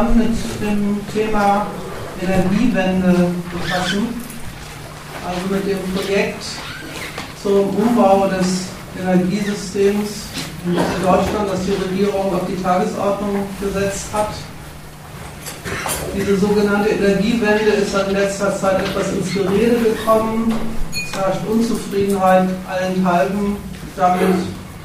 [0.00, 1.66] zusammen mit dem Thema
[2.22, 4.08] Energiewende befassen,
[5.26, 6.44] also mit dem Projekt
[7.42, 8.66] zum Umbau des
[9.00, 10.08] Energiesystems
[10.66, 14.30] in Deutschland, das die Regierung auf die Tagesordnung gesetzt hat.
[16.14, 20.52] Diese sogenannte Energiewende ist in letzter Zeit etwas ins Gerede gekommen.
[20.92, 23.56] Es herrscht Unzufriedenheit allenthalben
[23.96, 24.36] damit,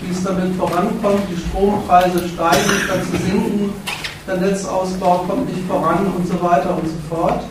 [0.01, 1.21] wie es damit vorankommt.
[1.29, 3.73] Die Strompreise steigen statt zu sinken.
[4.27, 7.43] Der Netzausbau kommt nicht voran und so weiter und so fort.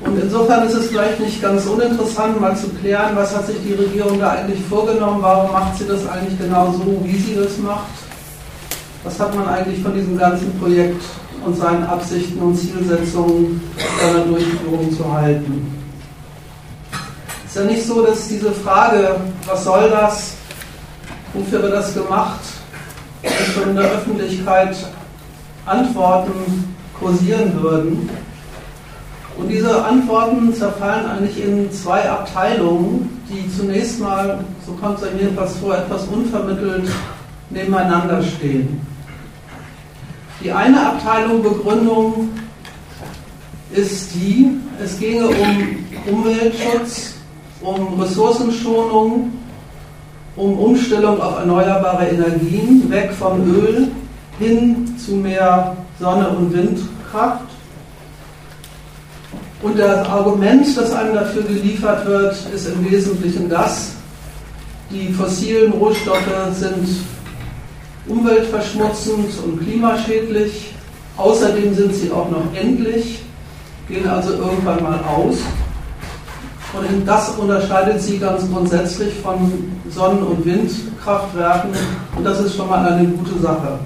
[0.00, 3.74] Und insofern ist es vielleicht nicht ganz uninteressant, mal zu klären, was hat sich die
[3.74, 7.86] Regierung da eigentlich vorgenommen, warum macht sie das eigentlich genau so, wie sie das macht.
[9.04, 11.02] Was hat man eigentlich von diesem ganzen Projekt
[11.44, 13.60] und seinen Absichten und Zielsetzungen
[14.00, 15.72] seiner Durchführung zu halten?
[17.44, 20.34] Es ist ja nicht so, dass diese Frage, was soll das,
[21.34, 22.40] wofür wird das gemacht,
[23.54, 24.76] schon in der Öffentlichkeit
[25.64, 28.08] Antworten kursieren würden.
[29.38, 35.20] Und diese Antworten zerfallen eigentlich in zwei Abteilungen, die zunächst mal, so kommt es mir
[35.20, 36.88] jedenfalls vor, etwas unvermittelt
[37.50, 38.80] nebeneinander stehen.
[40.42, 42.30] Die eine Abteilung Begründung
[43.72, 44.50] ist die,
[44.82, 47.14] es ginge um Umweltschutz,
[47.60, 49.32] um Ressourcenschonung,
[50.36, 53.88] um Umstellung auf erneuerbare Energien, weg vom Öl
[54.38, 57.46] hin zu mehr Sonne- und Windkraft.
[59.62, 63.92] Und das Argument, das einem dafür geliefert wird, ist im Wesentlichen das,
[64.90, 66.86] die fossilen Rohstoffe sind
[68.06, 70.72] umweltverschmutzend und klimaschädlich.
[71.16, 73.20] Außerdem sind sie auch noch endlich,
[73.88, 75.38] gehen also irgendwann mal aus.
[76.78, 79.52] Und das unterscheidet sie ganz grundsätzlich von
[79.90, 81.70] Sonnen- und Windkraftwerken.
[82.16, 83.78] Und das ist schon mal eine gute Sache.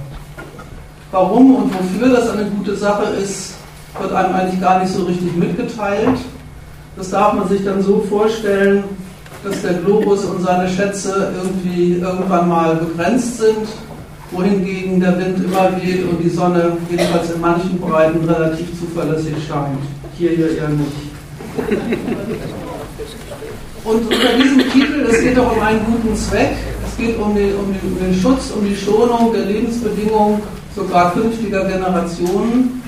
[1.12, 3.54] Warum und wofür das eine gute Sache ist,
[4.00, 6.18] wird einem eigentlich gar nicht so richtig mitgeteilt.
[6.96, 8.84] Das darf man sich dann so vorstellen,
[9.44, 13.66] dass der Globus und seine Schätze irgendwie irgendwann mal begrenzt sind,
[14.30, 19.78] wohingegen der Wind immer weht und die Sonne jedenfalls in manchen Breiten relativ zuverlässig scheint.
[20.16, 20.92] Hier, hier eher nicht.
[23.84, 26.52] Und unter diesem Titel, es geht doch um einen guten Zweck,
[26.86, 30.42] es geht um den, um, den, um den Schutz, um die Schonung der Lebensbedingungen
[30.76, 32.82] sogar künftiger Generationen,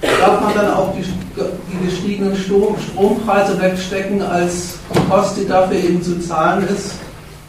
[0.00, 4.78] darf man dann auch die, die gestiegenen Strom, Strompreise wegstecken als
[5.08, 6.94] Kost, die dafür eben zu zahlen ist,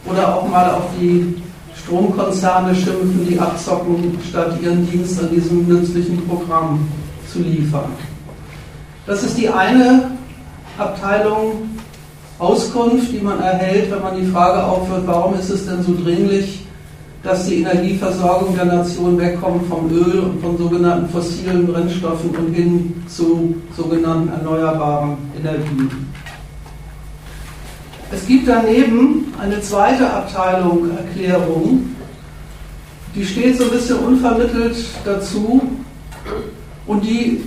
[0.04, 1.42] oder auch mal auf die
[1.82, 6.86] Stromkonzerne schimpfen, die abzocken, statt ihren Dienst an diesem nützlichen Programm
[7.32, 7.92] zu liefern.
[9.06, 10.10] Das ist die eine
[10.78, 11.68] Abteilung
[12.38, 16.64] Auskunft, die man erhält, wenn man die Frage aufhört, warum ist es denn so dringlich,
[17.22, 23.02] dass die Energieversorgung der Nation wegkommt vom Öl und von sogenannten fossilen Brennstoffen und hin
[23.08, 26.12] zu sogenannten erneuerbaren Energien.
[28.12, 31.94] Es gibt daneben eine zweite Abteilung Erklärung,
[33.14, 35.62] die steht so ein bisschen unvermittelt dazu
[36.86, 37.42] und die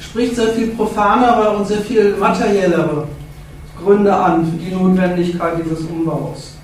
[0.00, 3.06] spricht sehr viel profanere und sehr viel materiellere
[3.82, 6.54] Gründe an für die Notwendigkeit dieses Umbaus.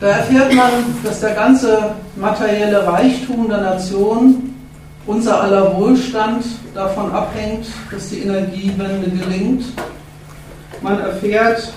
[0.00, 0.70] Da erfährt man,
[1.02, 4.54] dass der ganze materielle Reichtum der Nation,
[5.06, 6.44] unser aller Wohlstand
[6.74, 9.64] davon abhängt, dass die Energiewende gelingt.
[10.82, 11.72] Man erfährt,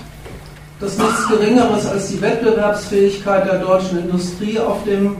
[0.80, 5.16] dass nichts Geringeres als die Wettbewerbsfähigkeit der deutschen Industrie auf dem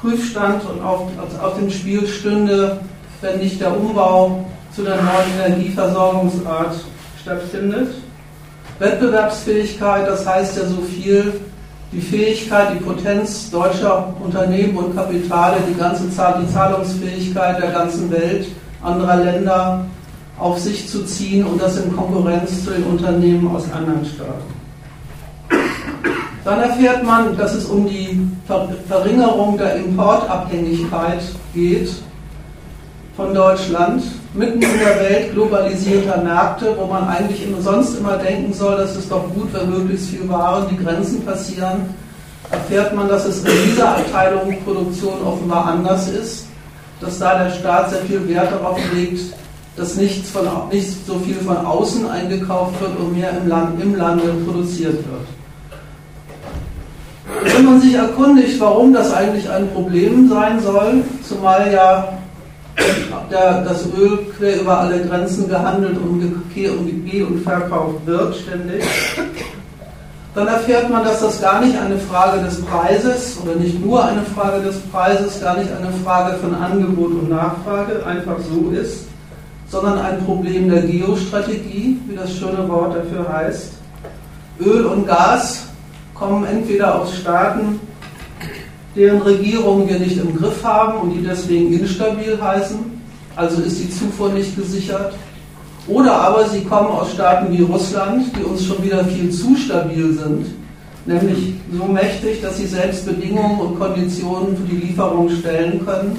[0.00, 1.08] Prüfstand und auf,
[1.42, 2.80] auf dem Spiel stünde,
[3.20, 4.44] wenn nicht der Umbau
[4.74, 6.74] zu der neuen Energieversorgungsart
[7.28, 7.88] stattfindet.
[8.78, 11.40] Wettbewerbsfähigkeit, das heißt ja so viel,
[11.92, 18.10] die Fähigkeit, die Potenz deutscher Unternehmen und Kapitale, die ganze Zahl, die Zahlungsfähigkeit der ganzen
[18.10, 18.46] Welt,
[18.82, 19.86] anderer Länder
[20.38, 24.58] auf sich zu ziehen und das in Konkurrenz zu den Unternehmen aus anderen Staaten.
[26.44, 28.26] Dann erfährt man, dass es um die
[28.88, 31.20] Verringerung der Importabhängigkeit
[31.52, 31.90] geht
[33.18, 38.76] von Deutschland, mitten in der Welt globalisierter Märkte, wo man eigentlich sonst immer denken soll,
[38.76, 41.92] dass es doch gut, wenn möglichst viel Waren die Grenzen passieren,
[42.52, 46.46] erfährt man, dass es in dieser Abteilung Produktion offenbar anders ist,
[47.00, 49.34] dass da der Staat sehr viel Wert darauf legt,
[49.74, 53.96] dass nichts, von, nicht so viel von außen eingekauft wird und mehr im, Land, im
[53.96, 55.26] Lande produziert wird.
[57.52, 62.17] Wenn man sich erkundigt, warum das eigentlich ein Problem sein soll, zumal ja
[63.30, 68.84] der, das Öl quer über alle Grenzen gehandelt und, ge und verkauft wird ständig,
[70.34, 74.22] dann erfährt man, dass das gar nicht eine Frage des Preises oder nicht nur eine
[74.22, 79.06] Frage des Preises, gar nicht eine Frage von Angebot und Nachfrage einfach so ist,
[79.68, 83.72] sondern ein Problem der Geostrategie, wie das schöne Wort dafür heißt.
[84.60, 85.64] Öl und Gas
[86.14, 87.80] kommen entweder aus Staaten,
[88.98, 92.78] deren Regierungen wir nicht im Griff haben und die deswegen instabil heißen,
[93.36, 95.14] also ist die Zufuhr nicht gesichert,
[95.86, 100.12] oder aber sie kommen aus Staaten wie Russland, die uns schon wieder viel zu stabil
[100.12, 100.46] sind,
[101.06, 106.18] nämlich so mächtig, dass sie selbst Bedingungen und Konditionen für die Lieferung stellen können,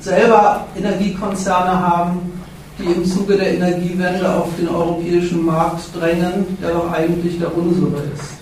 [0.00, 2.20] selber Energiekonzerne haben,
[2.78, 7.86] die im Zuge der Energiewende auf den europäischen Markt drängen, der doch eigentlich der unsere
[8.14, 8.37] ist.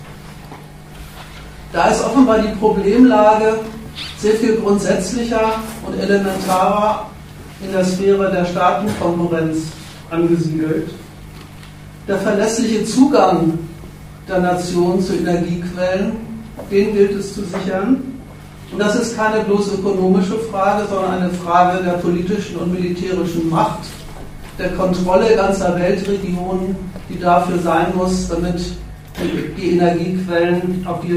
[1.77, 3.59] Da ist offenbar die Problemlage
[4.17, 5.57] sehr viel grundsätzlicher
[5.87, 7.11] und elementarer
[7.63, 9.59] in der Sphäre der Staatenkonkurrenz
[10.11, 10.89] angesiedelt.
[12.09, 13.59] Der verlässliche Zugang
[14.27, 16.13] der Nation zu Energiequellen,
[16.71, 18.21] den gilt es zu sichern.
[18.73, 23.81] Und das ist keine bloß ökonomische Frage, sondern eine Frage der politischen und militärischen Macht,
[24.59, 26.75] der Kontrolle ganzer Weltregionen,
[27.11, 28.63] die dafür sein muss, damit
[29.57, 31.09] die Energiequellen, auf die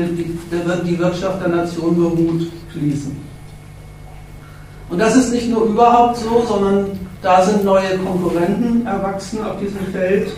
[0.85, 3.15] die Wirtschaft der Nation beruht, fließen.
[4.89, 6.87] Und das ist nicht nur überhaupt so, sondern
[7.21, 10.31] da sind neue Konkurrenten erwachsen auf diesem Feld.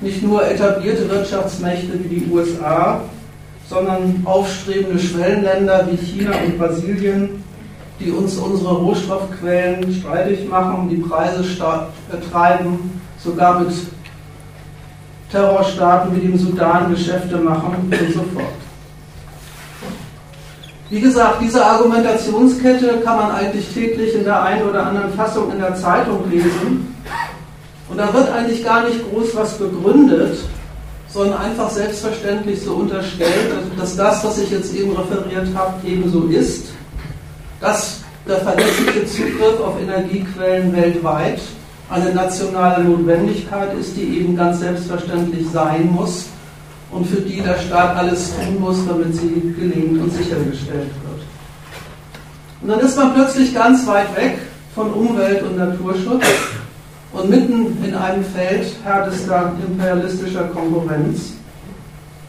[0.00, 3.02] Nicht nur etablierte Wirtschaftsmächte wie die USA,
[3.68, 7.44] sondern aufstrebende Schwellenländer wie China und Brasilien,
[8.00, 11.44] die uns unsere Rohstoffquellen streitig machen, die Preise
[12.30, 13.70] treiben, sogar mit
[15.34, 18.54] Terrorstaaten wie dem Sudan Geschäfte machen und so fort.
[20.90, 25.58] Wie gesagt, diese Argumentationskette kann man eigentlich täglich in der einen oder anderen Fassung in
[25.58, 26.94] der Zeitung lesen.
[27.88, 30.38] Und da wird eigentlich gar nicht groß was begründet,
[31.08, 36.68] sondern einfach selbstverständlich so unterstellt, dass das, was ich jetzt eben referiert habe, ebenso ist,
[37.60, 41.40] dass der verlässliche Zugriff auf Energiequellen weltweit
[41.90, 46.26] eine nationale Notwendigkeit ist, die eben ganz selbstverständlich sein muss
[46.90, 51.22] und für die der Staat alles tun muss, damit sie gelingt und sichergestellt wird.
[52.62, 54.38] Und dann ist man plötzlich ganz weit weg
[54.74, 56.24] von Umwelt- und Naturschutz
[57.12, 61.34] und mitten in einem Feld härtester imperialistischer Konkurrenz.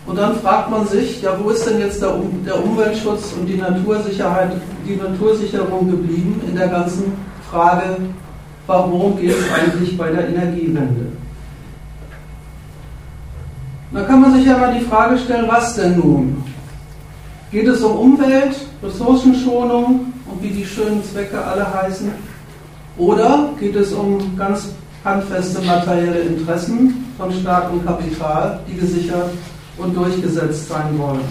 [0.06, 3.48] Und dann fragt man sich, ja, wo ist denn jetzt der, um der Umweltschutz und
[3.48, 4.51] die Natursicherheit,
[4.88, 7.13] die Natursicherung geblieben in der ganzen
[7.50, 7.98] Frage,
[8.68, 11.08] warum geht es eigentlich bei der Energiewende?
[13.92, 16.44] Da kann man sich ja mal die Frage stellen, was denn nun?
[17.52, 22.12] Geht es um Umwelt, Ressourcenschonung und wie die schönen Zwecke alle heißen?
[22.98, 24.70] Oder geht es um ganz
[25.04, 29.30] handfeste materielle Interessen von und Kapital, die gesichert
[29.78, 31.22] und durchgesetzt sein wollen?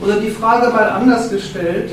[0.00, 1.92] Oder die Frage mal anders gestellt,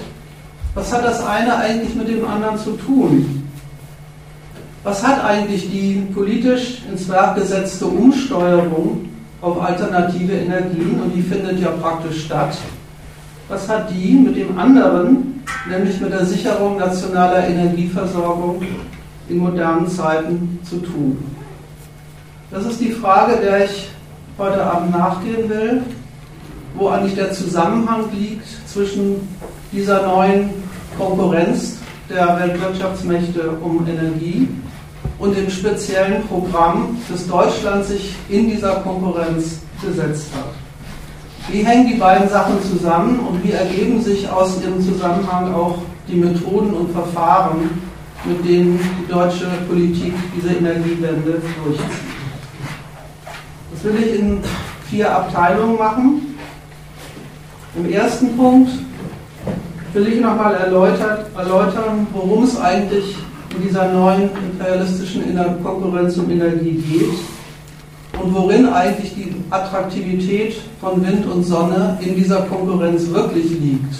[0.73, 3.36] was hat das eine eigentlich mit dem anderen zu tun?
[4.83, 9.07] Was hat eigentlich die politisch ins Werk gesetzte Umsteuerung
[9.41, 12.57] auf alternative Energien und die findet ja praktisch statt.
[13.49, 18.61] Was hat die mit dem anderen, nämlich mit der Sicherung nationaler Energieversorgung
[19.29, 21.17] in modernen Zeiten zu tun?
[22.51, 23.89] Das ist die Frage, der ich
[24.37, 25.83] heute Abend nachgehen will,
[26.75, 29.27] wo eigentlich der Zusammenhang liegt zwischen
[29.71, 30.49] dieser neuen
[30.97, 31.77] Konkurrenz
[32.09, 34.47] der Weltwirtschaftsmächte um Energie
[35.19, 40.53] und dem speziellen Programm, das Deutschland sich in dieser Konkurrenz gesetzt hat.
[41.49, 46.17] Wie hängen die beiden Sachen zusammen und wie ergeben sich aus ihrem Zusammenhang auch die
[46.17, 47.69] Methoden und Verfahren,
[48.25, 51.85] mit denen die deutsche Politik diese Energiewende durchzieht?
[53.71, 54.39] Das will ich in
[54.89, 56.35] vier Abteilungen machen.
[57.75, 58.71] Im ersten Punkt
[59.93, 63.15] will ich nochmal erläutern, worum es eigentlich
[63.57, 71.25] in dieser neuen imperialistischen Konkurrenz um Energie geht und worin eigentlich die Attraktivität von Wind
[71.25, 73.95] und Sonne in dieser Konkurrenz wirklich liegt.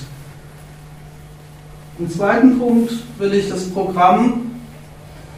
[2.00, 4.52] Im zweiten Punkt will ich das Programm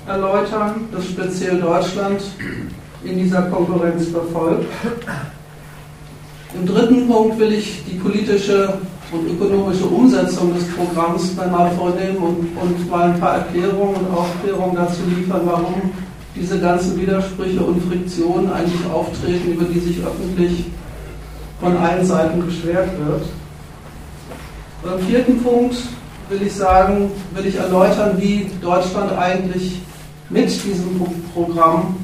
[0.05, 2.21] erläutern, das speziell Deutschland
[3.03, 4.65] in dieser Konkurrenz verfolgt.
[6.53, 8.79] Im dritten Punkt will ich die politische
[9.11, 14.15] und ökonomische Umsetzung des Programms dann mal vornehmen und, und mal ein paar Erklärungen und
[14.15, 15.91] Aufklärungen dazu liefern, warum
[16.35, 20.65] diese ganzen Widersprüche und Friktionen eigentlich auftreten, über die sich öffentlich
[21.59, 23.23] von allen Seiten beschwert wird.
[24.83, 25.75] Beim vierten Punkt
[26.29, 29.81] will ich sagen, will ich erläutern, wie Deutschland eigentlich
[30.29, 31.01] mit diesem
[31.33, 31.97] Programm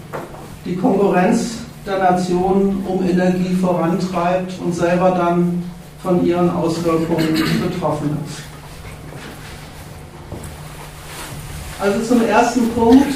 [0.65, 5.63] die Konkurrenz der Nationen um Energie vorantreibt und selber dann
[6.05, 8.43] von ihren Auswirkungen betroffen ist.
[11.79, 13.15] Also zum ersten Punkt,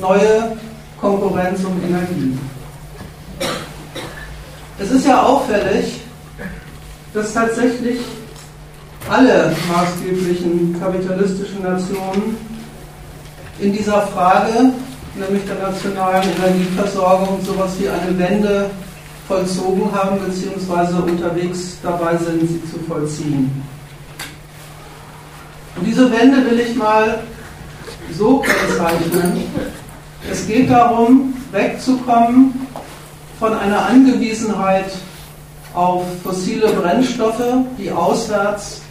[0.00, 0.56] neue
[1.00, 2.36] Konkurrenz um Energie.
[4.78, 6.00] Es ist ja auffällig,
[7.12, 8.00] dass tatsächlich
[9.08, 12.36] alle maßgeblichen kapitalistischen Nationen
[13.60, 14.72] in dieser Frage,
[15.14, 18.70] nämlich der nationalen Energieversorgung, sowas wie eine Wende
[19.28, 23.62] vollzogen haben, beziehungsweise unterwegs dabei sind, sie zu vollziehen.
[25.76, 27.20] Und diese Wende will ich mal
[28.12, 29.42] so kennzeichnen.
[30.30, 32.66] Es geht darum, wegzukommen
[33.38, 34.86] von einer Angewiesenheit
[35.74, 37.42] auf fossile Brennstoffe,
[37.78, 38.82] die auswärts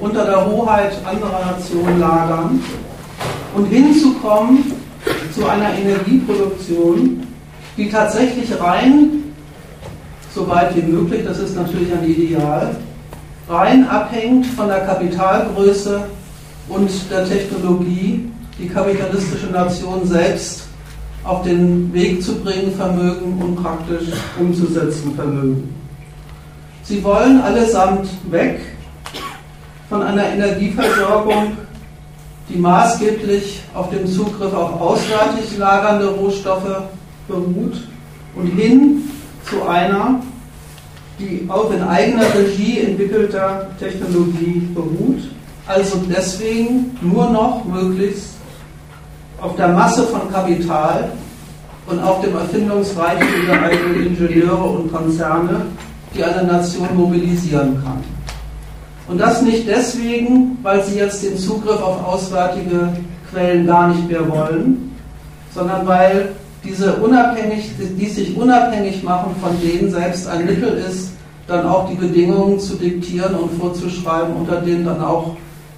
[0.00, 2.64] unter der Hoheit anderer Nationen lagern
[3.54, 4.72] und hinzukommen
[5.34, 7.26] zu einer Energieproduktion,
[7.76, 9.23] die tatsächlich rein,
[10.34, 12.76] soweit wie möglich, das ist natürlich ein Ideal,
[13.48, 16.02] rein abhängt von der Kapitalgröße
[16.68, 20.64] und der Technologie, die kapitalistische Nation selbst
[21.22, 25.74] auf den Weg zu bringen vermögen und praktisch umzusetzen vermögen.
[26.82, 28.60] Sie wollen allesamt weg
[29.88, 31.56] von einer Energieversorgung,
[32.48, 36.82] die maßgeblich auf dem Zugriff auf auswärtig lagernde Rohstoffe
[37.26, 37.88] beruht
[38.36, 39.02] und hin
[39.48, 40.20] zu einer,
[41.18, 45.22] die auf in eigener Regie entwickelter Technologie beruht,
[45.66, 48.34] also deswegen nur noch möglichst
[49.40, 51.12] auf der Masse von Kapital
[51.86, 55.62] und auf dem Erfindungsreichtum der eigenen Ingenieure und Konzerne,
[56.14, 58.02] die eine Nation mobilisieren kann.
[59.06, 62.88] Und das nicht deswegen, weil sie jetzt den Zugriff auf auswärtige
[63.30, 64.96] Quellen gar nicht mehr wollen,
[65.52, 66.32] sondern weil
[66.64, 71.12] diese unabhängig, die sich unabhängig machen von denen selbst ein Mittel ist,
[71.46, 75.36] dann auch die Bedingungen zu diktieren und vorzuschreiben, unter denen dann auch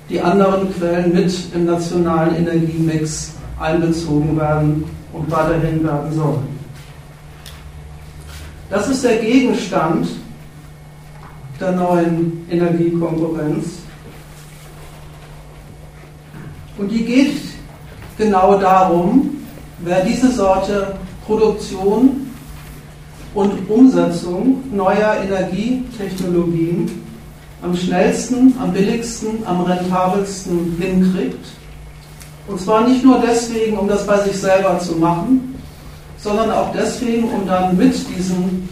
[0.09, 6.57] die anderen Quellen mit im nationalen Energiemix einbezogen werden und weiterhin werden sollen.
[8.71, 10.09] Das ist der Gegenstand
[11.61, 13.79] der neuen Energiekonkurrenz.
[16.79, 17.37] Und die geht
[18.19, 19.36] genau darum,
[19.87, 22.29] wer diese Sorte Produktion
[23.35, 26.91] und Umsetzung neuer Energietechnologien
[27.63, 31.47] am schnellsten, am billigsten, am rentabelsten hinkriegt.
[32.49, 35.55] Und zwar nicht nur deswegen, um das bei sich selber zu machen,
[36.19, 38.69] sondern auch deswegen, um dann mit diesen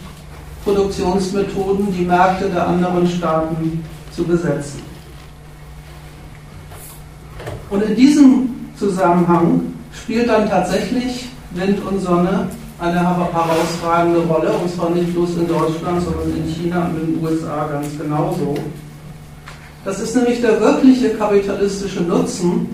[0.65, 4.83] Produktionsmethoden die Märkte der anderen Staaten zu besetzen.
[7.71, 12.49] Und in diesem Zusammenhang spielt dann tatsächlich Wind und Sonne
[12.79, 17.25] eine herausragende Rolle, und zwar nicht bloß in Deutschland, sondern in China und in den
[17.25, 18.55] USA ganz genauso.
[19.85, 22.69] Das ist nämlich der wirkliche kapitalistische Nutzen,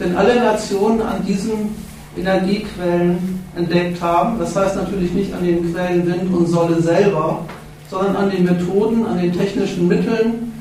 [0.00, 1.74] den alle Nationen an diesen
[2.16, 4.38] Energiequellen entdeckt haben.
[4.38, 7.44] Das heißt natürlich nicht an den Quellen Wind und Sonne selber,
[7.90, 10.52] sondern an den Methoden, an den technischen Mitteln,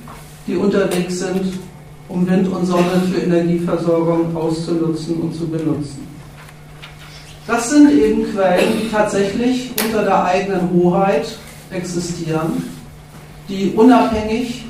[0.46, 1.54] die unterwegs sind,
[2.10, 6.08] um Wind und Sonne für Energieversorgung auszunutzen und zu benutzen.
[7.46, 11.38] Das sind eben Quellen, die tatsächlich unter der eigenen Hoheit
[11.72, 12.64] existieren,
[13.48, 14.66] die unabhängig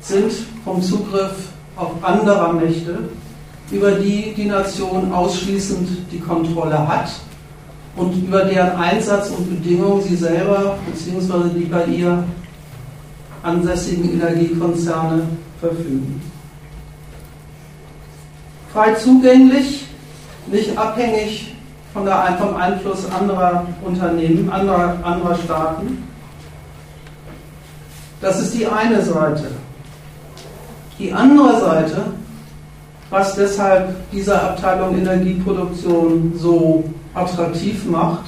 [0.00, 0.32] sind
[0.64, 2.98] vom Zugriff auf anderer Mächte,
[3.70, 7.10] über die die Nation ausschließend die Kontrolle hat
[7.96, 11.58] und über deren Einsatz und Bedingungen sie selber bzw.
[11.58, 12.24] die bei ihr
[13.42, 15.22] ansässigen Energiekonzerne
[15.60, 16.20] verfügen.
[18.72, 19.86] Frei zugänglich,
[20.46, 21.54] nicht abhängig
[21.92, 26.04] von der, vom Einfluss anderer Unternehmen, anderer, anderer Staaten.
[28.20, 29.50] Das ist die eine Seite.
[30.98, 32.02] Die andere Seite,
[33.08, 36.84] was deshalb diese Abteilung Energieproduktion so
[37.14, 38.24] attraktiv macht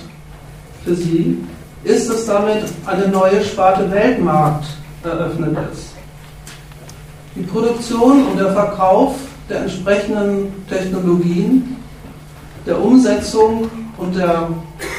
[0.85, 1.39] für sie,
[1.85, 4.65] ist, dass damit eine neue Sparte Weltmarkt
[5.05, 5.93] eröffnet ist.
[7.37, 9.15] Die Produktion und der Verkauf
[9.49, 11.77] der entsprechenden Technologien,
[12.67, 14.49] der Umsetzung und der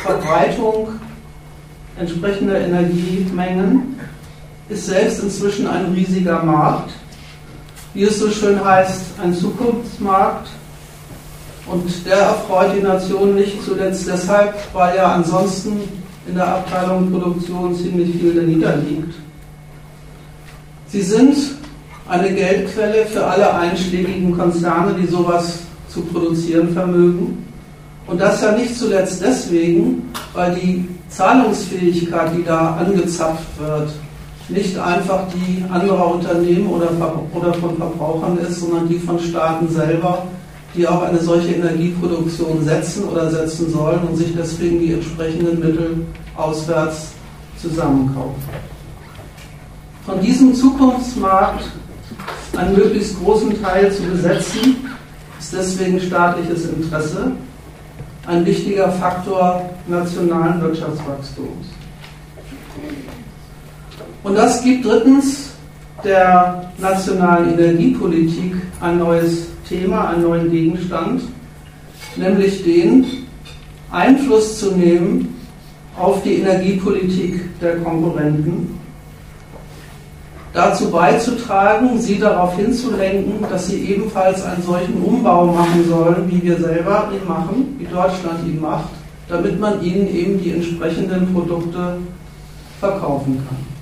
[0.03, 0.89] Verbreitung
[1.97, 3.99] entsprechender Energiemengen
[4.69, 6.91] ist selbst inzwischen ein riesiger Markt,
[7.93, 10.47] wie es so schön heißt, ein Zukunftsmarkt,
[11.65, 15.79] und der erfreut die Nation nicht zuletzt deshalb, weil ja ansonsten
[16.27, 19.13] in der Abteilung Produktion ziemlich viel dahinter liegt.
[20.87, 21.37] Sie sind
[22.13, 27.45] eine Geldquelle für alle einschlägigen Konzerne, die sowas zu produzieren vermögen.
[28.05, 33.89] Und das ja nicht zuletzt deswegen, weil die Zahlungsfähigkeit, die da angezapft wird,
[34.49, 36.89] nicht einfach die anderer Unternehmen oder,
[37.53, 40.25] von Verbrauchern ist, sondern die von Staaten selber,
[40.75, 46.05] die auch eine solche Energieproduktion setzen oder setzen sollen und sich deswegen die entsprechenden Mittel
[46.35, 47.13] auswärts
[47.59, 48.43] zusammenkaufen.
[50.05, 51.63] Von diesem Zukunftsmarkt
[52.55, 54.77] einen möglichst großen Teil zu besetzen,
[55.39, 57.31] ist deswegen staatliches Interesse
[58.27, 61.67] ein wichtiger Faktor nationalen Wirtschaftswachstums.
[64.23, 65.49] Und das gibt drittens
[66.03, 71.23] der nationalen Energiepolitik ein neues Thema, einen neuen Gegenstand,
[72.15, 73.05] nämlich den
[73.91, 75.35] Einfluss zu nehmen
[75.97, 78.79] auf die Energiepolitik der Konkurrenten,
[80.53, 86.57] dazu beizutragen, sie darauf hinzulenken, dass sie ebenfalls einen solchen Umbau machen sollen, wie wir
[86.57, 88.89] selber ihn machen, wie Deutschland ihn macht,
[89.27, 91.97] damit man ihnen eben die entsprechenden Produkte
[92.79, 93.73] verkaufen kann.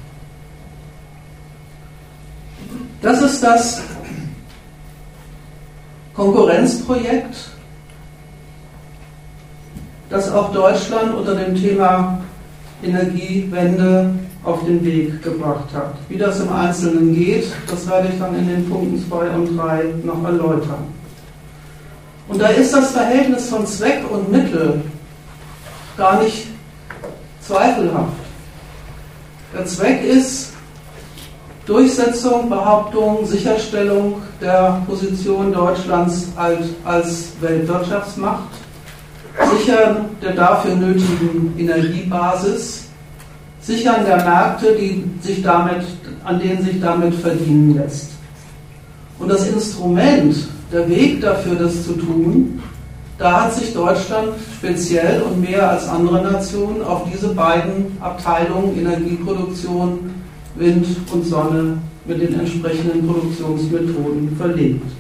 [3.02, 3.82] Das ist das
[6.14, 7.36] Konkurrenzprojekt,
[10.10, 12.22] das auch Deutschland unter dem Thema
[12.84, 15.96] Energiewende auf den Weg gebracht hat.
[16.10, 19.84] Wie das im Einzelnen geht, das werde ich dann in den Punkten 2 und 3
[20.04, 20.88] noch erläutern.
[22.28, 24.82] Und da ist das Verhältnis von Zweck und Mittel
[25.98, 26.48] gar nicht
[27.42, 28.14] zweifelhaft.
[29.54, 30.54] Der Zweck ist
[31.66, 38.50] Durchsetzung, Behauptung, Sicherstellung der Position Deutschlands als, Weltwirtschaftsmacht,
[39.58, 42.81] Sichern der dafür nötigen Energiebasis,
[43.62, 45.84] Sichern der Märkte, die sich damit,
[46.24, 48.12] an denen sich damit verdienen lässt.
[49.20, 50.36] Und das Instrument,
[50.72, 52.62] der Weg dafür, das zu tun,
[53.20, 60.10] da hat sich Deutschland speziell und mehr als andere Nationen auf diese beiden Abteilungen Energieproduktion,
[60.56, 64.92] Wind und Sonne mit den entsprechenden Produktionsmethoden verlegt.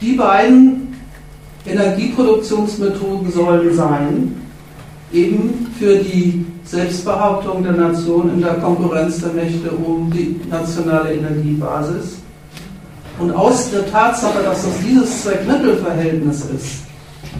[0.00, 0.94] Die beiden
[1.66, 4.34] Energieproduktionsmethoden sollen sein,
[5.12, 12.18] eben für die Selbstbehauptung der Nation in der Konkurrenz der Mächte um die nationale Energiebasis.
[13.18, 16.82] Und aus der Tatsache, dass das dieses Zweck-Mittel-Verhältnis ist,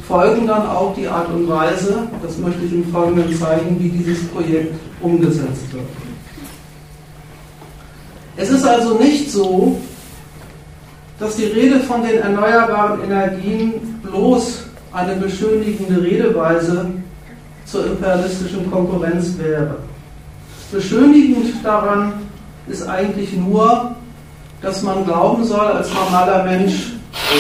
[0.07, 4.27] folgen dann auch die Art und Weise, das möchte ich im Folgenden zeigen, wie dieses
[4.29, 5.85] Projekt umgesetzt wird.
[8.37, 9.79] Es ist also nicht so,
[11.19, 16.87] dass die Rede von den erneuerbaren Energien bloß eine beschönigende Redeweise
[17.73, 19.77] zur imperialistischen Konkurrenz wäre.
[20.71, 22.13] Beschönigend daran
[22.69, 23.97] ist eigentlich nur,
[24.61, 26.93] dass man glauben soll, als normaler Mensch,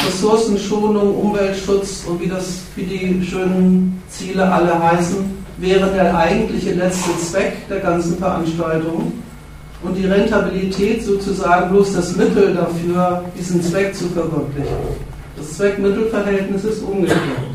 [0.06, 5.18] Ressourcenschonung, Umweltschutz und wie, das, wie die schönen Ziele alle heißen,
[5.58, 9.12] wäre der eigentliche letzte Zweck der ganzen Veranstaltung
[9.82, 14.76] und die Rentabilität sozusagen bloß das Mittel dafür, diesen Zweck zu verwirklichen.
[15.36, 17.51] Das Zweck-Mittel-Verhältnis ist umgekehrt.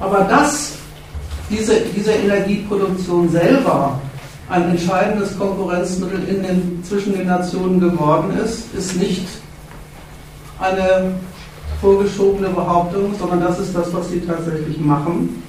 [0.00, 0.72] Aber dass
[1.50, 4.00] diese, diese Energieproduktion selber
[4.48, 9.26] ein entscheidendes Konkurrenzmittel den, zwischen den Nationen geworden ist, ist nicht
[10.58, 11.12] eine
[11.80, 15.42] vorgeschobene Behauptung, sondern das ist das, was sie tatsächlich machen.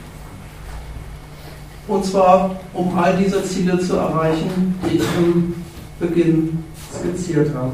[1.87, 5.53] Und zwar, um all diese Ziele zu erreichen, die ich im
[5.99, 7.73] Beginn skizziert habe.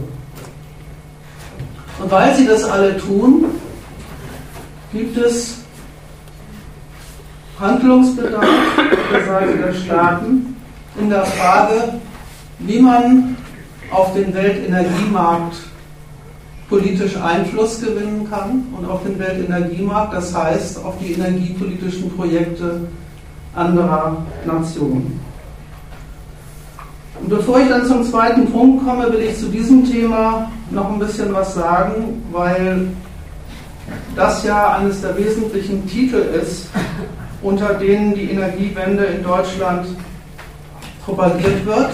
[2.02, 3.46] Und weil sie das alle tun,
[4.92, 5.61] gibt es
[7.62, 8.45] Handlungsbedarf
[9.13, 10.56] der Seite der Staaten
[11.00, 11.93] in der Frage,
[12.60, 13.38] wie man
[13.91, 15.58] auf den Weltenergiemarkt
[16.69, 22.82] politisch Einfluss gewinnen kann und auf den Weltenergiemarkt, das heißt auf die energiepolitischen Projekte
[23.54, 25.19] anderer Nationen.
[27.21, 31.00] Und bevor ich dann zum zweiten Punkt komme, will ich zu diesem Thema noch ein
[31.00, 32.88] bisschen was sagen, weil
[34.15, 36.67] das ja eines der wesentlichen Titel ist,
[37.41, 39.88] unter denen die Energiewende in Deutschland
[41.04, 41.91] propagiert wird,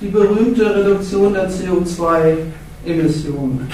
[0.00, 3.68] die berühmte Reduktion der CO2-Emissionen.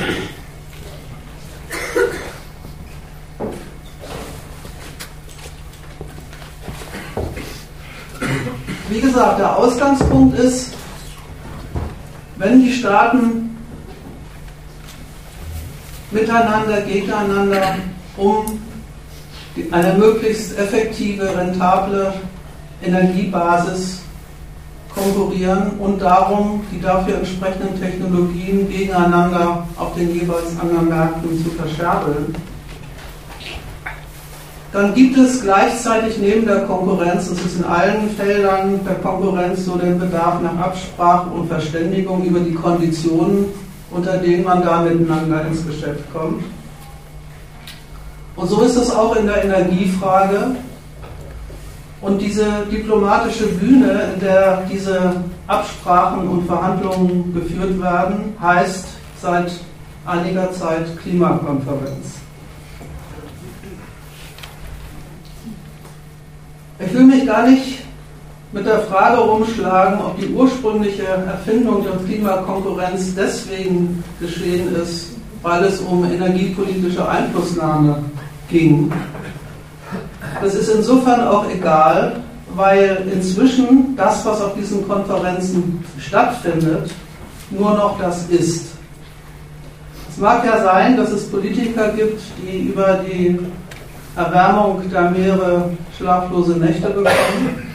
[8.90, 10.74] Wie gesagt, der Ausgangspunkt ist,
[12.36, 13.56] wenn die Staaten
[16.10, 17.76] miteinander, gegeneinander
[18.16, 18.67] um
[19.70, 22.12] eine möglichst effektive, rentable
[22.82, 24.00] Energiebasis
[24.94, 32.34] konkurrieren und darum, die dafür entsprechenden Technologien gegeneinander auf den jeweils anderen Märkten zu verscherbeln.
[34.72, 39.76] Dann gibt es gleichzeitig neben der Konkurrenz, das ist in allen Feldern der Konkurrenz so
[39.78, 43.46] den Bedarf nach Absprache und Verständigung über die Konditionen,
[43.90, 46.42] unter denen man da miteinander ins Geschäft kommt.
[48.38, 50.52] Und so ist es auch in der Energiefrage.
[52.00, 55.16] Und diese diplomatische Bühne, in der diese
[55.48, 58.86] Absprachen und Verhandlungen geführt werden, heißt
[59.20, 59.50] seit
[60.06, 62.18] einiger Zeit Klimakonferenz.
[66.78, 67.80] Ich will mich gar nicht
[68.52, 75.80] mit der Frage rumschlagen, ob die ursprüngliche Erfindung der Klimakonkurrenz deswegen geschehen ist, weil es
[75.80, 77.96] um energiepolitische Einflussnahme
[78.48, 78.92] ging.
[80.40, 82.20] Das ist insofern auch egal,
[82.54, 86.90] weil inzwischen das, was auf diesen Konferenzen stattfindet,
[87.50, 88.72] nur noch das ist.
[90.10, 93.38] Es mag ja sein, dass es Politiker gibt, die über die
[94.16, 97.68] Erwärmung der Meere schlaflose Nächte bekommen.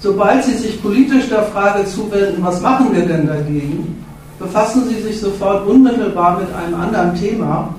[0.00, 4.04] Sobald sie sich politisch der Frage zuwenden, was machen wir denn dagegen,
[4.38, 7.74] befassen sie sich sofort unmittelbar mit einem anderen Thema,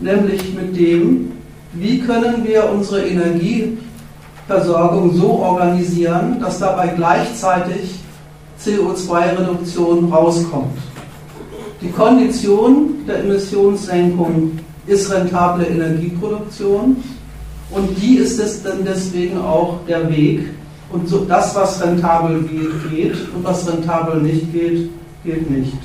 [0.00, 1.32] nämlich mit dem,
[1.72, 8.02] wie können wir unsere Energieversorgung so organisieren, dass dabei gleichzeitig
[8.62, 10.76] CO2-Reduktion rauskommt.
[11.80, 16.96] Die Kondition der Emissionssenkung ist rentable Energieproduktion
[17.70, 20.50] und die ist es dann deswegen auch der Weg.
[20.90, 24.90] Und so das, was rentabel geht, geht und was rentabel nicht geht,
[25.24, 25.78] geht nicht.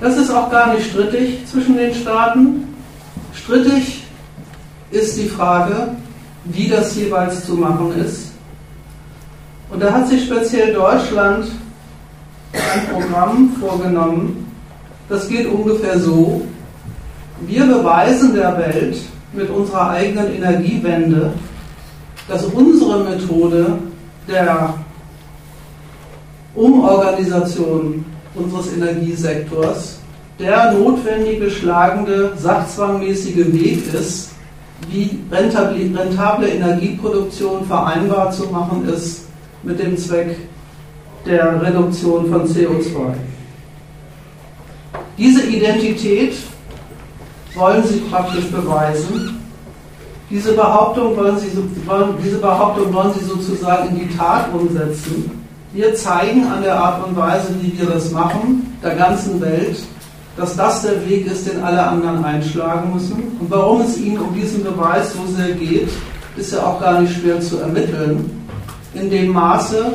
[0.00, 2.63] Das ist auch gar nicht strittig zwischen den Staaten.
[3.44, 4.02] Strittig
[4.90, 5.88] ist die Frage,
[6.44, 8.32] wie das jeweils zu machen ist.
[9.70, 11.48] Und da hat sich speziell Deutschland
[12.52, 14.50] ein Programm vorgenommen,
[15.10, 16.40] das geht ungefähr so,
[17.42, 18.96] wir beweisen der Welt
[19.34, 21.34] mit unserer eigenen Energiewende,
[22.26, 23.78] dass unsere Methode
[24.26, 24.74] der
[26.54, 29.98] Umorganisation unseres Energiesektors
[30.38, 34.30] der notwendige, schlagende, sachzwangmäßige Weg ist,
[34.90, 39.26] wie rentable, rentable Energieproduktion vereinbar zu machen ist
[39.62, 40.36] mit dem Zweck
[41.24, 43.14] der Reduktion von CO2.
[45.16, 46.34] Diese Identität
[47.54, 49.40] wollen Sie praktisch beweisen.
[50.28, 51.50] Diese Behauptung wollen Sie,
[52.22, 55.30] diese Behauptung wollen Sie sozusagen in die Tat umsetzen.
[55.72, 59.76] Wir zeigen an der Art und Weise, wie wir das machen, der ganzen Welt,
[60.36, 63.22] dass das der Weg ist, den alle anderen einschlagen müssen.
[63.38, 65.88] Und warum es Ihnen um diesen Beweis so sehr geht,
[66.36, 68.42] ist ja auch gar nicht schwer zu ermitteln.
[68.94, 69.92] In dem Maße,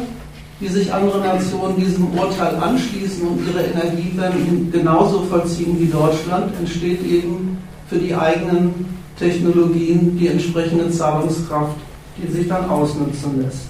[0.59, 7.03] wie sich andere Nationen diesem Urteil anschließen und ihre Energiewenden genauso vollziehen wie Deutschland, entsteht
[7.05, 7.57] eben
[7.89, 11.75] für die eigenen Technologien die entsprechende Zahlungskraft,
[12.17, 13.69] die sich dann ausnutzen lässt.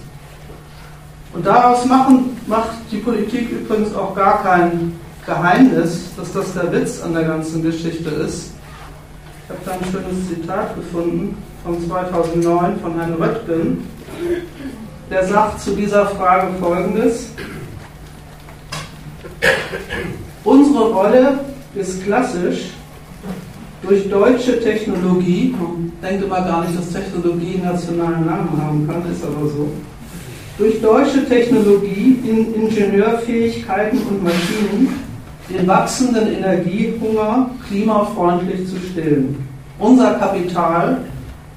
[1.34, 4.94] Und daraus machen, macht die Politik übrigens auch gar kein
[5.26, 8.52] Geheimnis, dass das der Witz an der ganzen Geschichte ist.
[9.44, 13.84] Ich habe da ein schönes Zitat gefunden von 2009 von Herrn Röttgen
[15.10, 17.30] der sagt zu dieser Frage Folgendes.
[20.44, 21.40] Unsere Rolle
[21.76, 22.72] ist klassisch
[23.82, 25.56] durch deutsche Technologie,
[26.02, 29.70] denke mal gar nicht, dass Technologie einen nationalen Namen haben kann, ist aber so,
[30.58, 35.09] durch deutsche Technologie, in Ingenieurfähigkeiten und Maschinen
[35.50, 39.48] den wachsenden Energiehunger klimafreundlich zu stillen.
[39.80, 40.98] Unser Kapital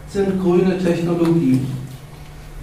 [0.08, 1.66] sind grüne Technologien.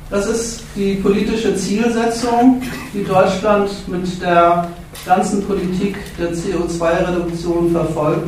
[0.09, 2.61] Das ist die politische Zielsetzung,
[2.93, 4.69] die Deutschland mit der
[5.05, 8.27] ganzen Politik der CO2-Reduktion verfolgt.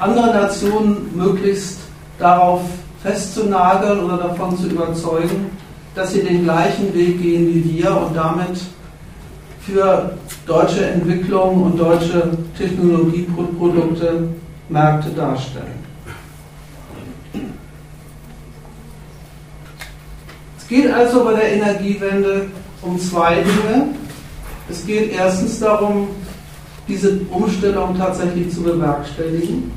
[0.00, 1.78] Andere Nationen möglichst
[2.18, 2.62] darauf
[3.02, 5.50] festzunageln oder davon zu überzeugen,
[5.94, 8.58] dass sie den gleichen Weg gehen wie wir und damit
[9.66, 14.28] für deutsche Entwicklung und deutsche Technologieprodukte
[14.68, 15.82] Märkte darstellen.
[20.72, 22.46] geht also bei der Energiewende
[22.80, 23.88] um zwei Dinge.
[24.70, 26.08] Es geht erstens darum,
[26.88, 29.70] diese Umstellung tatsächlich zu bewerkstelligen.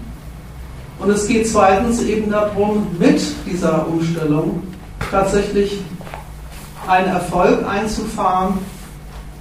[0.97, 4.63] Und es geht zweitens eben darum, mit dieser Umstellung
[5.11, 5.81] tatsächlich
[6.87, 8.59] einen Erfolg einzufahren,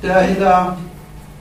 [0.05, 0.77] der in der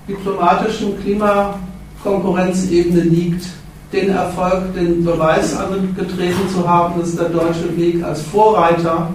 [0.07, 3.45] diplomatischen Klimakonkurrenzebene liegt,
[3.91, 9.11] den Erfolg, den Beweis angetreten zu haben, dass der deutsche Weg als Vorreiter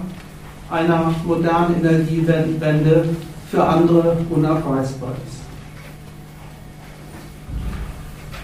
[0.71, 3.09] einer modernen Energiewende
[3.51, 5.39] für andere unaufweisbar ist.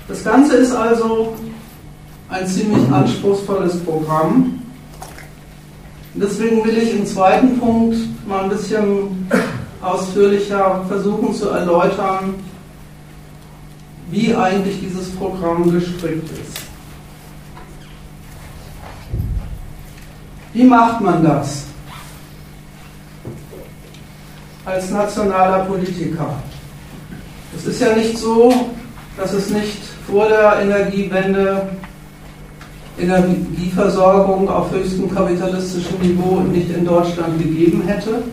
[0.07, 1.33] Das Ganze ist also
[2.29, 4.59] ein ziemlich anspruchsvolles Programm.
[6.15, 9.27] Deswegen will ich im zweiten Punkt mal ein bisschen
[9.86, 12.36] ausführlicher versuchen zu erläutern,
[14.10, 16.62] wie eigentlich dieses Programm gestrickt ist.
[20.54, 21.65] Wie macht man das
[24.63, 26.36] als nationaler Politiker?
[27.56, 28.54] Es ist ja nicht so,
[29.17, 31.69] dass es nicht vor der Energiewende
[32.98, 38.24] Energieversorgung auf höchstem kapitalistischem Niveau nicht in Deutschland gegeben hätte.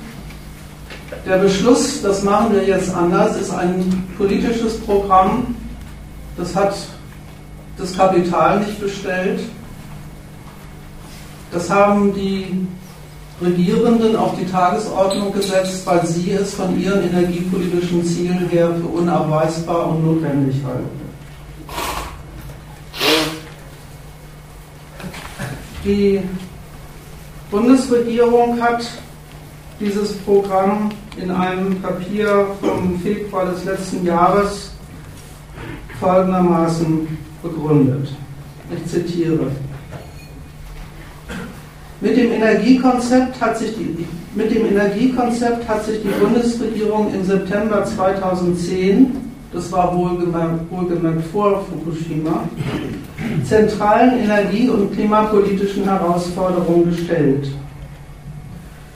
[1.24, 5.54] Der Beschluss, das machen wir jetzt anders, ist ein politisches Programm,
[6.36, 6.74] das hat
[7.78, 9.40] das Kapital nicht bestellt.
[11.52, 12.66] Das haben die
[13.40, 19.88] Regierenden auf die Tagesordnung gesetzt, weil sie es von ihren energiepolitischen Zielen her für unabweisbar
[19.88, 21.02] und notwendig halten.
[25.84, 26.20] Die
[27.50, 28.84] Bundesregierung hat
[29.82, 30.90] dieses Programm
[31.20, 34.70] in einem Papier vom Februar des letzten Jahres
[36.00, 37.06] folgendermaßen
[37.42, 38.08] begründet.
[38.74, 39.50] Ich zitiere.
[42.00, 47.84] Mit dem Energiekonzept hat sich die, mit dem Energiekonzept hat sich die Bundesregierung im September
[47.84, 49.16] 2010,
[49.52, 52.48] das war wohlgemerkt, wohlgemerkt vor Fukushima,
[53.44, 57.48] zentralen energie- und klimapolitischen Herausforderungen gestellt.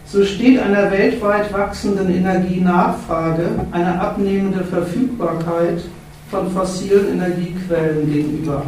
[0.09, 5.83] So steht einer weltweit wachsenden Energienachfrage eine abnehmende Verfügbarkeit
[6.31, 8.62] von fossilen Energiequellen gegenüber.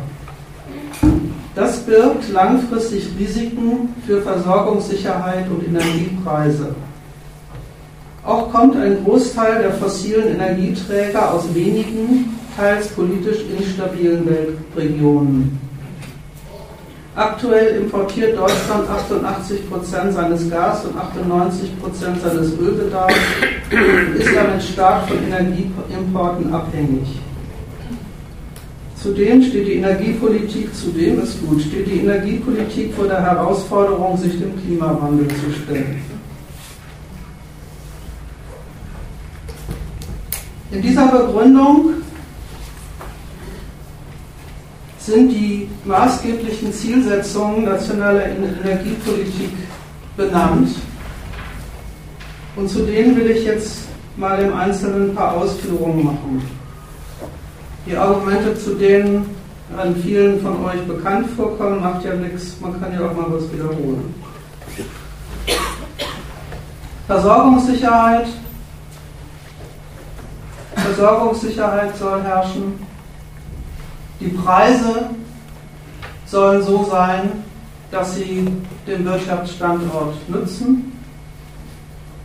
[1.54, 6.74] Das birgt langfristig Risiken für Versorgungssicherheit und Energiepreise.
[8.24, 15.67] Auch kommt ein Großteil der fossilen Energieträger aus wenigen, teils politisch instabilen Weltregionen.
[17.18, 23.16] Aktuell importiert Deutschland 88 Prozent seines Gas und 98 Prozent seines Ölbedarfs
[23.72, 27.18] und ist damit stark von Energieimporten abhängig.
[29.02, 34.56] Zudem steht die Energiepolitik, zudem ist gut, steht die Energiepolitik vor der Herausforderung, sich dem
[34.62, 36.00] Klimawandel zu stellen.
[40.70, 41.94] In dieser Begründung
[45.08, 49.52] sind die maßgeblichen Zielsetzungen nationaler Energiepolitik
[50.16, 50.68] benannt.
[52.56, 53.84] Und zu denen will ich jetzt
[54.16, 56.42] mal im Einzelnen ein paar Ausführungen machen.
[57.86, 59.34] Die Argumente, zu denen
[59.76, 63.50] an vielen von euch bekannt vorkommen, macht ja nichts, man kann ja auch mal was
[63.52, 64.14] wiederholen.
[67.06, 68.26] Versorgungssicherheit.
[70.74, 72.87] Versorgungssicherheit soll herrschen.
[74.20, 75.10] Die Preise
[76.26, 77.44] sollen so sein,
[77.90, 78.46] dass sie
[78.86, 80.92] den Wirtschaftsstandort nützen.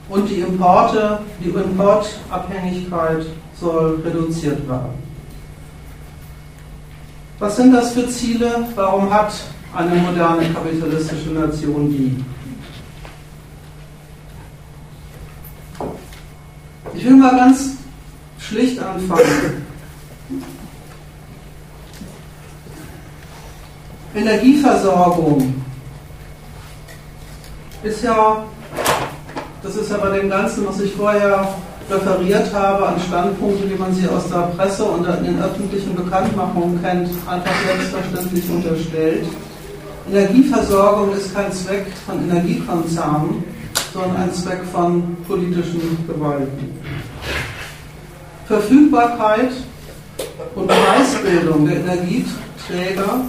[0.09, 3.25] Und die Importe, die Importabhängigkeit
[3.59, 5.01] soll reduziert werden.
[7.39, 8.67] Was sind das für Ziele?
[8.75, 9.33] Warum hat
[9.75, 12.23] eine moderne kapitalistische Nation die?
[16.95, 17.77] Ich will mal ganz
[18.37, 19.62] schlicht anfangen.
[24.15, 25.55] Energieversorgung
[27.81, 28.43] ist ja,
[29.63, 31.47] das ist ja bei dem Ganzen, was ich vorher
[31.89, 36.81] referiert habe an Standpunkte, wie man sie aus der Presse und in den öffentlichen Bekanntmachungen
[36.83, 39.25] kennt, einfach selbstverständlich unterstellt.
[40.09, 43.43] Energieversorgung ist kein Zweck von Energiekonzernen,
[43.93, 46.79] sondern ein Zweck von politischen Gewalten.
[48.45, 49.51] Verfügbarkeit
[50.53, 53.21] und Preisbildung der Energieträger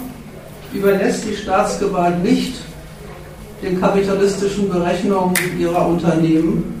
[0.77, 2.55] überlässt die Staatsgewalt nicht
[3.61, 6.75] den kapitalistischen Berechnungen ihrer Unternehmen,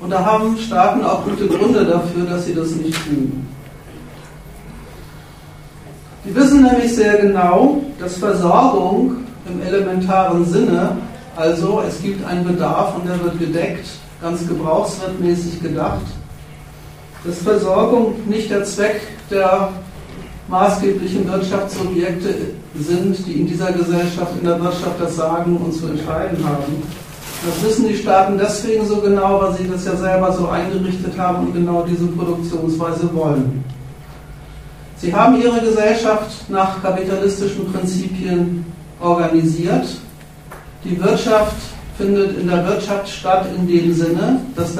[0.00, 3.46] und da haben Staaten auch gute Gründe dafür, dass sie das nicht tun.
[6.24, 9.16] Die wissen nämlich sehr genau, dass Versorgung
[9.48, 10.96] im elementaren Sinne,
[11.34, 13.86] also es gibt einen Bedarf und der wird gedeckt,
[14.20, 16.04] ganz gebrauchswertmäßig gedacht,
[17.24, 19.70] dass Versorgung nicht der Zweck der
[20.48, 22.34] maßgeblichen Wirtschaftsobjekte
[22.78, 26.82] sind, die in dieser Gesellschaft, in der Wirtschaft das Sagen und zu entscheiden haben,
[27.44, 31.46] das wissen die Staaten deswegen so genau, weil sie das ja selber so eingerichtet haben
[31.46, 33.64] und genau diese Produktionsweise wollen.
[34.96, 38.64] Sie haben ihre Gesellschaft nach kapitalistischen Prinzipien
[39.00, 39.86] organisiert.
[40.82, 41.56] Die Wirtschaft
[41.98, 44.74] findet in der Wirtschaft statt in dem Sinne, dass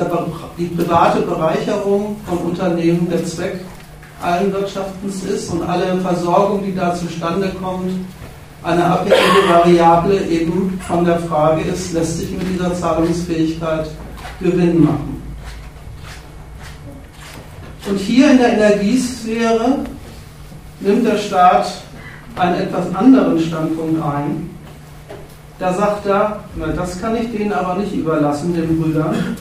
[0.59, 3.61] die private Bereicherung von Unternehmen der Zweck
[4.23, 7.91] allen Wirtschaftens ist und alle Versorgung, die da zustande kommt,
[8.63, 13.89] eine abhängige Variable eben von der Frage ist, lässt sich mit dieser Zahlungsfähigkeit
[14.41, 15.23] Gewinn machen.
[17.89, 19.79] Und hier in der Energiesphäre
[20.81, 21.67] nimmt der Staat
[22.37, 24.51] einen etwas anderen Standpunkt ein.
[25.59, 29.37] Da sagt er, na, das kann ich denen aber nicht überlassen, den Brüdern.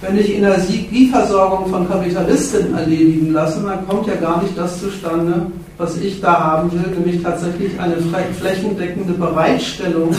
[0.00, 5.96] Wenn ich Energieversorgung von Kapitalisten erledigen lasse, dann kommt ja gar nicht das zustande, was
[5.96, 7.96] ich da haben will, nämlich tatsächlich eine
[8.38, 10.14] flächendeckende Bereitstellung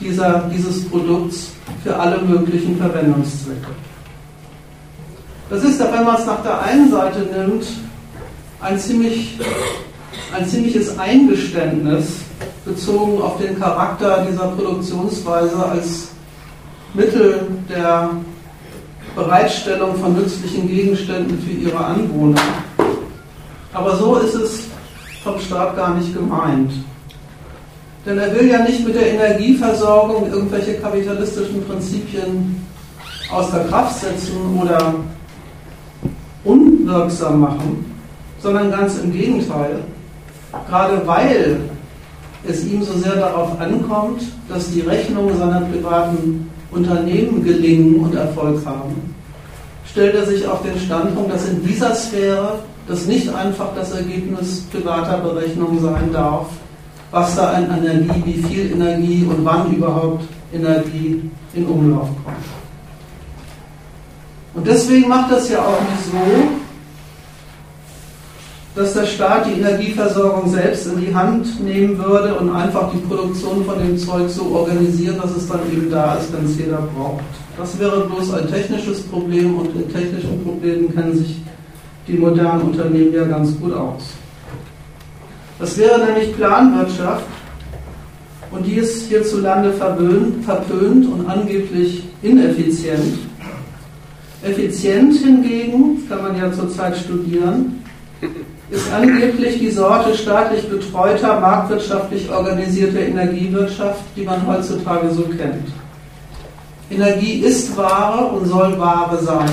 [0.00, 1.50] dieser, dieses Produkts
[1.82, 3.68] für alle möglichen Verwendungszwecke.
[5.50, 7.66] Das ist, wenn man es nach der einen Seite nimmt,
[8.60, 9.38] ein, ziemlich,
[10.36, 12.18] ein ziemliches Eingeständnis
[12.64, 16.08] bezogen auf den Charakter dieser Produktionsweise als
[16.94, 18.10] Mittel der
[19.18, 22.40] Bereitstellung von nützlichen Gegenständen für ihre Anwohner.
[23.72, 24.60] Aber so ist es
[25.24, 26.70] vom Staat gar nicht gemeint.
[28.06, 32.64] Denn er will ja nicht mit der Energieversorgung irgendwelche kapitalistischen Prinzipien
[33.32, 34.94] außer Kraft setzen oder
[36.44, 37.92] unwirksam machen,
[38.40, 39.80] sondern ganz im Gegenteil.
[40.68, 41.58] Gerade weil
[42.46, 48.64] es ihm so sehr darauf ankommt, dass die Rechnungen seiner privaten Unternehmen gelingen und Erfolg
[48.64, 49.14] haben,
[49.90, 54.60] stellt er sich auf den Standpunkt, dass in dieser Sphäre das nicht einfach das Ergebnis
[54.72, 56.46] privater Berechnungen sein darf,
[57.10, 62.36] was da an Energie, wie viel Energie und wann überhaupt Energie in Umlauf kommt.
[64.54, 66.67] Und deswegen macht das ja auch nicht so,
[68.78, 73.64] dass der Staat die Energieversorgung selbst in die Hand nehmen würde und einfach die Produktion
[73.64, 77.24] von dem Zeug so organisieren, dass es dann eben da ist, wenn es jeder braucht.
[77.58, 81.40] Das wäre bloß ein technisches Problem und in technischen Problemen kennen sich
[82.06, 84.04] die modernen Unternehmen ja ganz gut aus.
[85.58, 87.26] Das wäre nämlich Planwirtschaft
[88.52, 93.18] und die ist hierzulande verpönt und angeblich ineffizient.
[94.44, 97.77] Effizient hingegen, kann man ja zurzeit studieren,
[98.70, 105.68] ist angeblich die Sorte staatlich betreuter, marktwirtschaftlich organisierter Energiewirtschaft, die man heutzutage so kennt.
[106.90, 109.48] Energie ist Ware und soll Ware sein.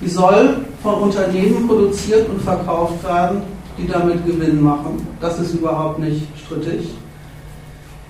[0.00, 3.42] Die soll von Unternehmen produziert und verkauft werden,
[3.78, 5.06] die damit Gewinn machen.
[5.20, 6.90] Das ist überhaupt nicht strittig.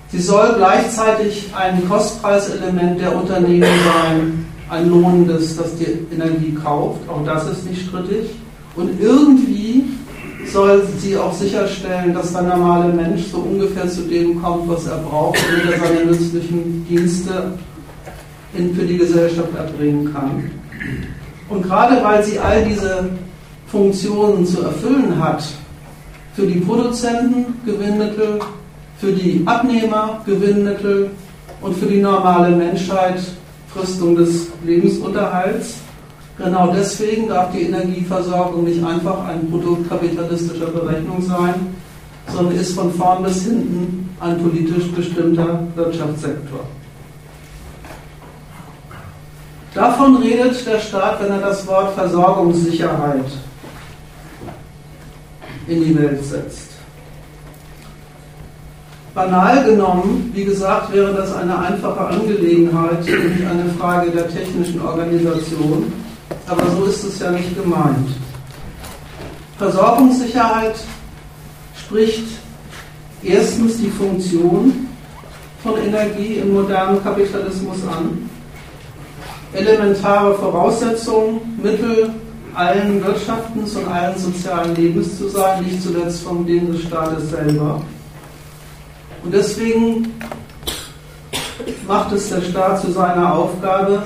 [0.09, 7.01] Sie soll gleichzeitig ein Kostpreiselement der Unternehmen sein, ein lohnendes, das die Energie kauft.
[7.09, 8.29] Auch das ist nicht strittig.
[8.75, 9.85] Und irgendwie
[10.51, 14.97] soll sie auch sicherstellen, dass der normale Mensch so ungefähr zu dem kommt, was er
[14.97, 17.53] braucht, damit er seine nützlichen Dienste
[18.53, 20.51] in, für die Gesellschaft erbringen kann.
[21.49, 23.09] Und gerade weil sie all diese
[23.67, 25.43] Funktionen zu erfüllen hat,
[26.33, 28.39] für die Produzenten Gewinnmittel,
[28.99, 31.09] für die Abnehmer Gewinnmittel
[31.61, 33.19] und für die normale Menschheit
[33.73, 35.75] Fristung des Lebensunterhalts,
[36.37, 41.75] Genau deswegen darf die Energieversorgung nicht einfach ein Produkt kapitalistischer Berechnung sein,
[42.31, 46.59] sondern ist von vorn bis hinten ein politisch bestimmter Wirtschaftssektor.
[49.73, 53.25] Davon redet der Staat, wenn er das Wort Versorgungssicherheit
[55.67, 56.71] in die Welt setzt.
[59.13, 65.91] Banal genommen, wie gesagt, wäre das eine einfache Angelegenheit, nämlich eine Frage der technischen Organisation
[66.47, 68.09] aber so ist es ja nicht gemeint.
[69.57, 70.75] Versorgungssicherheit
[71.75, 72.27] spricht
[73.23, 74.87] erstens die Funktion
[75.63, 78.29] von Energie im modernen Kapitalismus an.
[79.53, 82.11] Elementare Voraussetzung, Mittel
[82.53, 87.81] allen Wirtschaftens und allen sozialen Lebens zu sein, nicht zuletzt von dem des Staates selber.
[89.23, 90.13] Und deswegen
[91.87, 94.03] macht es der Staat zu seiner Aufgabe,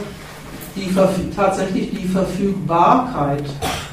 [0.75, 0.89] die,
[1.36, 3.43] tatsächlich die Verfügbarkeit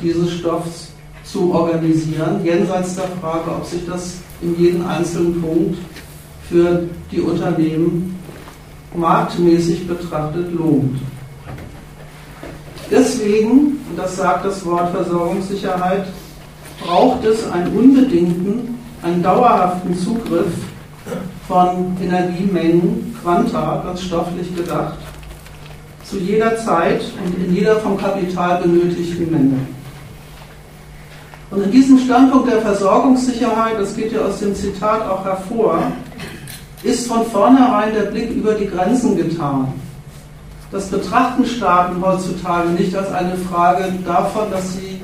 [0.02, 0.92] dieses Stoffs
[1.24, 5.78] zu organisieren, jenseits der Frage, ob sich das in jedem einzelnen Punkt
[6.48, 8.16] für die Unternehmen
[8.94, 10.98] marktmäßig betrachtet lohnt.
[12.90, 16.06] Deswegen, und das sagt das Wort Versorgungssicherheit,
[16.82, 20.52] braucht es einen unbedingten, einen dauerhaften Zugriff
[21.46, 24.96] von Energiemengen, Quanta, ganz stofflich gedacht,
[26.08, 29.58] zu jeder Zeit und in jeder vom Kapital benötigten Menge.
[31.50, 35.82] Und in diesem Standpunkt der Versorgungssicherheit, das geht ja aus dem Zitat auch hervor,
[36.82, 39.72] ist von vornherein der Blick über die Grenzen getan.
[40.70, 45.00] Das betrachten Staaten heutzutage nicht als eine Frage davon, dass sie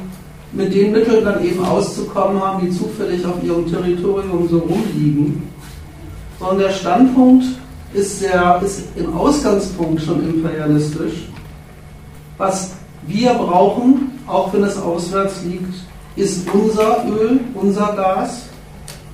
[0.53, 5.43] mit den Mitteln dann eben auszukommen haben, die zufällig auf ihrem Territorium so rumliegen,
[6.39, 7.45] sondern der Standpunkt
[7.95, 11.29] ist, sehr, ist im Ausgangspunkt schon imperialistisch.
[12.37, 12.73] Was
[13.07, 15.75] wir brauchen, auch wenn es auswärts liegt,
[16.17, 18.49] ist unser Öl, unser Gas.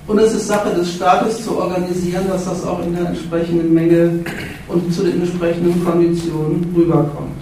[0.07, 4.24] Und es ist Sache des Staates zu organisieren, dass das auch in der entsprechenden Menge
[4.66, 7.41] und zu den entsprechenden Konditionen rüberkommt.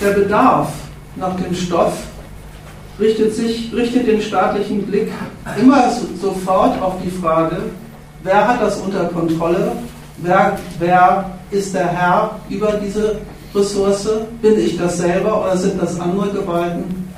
[0.00, 0.72] Der Bedarf
[1.16, 1.94] nach dem Stoff
[2.98, 5.10] richtet, sich, richtet den staatlichen Blick
[5.60, 7.56] immer sofort auf die Frage,
[8.24, 9.72] wer hat das unter Kontrolle,
[10.18, 13.16] wer, wer ist der Herr über diese
[13.54, 14.08] Ressource,
[14.42, 17.08] bin ich das selber oder sind das andere Gewalten,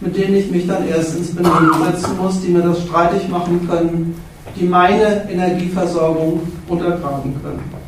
[0.00, 3.66] mit denen ich mich dann erst ins Benehmen setzen muss, die mir das streitig machen
[3.68, 4.14] können,
[4.54, 7.80] die meine Energieversorgung untergraben können.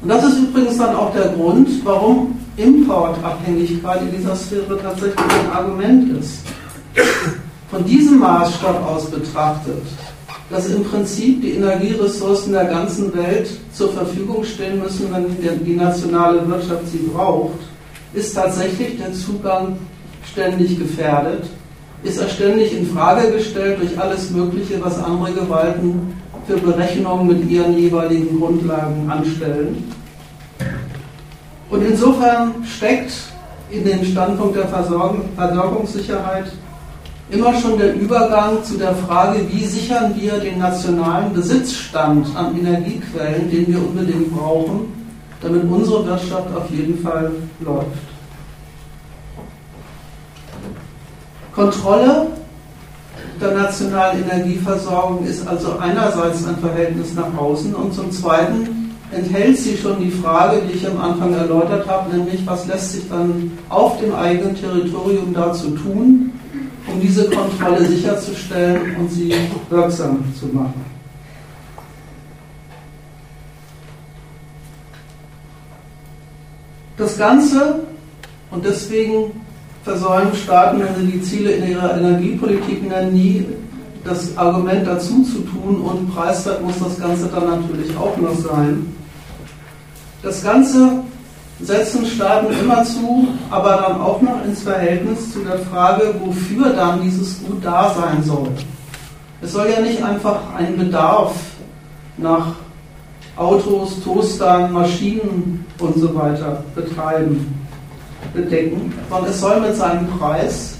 [0.00, 5.52] Und das ist übrigens dann auch der Grund, warum Importabhängigkeit in dieser Sphäre tatsächlich ein
[5.52, 6.40] Argument ist.
[7.70, 9.82] Von diesem Maßstab aus betrachtet,
[10.50, 16.46] dass im Prinzip die Energieressourcen der ganzen Welt zur Verfügung stehen müssen, wenn die nationale
[16.48, 17.58] Wirtschaft sie braucht,
[18.14, 19.76] ist tatsächlich der Zugang
[20.24, 21.44] ständig gefährdet,
[22.02, 26.14] ist er ständig in Frage gestellt durch alles Mögliche, was andere Gewalten
[26.46, 29.92] für Berechnungen mit ihren jeweiligen Grundlagen anstellen.
[31.68, 33.12] Und insofern steckt
[33.70, 36.46] in dem Standpunkt der Versorgung, Versorgungssicherheit
[37.30, 43.50] immer schon der Übergang zu der Frage, wie sichern wir den nationalen Besitzstand an Energiequellen,
[43.50, 44.92] den wir unbedingt brauchen,
[45.42, 47.86] damit unsere Wirtschaft auf jeden Fall läuft.
[51.54, 52.28] Kontrolle
[53.40, 59.76] der nationalen Energieversorgung ist also einerseits ein Verhältnis nach außen und zum Zweiten enthält sie
[59.76, 63.98] schon die Frage, die ich am Anfang erläutert habe, nämlich was lässt sich dann auf
[64.00, 66.32] dem eigenen Territorium dazu tun,
[66.98, 69.32] um diese Kontrolle sicherzustellen und sie
[69.70, 70.84] wirksam zu machen.
[76.96, 77.80] Das Ganze,
[78.50, 79.40] und deswegen
[79.84, 83.46] versäumen Staaten, wenn sie die Ziele in ihrer Energiepolitik nennen, nie
[84.04, 88.86] das Argument dazu zu tun und preiswert muss das Ganze dann natürlich auch noch sein.
[90.22, 91.04] Das Ganze
[91.60, 97.02] setzen Staaten immer zu, aber dann auch noch ins Verhältnis zu der Frage, wofür dann
[97.02, 98.48] dieses Gut da sein soll.
[99.42, 101.34] Es soll ja nicht einfach einen Bedarf
[102.16, 102.54] nach
[103.36, 107.54] Autos, Toastern, Maschinen und so weiter betreiben,
[108.34, 110.76] bedecken, sondern es soll mit seinem Preis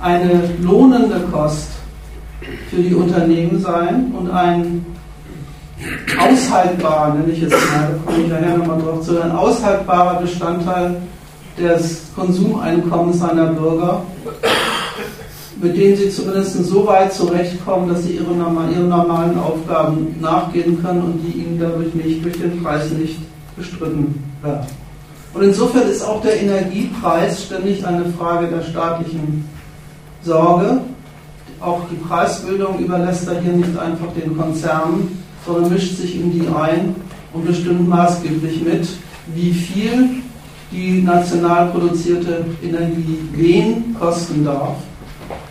[0.00, 1.68] eine lohnende Kost
[2.68, 4.84] für die Unternehmen sein und ein
[6.18, 10.96] aushaltbarer, nenne ich jetzt mal, da komme ich nachher nochmal drauf zu, ein aushaltbarer Bestandteil
[11.58, 14.02] des Konsumeinkommens seiner Bürger,
[15.60, 21.02] mit denen sie zumindest so weit zurechtkommen, dass sie ihre, ihren normalen Aufgaben nachgehen können
[21.02, 23.18] und die ihnen dadurch nicht durch den Preis nicht
[23.56, 24.66] bestritten werden.
[25.32, 29.48] Und insofern ist auch der Energiepreis ständig eine Frage der staatlichen
[30.22, 30.80] Sorge.
[31.60, 36.46] Auch die Preisbildung überlässt er hier nicht einfach den Konzernen, sondern mischt sich in die
[36.48, 36.94] ein
[37.32, 38.88] und bestimmt maßgeblich mit,
[39.34, 40.22] wie viel
[40.72, 44.76] die national produzierte Energie wen kosten darf.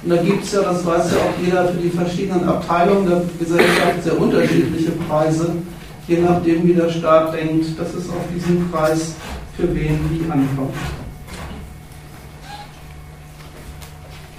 [0.04, 3.22] Und da gibt es ja, das weiß ja auch jeder, für die verschiedenen Abteilungen der
[3.38, 5.52] Gesellschaft sehr unterschiedliche Preise,
[6.08, 9.14] je nachdem, wie der Staat denkt, dass es auf diesen Preis
[9.58, 10.74] für wen wie ankommt.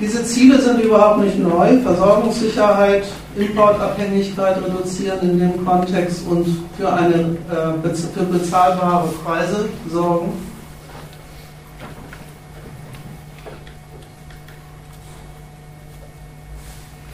[0.01, 1.79] Diese Ziele sind überhaupt nicht neu.
[1.83, 3.05] Versorgungssicherheit,
[3.37, 6.47] Importabhängigkeit reduzieren in dem Kontext und
[6.79, 10.33] für, eine, äh, für bezahlbare Preise sorgen.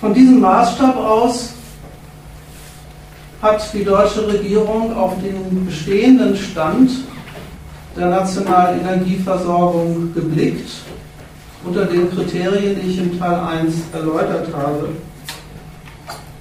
[0.01, 1.55] Von diesem Maßstab aus
[3.43, 6.91] hat die deutsche Regierung auf den bestehenden Stand
[7.97, 10.86] der nationalen Energieversorgung geblickt
[11.67, 14.89] unter den Kriterien, die ich im Teil 1 erläutert habe.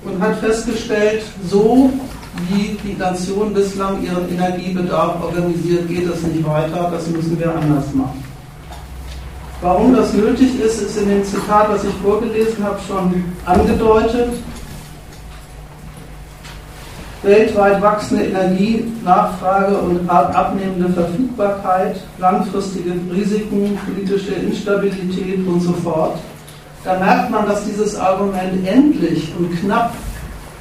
[0.03, 1.89] Und hat festgestellt, so
[2.49, 7.93] wie die Nation bislang ihren Energiebedarf organisiert, geht es nicht weiter, das müssen wir anders
[7.93, 8.23] machen.
[9.61, 14.29] Warum das nötig ist, ist in dem Zitat, was ich vorgelesen habe, schon angedeutet
[17.25, 26.19] weltweit wachsende Energienachfrage und abnehmende Verfügbarkeit, langfristige Risiken, politische Instabilität und so fort.
[26.83, 29.91] Da merkt man, dass dieses Argument endlich und knapp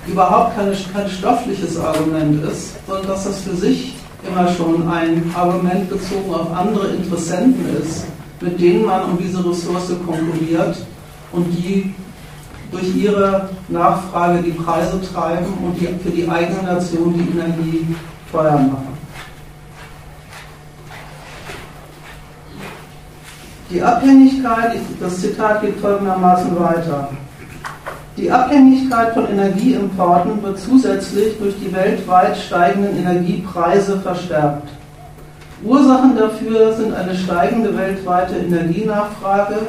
[0.06, 3.94] überhaupt keine, kein stoffliches Argument ist, sondern dass das für sich
[4.26, 8.06] immer schon ein Argument bezogen auf andere Interessenten ist,
[8.40, 10.76] mit denen man um diese Ressource konkurriert
[11.32, 11.94] und die
[12.74, 17.86] durch ihre Nachfrage die Preise treiben und die für die eigene Nation die Energie
[18.30, 18.94] teuer machen.
[23.70, 27.08] Die Abhängigkeit, das Zitat geht folgendermaßen weiter.
[28.16, 34.68] Die Abhängigkeit von Energieimporten wird zusätzlich durch die weltweit steigenden Energiepreise verstärkt.
[35.64, 39.60] Ursachen dafür sind eine steigende weltweite Energienachfrage,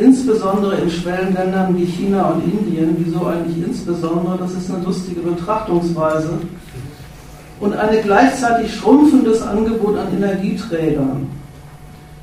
[0.00, 2.96] insbesondere in Schwellenländern wie China und Indien.
[2.98, 4.38] Wieso eigentlich insbesondere?
[4.38, 6.30] Das ist eine lustige Betrachtungsweise.
[7.60, 11.28] Und ein gleichzeitig schrumpfendes Angebot an Energieträgern.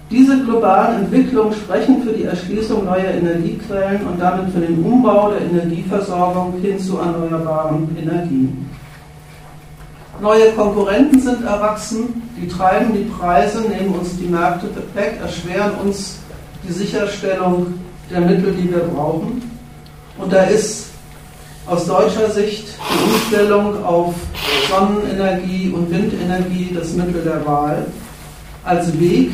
[0.09, 5.41] Diese globalen Entwicklungen sprechen für die Erschließung neuer Energiequellen und damit für den Umbau der
[5.41, 8.69] Energieversorgung hin zu erneuerbaren Energien.
[10.21, 16.19] Neue Konkurrenten sind erwachsen, die treiben die Preise, nehmen uns die Märkte weg, erschweren uns
[16.67, 17.73] die Sicherstellung
[18.09, 19.41] der Mittel, die wir brauchen.
[20.17, 20.87] Und da ist
[21.65, 24.15] aus deutscher Sicht die Umstellung auf
[24.69, 27.85] Sonnenenergie und Windenergie das Mittel der Wahl
[28.63, 29.31] als Weg,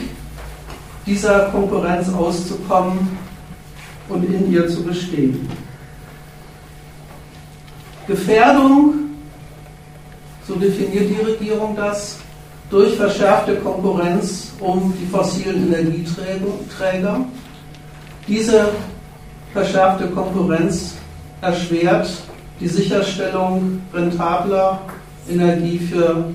[1.05, 3.17] dieser Konkurrenz auszukommen
[4.09, 5.49] und in ihr zu bestehen.
[8.07, 8.93] Gefährdung,
[10.47, 12.17] so definiert die Regierung das,
[12.73, 17.17] durch verschärfte Konkurrenz um die fossilen Energieträger.
[18.27, 18.69] Diese
[19.53, 20.95] verschärfte Konkurrenz
[21.41, 22.09] erschwert
[22.59, 24.81] die Sicherstellung rentabler
[25.29, 26.25] Energie für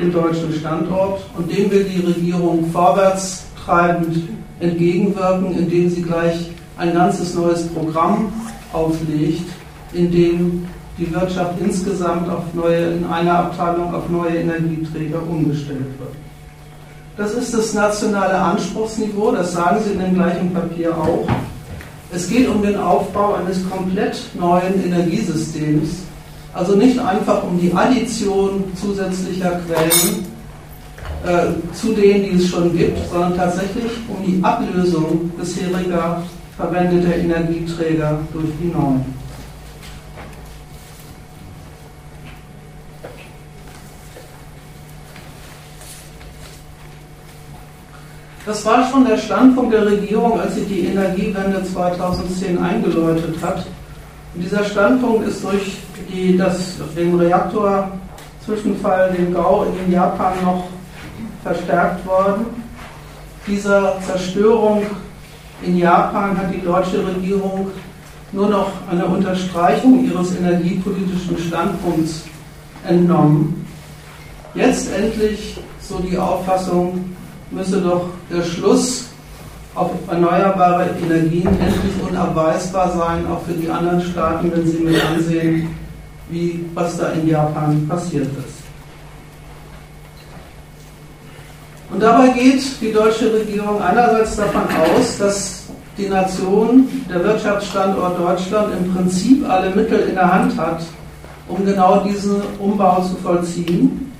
[0.00, 4.28] den deutschen Standort und dem will die Regierung vorwärts treibend
[4.60, 8.32] entgegenwirken, indem sie gleich ein ganzes neues Programm
[8.72, 9.50] auflegt,
[9.92, 10.68] in dem
[10.98, 16.14] die Wirtschaft insgesamt auf neue, in einer Abteilung auf neue Energieträger umgestellt wird.
[17.16, 21.26] Das ist das nationale Anspruchsniveau, das sagen Sie in dem gleichen Papier auch.
[22.12, 25.90] Es geht um den Aufbau eines komplett neuen Energiesystems,
[26.52, 30.26] also nicht einfach um die Addition zusätzlicher Quellen,
[31.24, 36.22] äh, zu denen, die es schon gibt, sondern tatsächlich um die Ablösung bisheriger
[36.56, 39.23] verwendeter Energieträger durch die neuen.
[48.46, 53.66] Das war schon der Standpunkt der Regierung, als sie die Energiewende 2010 eingeläutet hat.
[54.34, 55.78] Und dieser Standpunkt ist durch
[56.12, 60.64] die, das, den Reaktorzwischenfall, den GAU in Japan noch
[61.42, 62.44] verstärkt worden.
[63.46, 64.82] Dieser Zerstörung
[65.62, 67.70] in Japan hat die deutsche Regierung
[68.32, 72.24] nur noch eine Unterstreichung ihres energiepolitischen Standpunkts
[72.86, 73.66] entnommen.
[74.54, 77.13] Jetzt endlich, so die Auffassung,
[77.54, 79.06] müsse doch der Schluss
[79.74, 85.68] auf erneuerbare Energien endlich unabweisbar sein, auch für die anderen Staaten, wenn sie mit ansehen,
[86.28, 88.64] wie was da in Japan passiert ist.
[91.90, 95.64] Und dabei geht die deutsche Regierung einerseits davon aus, dass
[95.96, 100.82] die Nation, der Wirtschaftsstandort Deutschland im Prinzip alle Mittel in der Hand hat,
[101.46, 104.12] um genau diesen Umbau zu vollziehen.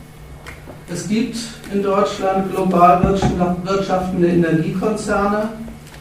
[0.95, 1.37] Es gibt
[1.73, 3.03] in Deutschland global
[3.65, 5.49] wirtschaftende Energiekonzerne,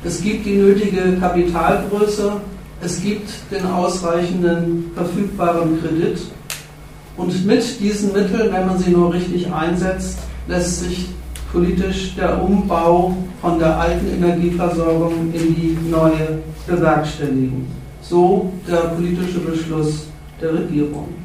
[0.03, 2.33] es gibt die nötige Kapitalgröße,
[2.79, 6.19] es gibt den ausreichenden verfügbaren Kredit
[7.17, 11.07] und mit diesen Mitteln, wenn man sie nur richtig einsetzt, lässt sich
[11.51, 16.37] politisch der Umbau von der alten Energieversorgung in die neue
[16.67, 17.65] bewerkstelligen.
[18.03, 20.05] So der politische Beschluss
[20.39, 21.22] der Regierung.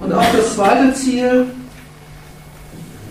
[0.00, 1.46] Und auch das zweite Ziel,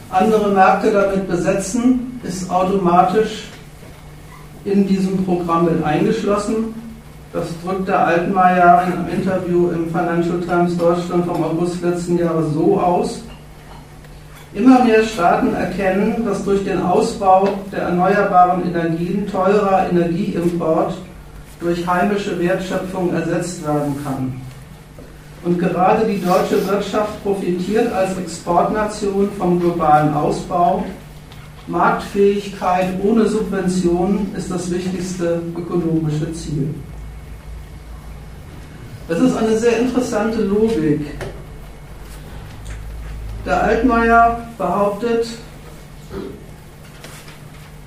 [0.10, 3.50] andere Märkte damit besetzen, ist automatisch
[4.66, 6.74] in diesem Programm mit eingeschlossen.
[7.32, 12.54] Das drückt der Altmaier in einem Interview im Financial Times Deutschland vom August letzten Jahres
[12.54, 13.22] so aus.
[14.54, 20.96] Immer mehr Staaten erkennen, dass durch den Ausbau der erneuerbaren Energien teurer Energieimport
[21.60, 24.42] durch heimische Wertschöpfung ersetzt werden kann.
[25.44, 30.84] Und gerade die deutsche Wirtschaft profitiert als Exportnation vom globalen Ausbau.
[31.68, 36.74] Marktfähigkeit ohne Subventionen ist das wichtigste ökonomische Ziel.
[39.08, 41.02] Das ist eine sehr interessante Logik.
[43.46, 45.28] Der Altmaier behauptet,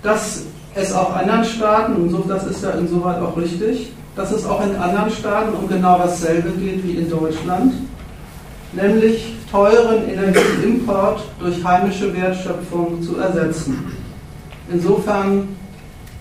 [0.02, 0.44] dass
[0.74, 4.64] es auch anderen Staaten, und so, das ist ja insoweit auch richtig, dass es auch
[4.64, 7.72] in anderen Staaten um genau dasselbe geht wie in Deutschland,
[8.72, 13.92] nämlich teuren Energieimport durch heimische Wertschöpfung zu ersetzen.
[14.70, 15.48] Insofern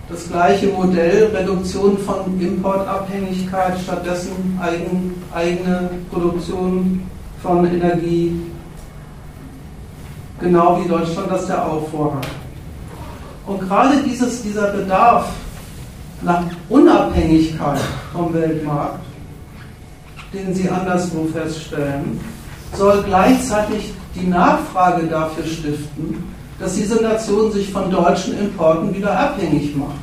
[0.09, 7.01] das gleiche Modell, Reduktion von Importabhängigkeit, stattdessen eigen, eigene Produktion
[7.41, 8.39] von Energie,
[10.39, 12.27] genau wie Deutschland das ja auch vorhat.
[13.47, 15.29] Und gerade dieses, dieser Bedarf
[16.21, 17.79] nach Unabhängigkeit
[18.13, 18.99] vom Weltmarkt,
[20.33, 22.19] den Sie anderswo feststellen,
[22.73, 26.23] soll gleichzeitig die Nachfrage dafür stiften,
[26.59, 29.99] dass diese Nation sich von deutschen Importen wieder abhängig macht.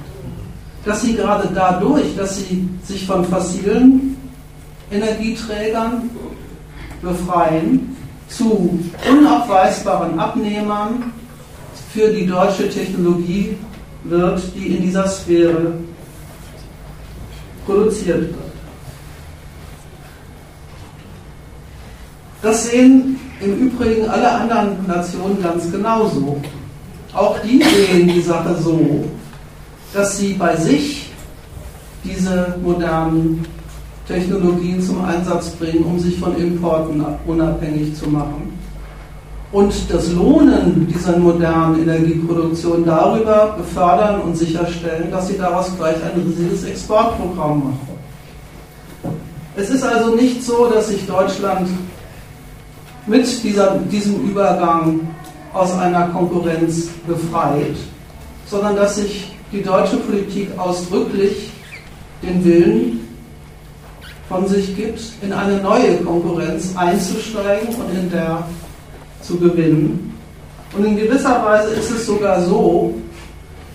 [0.85, 4.17] Dass sie gerade dadurch, dass sie sich von fossilen
[4.91, 6.11] Energieträgern
[7.03, 7.97] befreien,
[8.29, 8.79] zu
[9.11, 11.13] unabweisbaren Abnehmern
[11.93, 13.57] für die deutsche Technologie
[14.05, 15.75] wird, die in dieser Sphäre
[17.69, 18.35] produziert wird.
[22.41, 26.41] Das sehen im Übrigen alle anderen Nationen ganz genauso.
[27.13, 29.05] Auch die sehen die Sache so,
[29.93, 31.11] dass sie bei sich
[32.05, 33.45] diese modernen
[34.07, 38.58] Technologien zum Einsatz bringen, um sich von Importen unabhängig zu machen.
[39.51, 46.21] Und das Lohnen dieser modernen Energieproduktion darüber befördern und sicherstellen, dass sie daraus gleich ein
[46.21, 47.89] riesiges Exportprogramm machen.
[49.57, 51.69] Es ist also nicht so, dass sich Deutschland
[53.07, 55.01] mit dieser, diesem Übergang
[55.55, 57.75] aus einer Konkurrenz befreit,
[58.47, 61.51] sondern dass sich die deutsche Politik ausdrücklich
[62.23, 63.01] den Willen
[64.29, 68.45] von sich gibt, in eine neue Konkurrenz einzusteigen und in der
[69.23, 70.15] zu gewinnen.
[70.77, 72.95] Und in gewisser Weise ist es sogar so,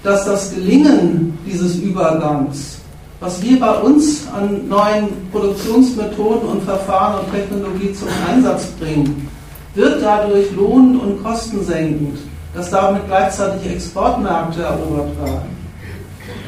[0.03, 2.79] dass das Gelingen dieses Übergangs,
[3.19, 9.29] was wir bei uns an neuen Produktionsmethoden und Verfahren und Technologie zum Einsatz bringen,
[9.75, 12.19] wird dadurch lohnend und kostensenkend,
[12.53, 15.52] dass damit gleichzeitig Exportmärkte erobert werden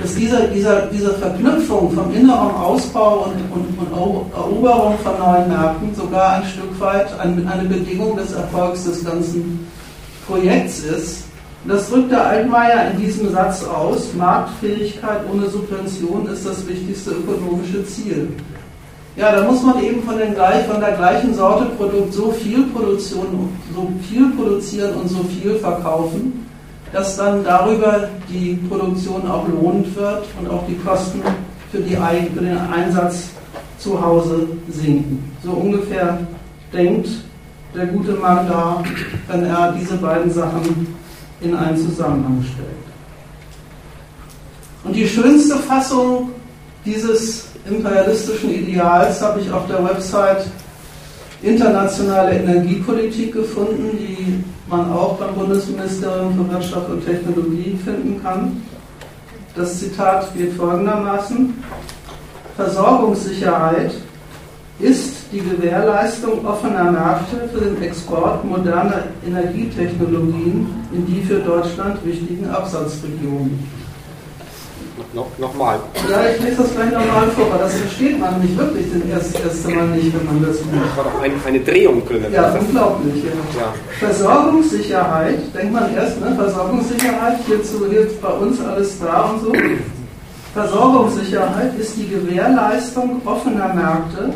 [0.01, 5.95] dass dieser, dieser, diese Verknüpfung vom inneren Ausbau und, und, und, Eroberung von neuen Märkten
[5.95, 9.67] sogar ein Stück weit eine, Bedingung des Erfolgs des ganzen
[10.28, 11.26] Projekts ist.
[11.67, 17.86] Das drückt der Altmaier in diesem Satz aus, Marktfähigkeit ohne Subvention ist das wichtigste ökonomische
[17.86, 18.30] Ziel.
[19.15, 23.49] Ja, da muss man eben von, den von der gleichen Sorte Produkt so viel produzieren,
[23.73, 26.45] so viel produzieren und so viel verkaufen,
[26.91, 31.21] dass dann darüber die Produktion auch lohnend wird und auch die Kosten
[31.71, 33.29] für, die, für den Einsatz
[33.77, 35.31] zu Hause sinken.
[35.43, 36.19] So ungefähr
[36.71, 37.09] denkt
[37.75, 38.83] der gute Mann da,
[39.27, 40.95] wenn er diese beiden Sachen
[41.41, 42.69] in einen Zusammenhang stellt.
[44.83, 46.29] Und die schönste Fassung
[46.86, 50.45] dieses imperialistischen Ideals habe ich auf der Website
[51.41, 58.63] Internationale Energiepolitik gefunden, die man auch beim Bundesministerium für Wirtschaft und Technologie finden kann.
[59.55, 61.53] Das Zitat geht folgendermaßen.
[62.55, 63.91] Versorgungssicherheit
[64.80, 72.49] ist die Gewährleistung offener Märkte für den Export moderner Energietechnologien in die für Deutschland wichtigen
[72.49, 73.84] Absatzregionen.
[75.16, 75.80] No, Nochmal.
[76.11, 79.70] Ja, ich lese das gleich nochmal vor, aber das versteht man nicht wirklich das erste,
[79.70, 80.89] Mal nicht, wenn man das macht.
[80.89, 82.26] Das war doch ein, eine Drehung drin.
[82.34, 83.24] Ja, unglaublich.
[83.24, 83.61] Ja.
[83.61, 83.74] ja.
[83.97, 86.36] Versorgungssicherheit, denkt man erst, ne?
[86.36, 89.53] Versorgungssicherheit, hierzu hilft bei uns alles da und so.
[90.53, 94.34] Versorgungssicherheit ist die Gewährleistung offener Märkte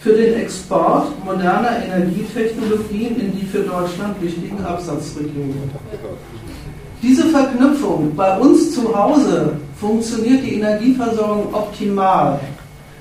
[0.00, 5.70] für den Export moderner Energietechnologien in die für Deutschland wichtigen Absatzregionen.
[7.02, 12.38] Diese Verknüpfung bei uns zu Hause funktioniert die Energieversorgung optimal,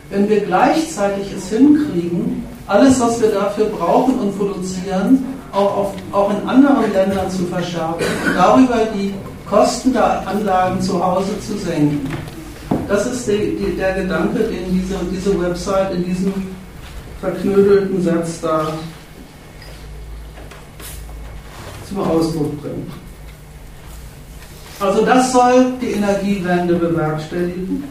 [0.10, 6.32] wenn wir gleichzeitig es hinkriegen, alles, was wir dafür brauchen und produzieren, auch, auf, auch
[6.32, 9.14] in anderen Ländern zu verschärfen und darüber die
[9.48, 12.10] Kosten der Anlagen zu Hause zu senken.
[12.88, 16.34] Das ist die, die, der Gedanke, den diese, diese Website in diesem
[17.20, 18.68] verknödelten Satz da
[21.88, 23.01] zum Ausdruck bringt.
[24.82, 27.84] Also das soll die Energiewende bewerkstelligen.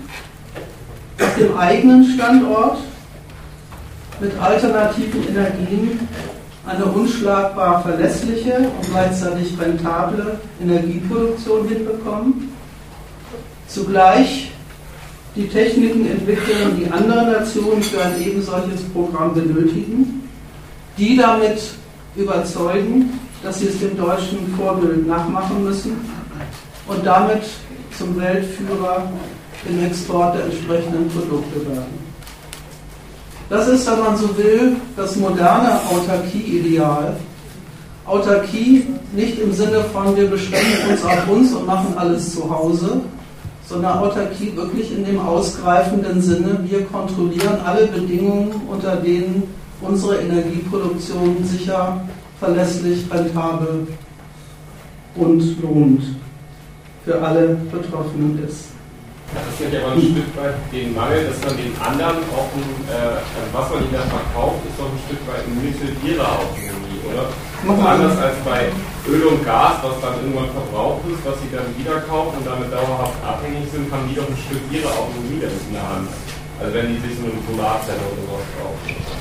[1.20, 2.78] Auf dem eigenen Standort
[4.18, 6.08] mit alternativen Energien
[6.66, 12.52] eine unschlagbar verlässliche und gleichzeitig rentable Energieproduktion hinbekommen.
[13.68, 14.50] Zugleich
[15.36, 20.28] die Techniken entwickeln, die andere Nationen für ein eben solches Programm benötigen,
[20.98, 21.60] die damit
[22.16, 26.19] überzeugen, dass sie es dem deutschen Vorbild nachmachen müssen
[26.90, 27.42] und damit
[27.96, 29.08] zum Weltführer
[29.68, 32.10] im Export der entsprechenden Produkte werden.
[33.48, 37.16] Das ist, wenn man so will, das moderne Autarkie-Ideal.
[38.06, 43.00] Autarkie nicht im Sinne von, wir beschränken uns auf uns und machen alles zu Hause,
[43.68, 49.44] sondern Autarkie wirklich in dem ausgreifenden Sinne, wir kontrollieren alle Bedingungen, unter denen
[49.80, 52.00] unsere Energieproduktion sicher,
[52.40, 53.86] verlässlich, rentabel
[55.16, 56.19] und lohnend
[57.04, 58.70] für alle Betroffenen ist.
[59.30, 62.66] Das ist ja aber ein Stück weit den Mangel, dass man den anderen auch, ein,
[62.90, 63.22] äh,
[63.54, 67.30] was man ihnen da verkauft, ist doch ein Stück weit ein Mittel ihrer Autonomie, oder?
[67.62, 68.74] Also anders als bei
[69.06, 72.74] Öl und Gas, was dann irgendwann verbraucht ist, was sie dann wieder kaufen und damit
[72.74, 76.10] dauerhaft abhängig sind, haben die doch ein Stück ihrer Autonomie damit in der Hand.
[76.58, 79.19] Also wenn die sich so eine Solarzelle oder sowas kaufen.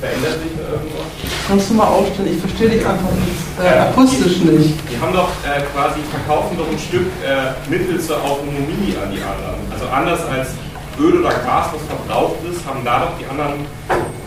[0.00, 1.10] Verändert sich da irgendwas?
[1.48, 2.30] Kannst du mal aufstellen?
[2.34, 4.78] Ich verstehe dich einfach nicht, äh, akustisch nicht.
[4.86, 9.18] Die haben doch äh, quasi, verkaufen doch ein Stück äh, Mittel zur Autonomie an die
[9.18, 9.58] anderen.
[9.72, 10.54] Also anders als
[11.00, 13.66] Öl oder Gas, was verbraucht ist, haben da doch die anderen,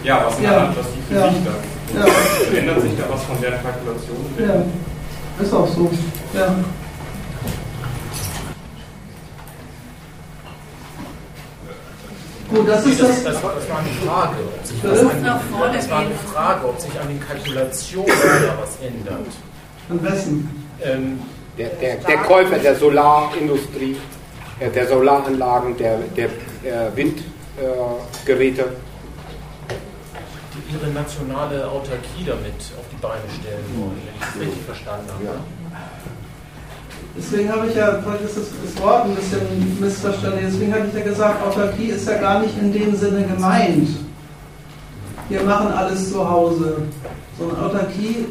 [0.04, 1.30] ja, was in der Hand, was die für ja.
[1.30, 1.64] sich dann.
[1.96, 2.12] Ja.
[2.52, 4.18] Verändert sich da was von der Kalkulation?
[4.40, 5.92] Ja, ist auch so.
[6.34, 6.56] Ja.
[12.52, 13.24] Gut, das ist das.
[13.24, 14.36] Das, war, das war eine Frage.
[14.60, 18.78] Ob sich was an, das war eine Frage, ob sich an den Kalkulationen da was
[18.86, 19.26] ändert.
[19.90, 20.66] An wessen?
[20.84, 21.20] Ähm,
[21.58, 23.96] der, der, der Käufer der Solarindustrie,
[24.60, 28.62] äh, der Solaranlagen, der, der äh, Windgeräte.
[28.62, 28.66] Äh,
[30.54, 35.08] die ihre nationale Autarkie damit auf die Beine stellen wollen, wenn ich das richtig verstanden
[35.14, 35.24] habe.
[35.24, 35.61] Ja.
[37.18, 39.42] Deswegen habe ich ja, vielleicht ist das, Wort ein bisschen
[39.80, 43.90] missverstanden, deswegen habe ich ja gesagt, Autarkie ist ja gar nicht in dem Sinne gemeint.
[45.30, 46.78] Wir machen alles zu Hause.
[47.38, 48.28] Sondern Autarkie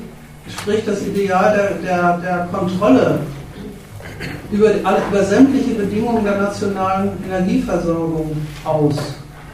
[0.48, 3.20] spricht das Ideal der, der, der Kontrolle
[4.50, 8.96] über, über sämtliche Bedingungen der nationalen Energieversorgung aus.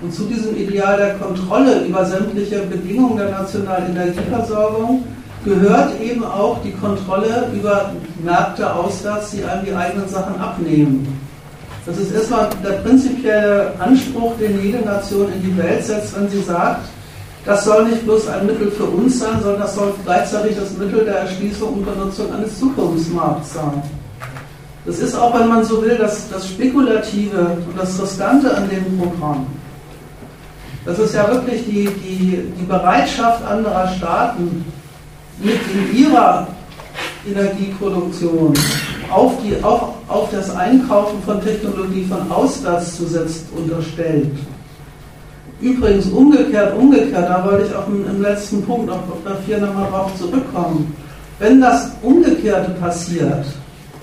[0.01, 5.05] Und zu diesem Ideal der Kontrolle über sämtliche Bedingungen der nationalen Energieversorgung
[5.45, 7.93] gehört eben auch die Kontrolle über
[8.23, 11.21] Märkte auswärts, die einem die eigenen Sachen abnehmen.
[11.85, 16.43] Das ist erstmal der prinzipielle Anspruch, den jede Nation in die Welt setzt, wenn sie
[16.43, 16.81] sagt,
[17.45, 21.05] das soll nicht bloß ein Mittel für uns sein, sondern das soll gleichzeitig das Mittel
[21.05, 23.83] der Erschließung und Benutzung eines Zukunftsmarkts sein.
[24.85, 28.99] Das ist auch, wenn man so will, das, das Spekulative und das Riskante an dem
[28.99, 29.47] Programm.
[30.85, 34.64] Das ist ja wirklich die, die, die Bereitschaft anderer Staaten,
[35.39, 36.47] mit in ihrer
[37.29, 38.55] Energieproduktion
[39.11, 44.31] auf, die, auf, auf das Einkaufen von Technologie von auswärts zu setzen, unterstellt.
[45.61, 49.37] Übrigens umgekehrt, umgekehrt, da wollte ich auch im, im letzten Punkt auf Dr.
[49.47, 50.95] 4 nochmal drauf zurückkommen.
[51.39, 53.45] Wenn das Umgekehrte passiert,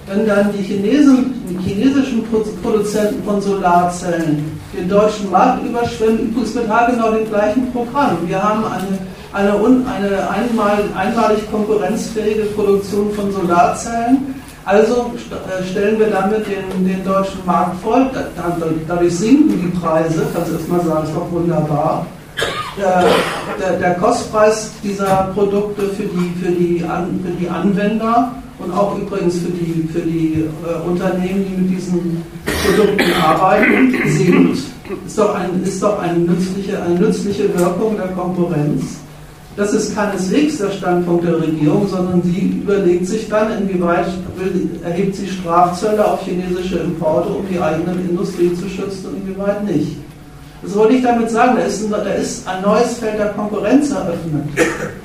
[0.08, 2.24] wenn dann die, Chinesen, die chinesischen
[2.62, 8.18] Produzenten von Solarzellen den deutschen Markt überschwemmen, übrigens mit haargenau dem gleichen Programm.
[8.28, 9.00] Wir haben eine
[9.34, 14.36] eine, eine einmal, einmalig konkurrenzfähige Produktion von Solarzellen.
[14.66, 18.10] Also äh, stellen wir damit den, den deutschen Markt voll.
[18.88, 22.06] Dadurch sinken die Preise, kannst du erstmal sagen, ist doch wunderbar.
[22.78, 23.04] Der,
[23.60, 29.40] der, der, Kostpreis dieser Produkte für die, für, die für die Anwender und auch übrigens
[29.40, 34.60] für die, für die äh, Unternehmen, die mit diesen Produkten arbeiten, sinkt.
[35.06, 39.00] Ist doch, ein, ist doch eine, nützliche, eine nützliche Wirkung der Konkurrenz.
[39.56, 45.16] Das ist keineswegs der Standpunkt der Regierung, sondern sie überlegt sich dann, inwieweit will, erhebt
[45.16, 49.98] sie Strafzölle auf chinesische Importe, um die eigene Industrie zu schützen und inwieweit nicht.
[50.64, 53.92] Das wollte ich damit sagen, da ist, ein, da ist ein neues Feld der Konkurrenz
[53.92, 54.46] eröffnet,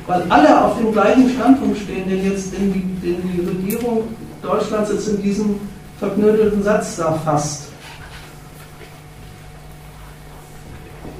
[0.07, 4.05] weil alle auf dem gleichen Standpunkt stehen, den jetzt den die, den die Regierung
[4.41, 5.61] Deutschlands jetzt in diesem
[5.99, 7.65] verknödelten Satz da fasst.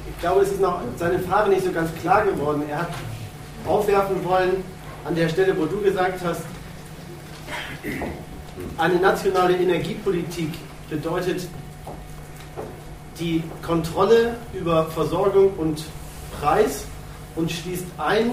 [0.09, 2.63] Ich glaube, es ist noch seine Frage nicht so ganz klar geworden.
[2.69, 2.89] Er hat
[3.67, 4.63] aufwerfen wollen,
[5.05, 6.41] an der Stelle, wo du gesagt hast,
[8.77, 10.51] eine nationale Energiepolitik
[10.89, 11.47] bedeutet
[13.19, 15.83] die Kontrolle über Versorgung und
[16.39, 16.85] Preis
[17.35, 18.31] und schließt ein,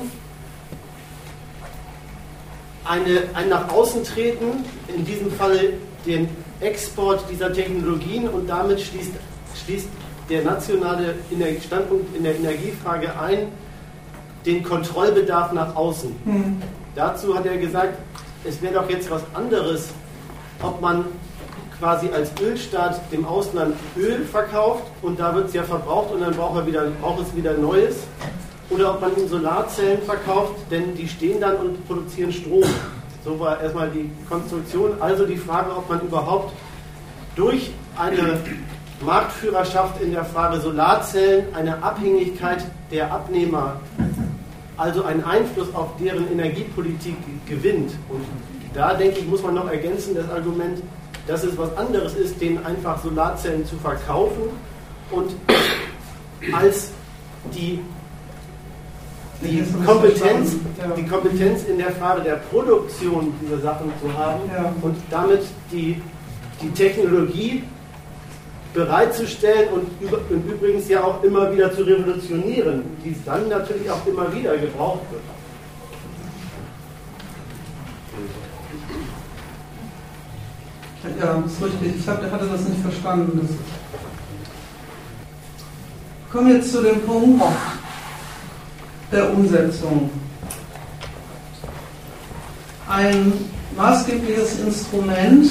[2.84, 5.74] eine, ein nach außen treten, in diesem Fall
[6.06, 6.28] den
[6.60, 9.12] Export dieser Technologien und damit schließt,
[9.64, 9.88] schließt
[10.30, 11.14] der nationale
[11.64, 13.48] Standpunkt in der Energiefrage ein,
[14.44, 16.14] den Kontrollbedarf nach außen.
[16.24, 16.62] Mhm.
[16.94, 17.98] Dazu hat er gesagt,
[18.44, 19.88] es wäre doch jetzt was anderes,
[20.62, 21.04] ob man
[21.78, 26.34] quasi als Ölstaat dem Ausland Öl verkauft und da wird es ja verbraucht und dann
[26.34, 27.96] braucht, er wieder, braucht es wieder Neues.
[28.68, 32.64] Oder ob man ihm Solarzellen verkauft, denn die stehen dann und produzieren Strom.
[33.24, 35.00] So war erstmal die Konstruktion.
[35.00, 36.52] Also die Frage, ob man überhaupt
[37.36, 38.40] durch eine
[39.04, 43.80] Marktführerschaft in der Frage Solarzellen eine Abhängigkeit der Abnehmer,
[44.76, 47.16] also einen Einfluss auf deren Energiepolitik
[47.46, 47.92] gewinnt.
[48.08, 48.24] Und
[48.74, 50.82] da denke ich, muss man noch ergänzen, das Argument,
[51.26, 54.42] dass es was anderes ist, denen einfach Solarzellen zu verkaufen
[55.10, 55.34] und
[56.52, 56.90] als
[57.54, 57.80] die,
[59.42, 60.56] die, Kompetenz,
[60.96, 64.40] die Kompetenz in der Frage der Produktion dieser Sachen zu haben
[64.82, 66.00] und damit die,
[66.62, 67.62] die Technologie
[68.74, 69.88] bereitzustellen und,
[70.30, 75.00] und übrigens ja auch immer wieder zu revolutionieren, die dann natürlich auch immer wieder gebraucht
[75.10, 75.22] wird.
[81.20, 82.00] Ja, das ist richtig.
[82.00, 83.48] Ich hatte das nicht verstanden.
[86.26, 87.42] Ich komme jetzt zu dem Punkt
[89.12, 90.10] der Umsetzung.
[92.88, 93.32] Ein
[93.76, 95.50] maßgebliches Instrument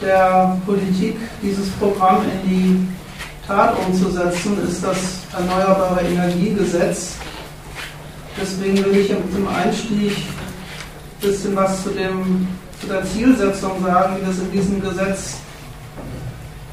[0.00, 2.88] der Politik, dieses Programm in die
[3.46, 4.98] Tat umzusetzen, ist das
[5.36, 7.14] Erneuerbare Energiegesetz.
[8.40, 10.12] Deswegen will ich im Einstieg
[11.20, 12.46] ein bisschen was zu, dem,
[12.80, 15.38] zu der Zielsetzung sagen, wie das in diesem Gesetz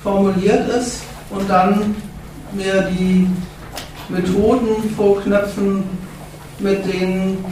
[0.03, 1.95] formuliert ist und dann
[2.53, 3.27] mir die
[4.07, 5.83] Methoden vorknöpfen,
[6.59, 7.43] mit denen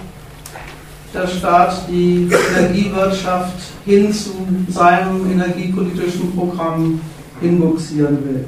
[1.14, 4.32] der Staat die Energiewirtschaft hin zu
[4.70, 7.02] seinem energiepolitischen Programm
[7.42, 8.48] hinbuxieren will.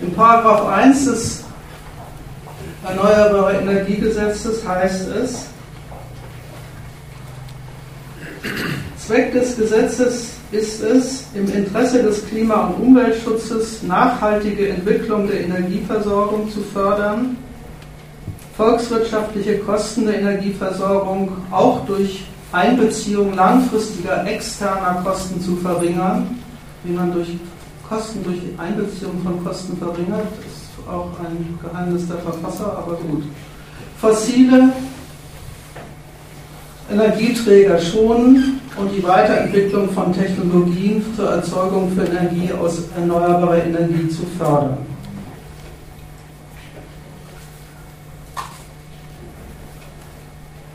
[0.00, 1.44] In Paragraph 1 des
[2.86, 5.46] Erneuerbare Energiegesetzes heißt es,
[8.98, 16.50] Zweck des Gesetzes ist es, im Interesse des Klima- und Umweltschutzes nachhaltige Entwicklung der Energieversorgung
[16.50, 17.36] zu fördern,
[18.56, 26.38] volkswirtschaftliche Kosten der Energieversorgung auch durch Einbeziehung langfristiger externer Kosten zu verringern.
[26.84, 27.36] Wie man durch
[27.88, 33.24] Kosten, durch Einbeziehung von Kosten verringert, ist auch ein Geheimnis der Verfasser, aber gut.
[34.00, 34.70] Fossile
[36.90, 44.26] Energieträger schonen und die Weiterentwicklung von Technologien zur Erzeugung für Energie aus erneuerbarer Energie zu
[44.38, 44.78] fördern.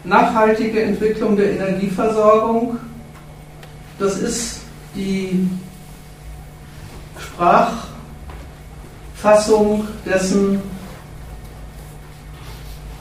[0.03, 2.79] Nachhaltige Entwicklung der Energieversorgung,
[3.99, 4.61] das ist
[4.95, 5.47] die
[7.19, 10.59] Sprachfassung dessen,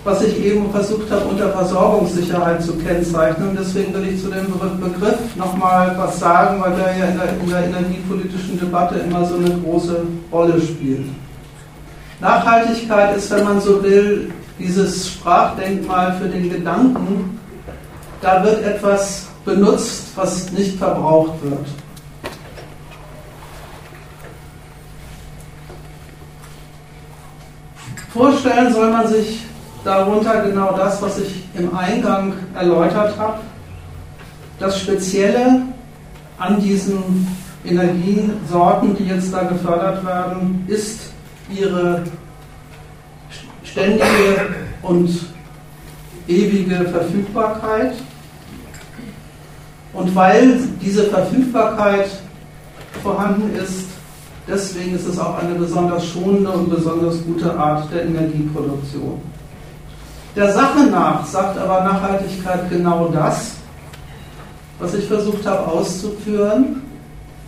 [0.05, 3.57] was ich eben versucht habe, unter Versorgungssicherheit zu kennzeichnen.
[3.59, 4.47] Deswegen will ich zu dem
[4.81, 9.37] Begriff nochmal was sagen, weil der ja in der, in der energiepolitischen Debatte immer so
[9.37, 11.07] eine große Rolle spielt.
[12.21, 17.39] Nachhaltigkeit ist, wenn man so will, dieses Sprachdenkmal für den Gedanken.
[18.21, 21.67] Da wird etwas benutzt, was nicht verbraucht wird.
[28.13, 29.47] Vorstellen soll man sich
[29.85, 33.39] darunter genau das, was ich im Eingang erläutert habe.
[34.59, 35.63] Das Spezielle
[36.39, 37.27] an diesen
[37.65, 41.13] Energiesorten, die jetzt da gefördert werden, ist
[41.55, 42.05] ihre
[43.65, 45.11] ständige und
[46.27, 47.95] ewige Verfügbarkeit.
[49.93, 52.09] Und weil diese Verfügbarkeit
[53.03, 53.87] vorhanden ist,
[54.47, 59.21] deswegen ist es auch eine besonders schonende und besonders gute Art der Energieproduktion.
[60.37, 63.53] Der Sache nach sagt aber Nachhaltigkeit genau das,
[64.79, 66.83] was ich versucht habe auszuführen,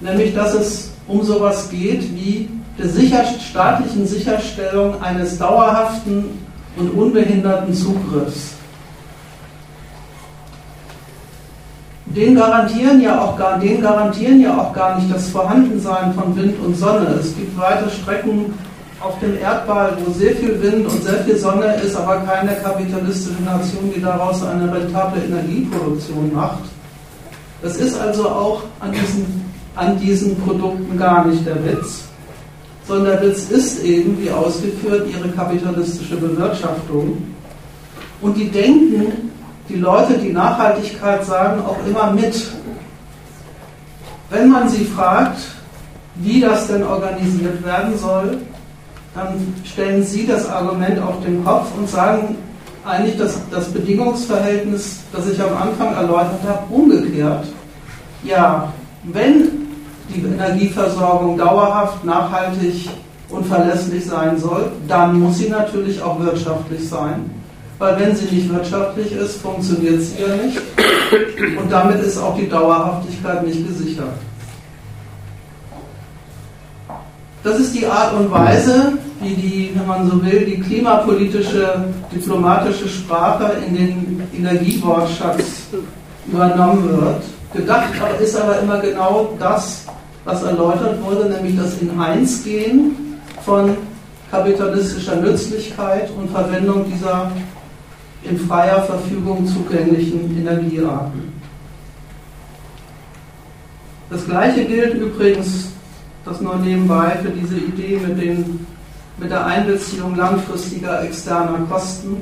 [0.00, 6.40] nämlich dass es um sowas geht wie der sicher, staatlichen Sicherstellung eines dauerhaften
[6.76, 8.54] und unbehinderten Zugriffs.
[12.06, 16.58] Den garantieren, ja auch gar, den garantieren ja auch gar nicht das Vorhandensein von Wind
[16.62, 17.06] und Sonne.
[17.20, 18.52] Es gibt weite Strecken
[19.02, 23.42] auf dem Erdball, wo sehr viel Wind und sehr viel Sonne ist, aber keine kapitalistische
[23.42, 26.64] Nation, die daraus eine rentable Energieproduktion macht.
[27.62, 29.44] Das ist also auch an diesen,
[29.74, 32.04] an diesen Produkten gar nicht der Witz,
[32.86, 37.22] sondern der Witz ist eben, wie ausgeführt, ihre kapitalistische Bewirtschaftung.
[38.20, 39.30] Und die denken,
[39.68, 42.34] die Leute, die Nachhaltigkeit sagen, auch immer mit.
[44.30, 45.38] Wenn man sie fragt,
[46.16, 48.38] wie das denn organisiert werden soll,
[49.14, 52.36] dann stellen Sie das Argument auf den Kopf und sagen
[52.84, 57.46] eigentlich dass das Bedingungsverhältnis, das ich am Anfang erläutert habe, umgekehrt.
[58.24, 58.72] Ja,
[59.04, 59.50] wenn
[60.08, 62.88] die Energieversorgung dauerhaft, nachhaltig
[63.28, 67.30] und verlässlich sein soll, dann muss sie natürlich auch wirtschaftlich sein.
[67.82, 71.58] weil wenn sie nicht wirtschaftlich ist, funktioniert sie ja nicht.
[71.58, 74.14] Und damit ist auch die Dauerhaftigkeit nicht gesichert.
[77.44, 82.88] Das ist die Art und Weise, wie die, wenn man so will, die klimapolitische, diplomatische
[82.88, 85.42] Sprache in den Energiewortschatz
[86.26, 87.22] übernommen wird.
[87.52, 87.90] Gedacht
[88.22, 89.86] ist aber immer genau das,
[90.24, 93.76] was erläutert wurde, nämlich das in eins gehen von
[94.30, 97.30] kapitalistischer Nützlichkeit und Verwendung dieser
[98.22, 101.32] in freier Verfügung zugänglichen Energiearten.
[104.10, 105.72] Das gleiche gilt übrigens,
[106.24, 108.66] das nur nebenbei, für diese Idee mit, den,
[109.18, 112.16] mit der Einbeziehung langfristiger externer Kosten.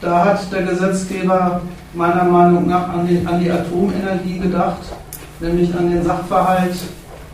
[0.00, 1.62] Da hat der Gesetzgeber
[1.94, 4.82] meiner Meinung nach an, den, an die Atomenergie gedacht,
[5.40, 6.76] nämlich an den Sachverhalt,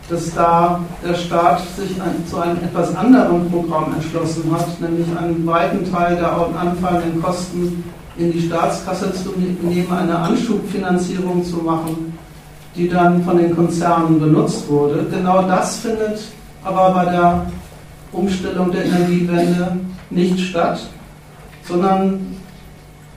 [0.09, 5.45] dass da der Staat sich ein, zu einem etwas anderen Programm entschlossen hat, nämlich einen
[5.45, 7.83] weiten Teil der anfallenden Kosten
[8.17, 12.12] in die Staatskasse zu nehmen, eine Anschubfinanzierung zu machen,
[12.75, 15.05] die dann von den Konzernen benutzt wurde.
[15.11, 16.19] Genau das findet
[16.63, 17.45] aber bei der
[18.11, 19.77] Umstellung der Energiewende
[20.09, 20.79] nicht statt,
[21.67, 22.35] sondern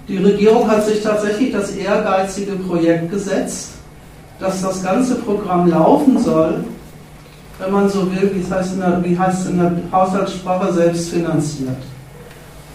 [0.08, 3.72] die Regierung hat sich tatsächlich das ehrgeizige Projekt gesetzt,
[4.38, 6.64] dass das ganze Programm laufen soll,
[7.58, 11.76] wenn man so will, wie es heißt in der, wie heißt in der Haushaltssprache, selbstfinanziert.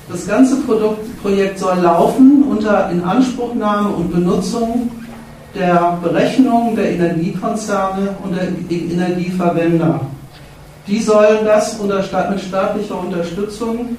[0.09, 4.91] Das ganze Produkt, Projekt soll laufen unter Inanspruchnahme und Benutzung
[5.53, 10.01] der Berechnung der Energiekonzerne und der Energieverwender.
[10.87, 13.97] Die sollen das unter, mit staatlicher Unterstützung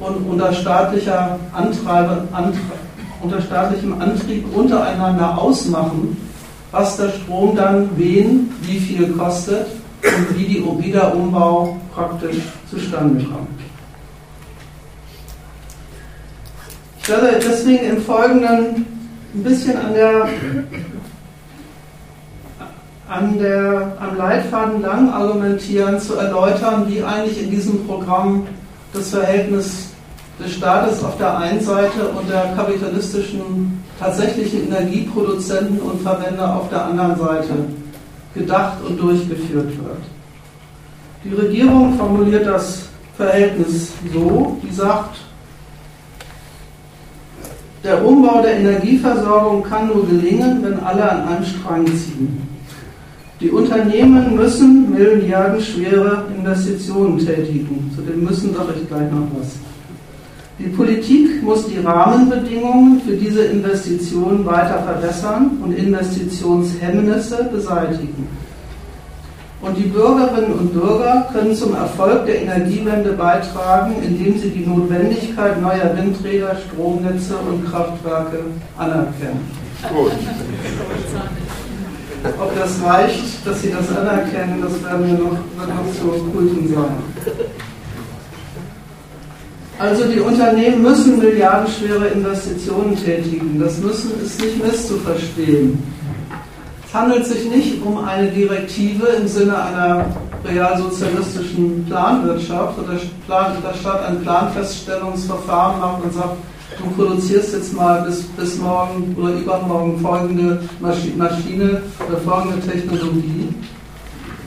[0.00, 2.58] und unter, staatlicher Antreibe, Antre,
[3.22, 6.16] unter staatlichem Antrieb untereinander ausmachen,
[6.72, 9.66] was der Strom dann wen wie viel kostet
[10.02, 12.38] und wie die Wiederaufbau praktisch
[12.68, 13.48] zustande kommt.
[17.00, 18.95] Ich werde deswegen im Folgenden
[19.36, 20.28] ein bisschen an der,
[23.08, 28.46] an der, am Leitfaden lang argumentieren, zu erläutern, wie eigentlich in diesem Programm
[28.94, 29.88] das Verhältnis
[30.40, 36.86] des Staates auf der einen Seite und der kapitalistischen tatsächlichen Energieproduzenten und Verwender auf der
[36.86, 37.54] anderen Seite
[38.34, 39.98] gedacht und durchgeführt wird.
[41.24, 45.16] Die Regierung formuliert das Verhältnis so, die sagt,
[47.84, 52.42] der Umbau der Energieversorgung kann nur gelingen, wenn alle an einem Strang ziehen.
[53.40, 57.92] Die Unternehmen müssen milliardenschwere Investitionen tätigen.
[57.94, 59.56] Zu dem müssen sage ich gleich noch was.
[60.58, 68.26] Die Politik muss die Rahmenbedingungen für diese Investitionen weiter verbessern und Investitionshemmnisse beseitigen.
[69.62, 75.60] Und die Bürgerinnen und Bürger können zum Erfolg der Energiewende beitragen, indem sie die Notwendigkeit
[75.60, 78.40] neuer Windräder, Stromnetze und Kraftwerke
[78.76, 79.50] anerkennen.
[79.94, 80.12] Gut.
[82.38, 86.96] Ob das reicht, dass sie das anerkennen, das werden wir noch, noch zu prüfen sein.
[89.78, 93.60] Also die Unternehmen müssen milliardenschwere Investitionen tätigen.
[93.60, 95.95] Das müssen ist nicht misszuverstehen.
[96.96, 100.06] Handelt sich nicht um eine Direktive im Sinne einer
[100.42, 106.36] realsozialistischen Planwirtschaft, wo der, Staat ein Planfeststellungsverfahren macht und sagt,
[106.78, 113.54] du produzierst jetzt mal bis, bis morgen oder übermorgen folgende Maschine oder folgende Technologie,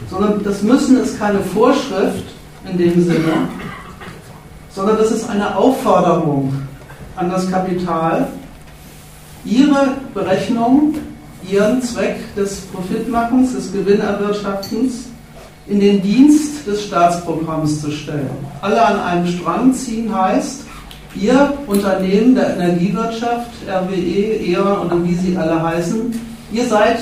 [0.09, 2.25] sondern das Müssen ist keine Vorschrift
[2.67, 3.47] in dem Sinne,
[4.71, 6.51] sondern das ist eine Aufforderung
[7.15, 8.27] an das Kapital,
[9.45, 10.95] ihre Berechnung,
[11.47, 15.05] ihren Zweck des Profitmachens, des Gewinnerwirtschaftens
[15.67, 18.29] in den Dienst des Staatsprogramms zu stellen.
[18.61, 20.63] Alle an einem Strang ziehen heißt,
[21.15, 26.13] ihr Unternehmen der Energiewirtschaft, RWE, E.ON und wie sie alle heißen,
[26.51, 26.99] ihr seid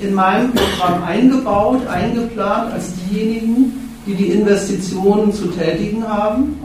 [0.00, 6.58] in meinem Programm eingebaut, eingeplant als diejenigen, die die Investitionen zu tätigen haben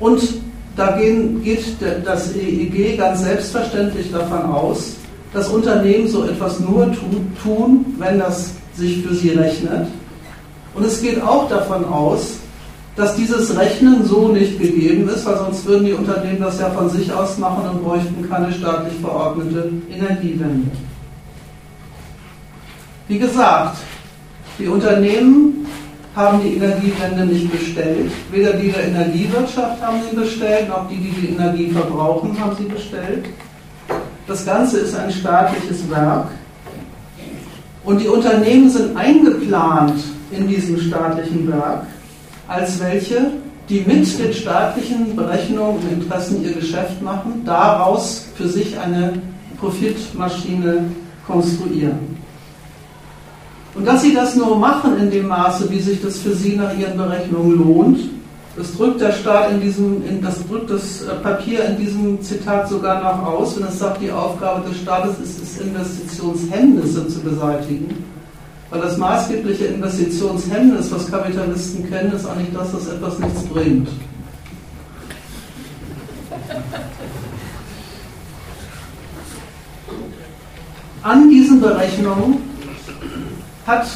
[0.00, 0.22] und
[0.76, 4.96] da geht das EEG ganz selbstverständlich davon aus,
[5.32, 6.90] dass Unternehmen so etwas nur
[7.42, 9.88] tun, wenn das sich für sie rechnet.
[10.74, 12.34] Und es geht auch davon aus,
[12.96, 16.88] dass dieses Rechnen so nicht gegeben ist, weil sonst würden die Unternehmen das ja von
[16.88, 20.70] sich aus machen und bräuchten keine staatlich verordnete Energiewende.
[23.08, 23.76] Wie gesagt,
[24.58, 25.66] die Unternehmen
[26.14, 28.10] haben die Energiewende nicht bestellt.
[28.32, 32.64] Weder die der Energiewirtschaft haben sie bestellt, noch die, die die Energie verbrauchen, haben sie
[32.64, 33.26] bestellt.
[34.26, 36.28] Das Ganze ist ein staatliches Werk.
[37.84, 40.02] Und die Unternehmen sind eingeplant
[40.32, 41.86] in diesem staatlichen Werk
[42.48, 43.32] als welche,
[43.68, 49.14] die mit den staatlichen Berechnungen und Interessen ihr Geschäft machen, daraus für sich eine
[49.58, 50.84] Profitmaschine
[51.26, 52.16] konstruieren.
[53.74, 56.76] Und dass sie das nur machen in dem Maße, wie sich das für sie nach
[56.76, 57.98] ihren Berechnungen lohnt,
[58.56, 62.68] das drückt der Staat in diesem, in, das drückt das äh, Papier in diesem Zitat
[62.68, 68.02] sogar noch aus, wenn es sagt, die Aufgabe des Staates ist es, Investitionshemmnisse zu beseitigen.
[68.70, 73.88] Weil das maßgebliche Investitionshemmnis, was Kapitalisten kennen, ist eigentlich das, dass etwas nichts bringt.
[81.02, 82.38] An diesen Berechnungen
[83.66, 83.86] hat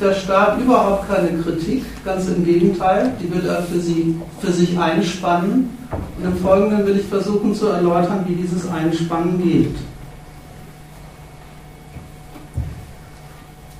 [0.00, 4.78] der Staat überhaupt keine Kritik, ganz im Gegenteil, die will er für, sie, für sich
[4.78, 5.70] einspannen.
[6.18, 9.74] Und im Folgenden will ich versuchen zu erläutern, wie dieses Einspannen geht.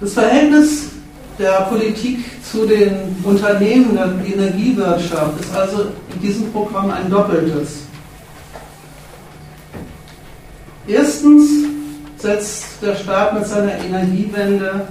[0.01, 0.91] Das Verhältnis
[1.39, 7.83] der Politik zu den Unternehmen der Energiewirtschaft ist also in diesem Programm ein doppeltes.
[10.87, 11.49] Erstens
[12.17, 14.89] setzt der Staat mit seiner Energiewende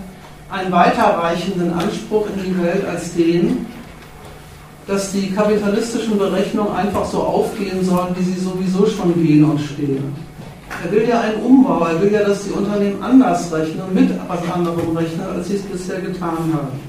[0.52, 3.66] einen weiterreichenden Anspruch in die Welt als den,
[4.86, 10.14] dass die kapitalistischen Berechnungen einfach so aufgehen sollen, wie sie sowieso schon gehen und stehen.
[10.84, 14.40] Er will ja einen Umbau, er will ja, dass die Unternehmen anders rechnen mit was
[14.52, 16.80] anderem rechnen, als sie es bisher getan haben.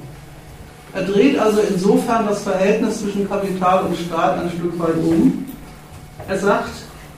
[0.95, 5.47] Er dreht also insofern das Verhältnis zwischen Kapital und Staat ein Stück weit um.
[6.29, 6.71] Er sagt,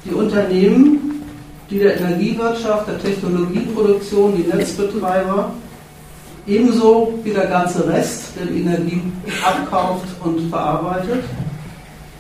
[0.05, 1.23] die Unternehmen,
[1.71, 5.53] die der Energiewirtschaft, der Technologieproduktion, die Netzbetreiber,
[6.47, 9.03] ebenso wie der ganze Rest, der die Energie
[9.45, 11.25] abkauft und verarbeitet.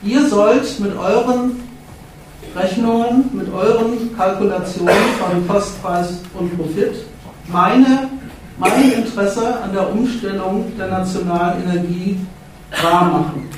[0.02, 1.62] Ihr sollt mit euren
[2.54, 6.94] Rechnungen, mit euren Kalkulationen von Kostpreis und Profit
[7.48, 8.08] meine,
[8.58, 12.18] mein Interesse an der Umstellung der nationalen Energie
[12.82, 13.48] wahrmachen.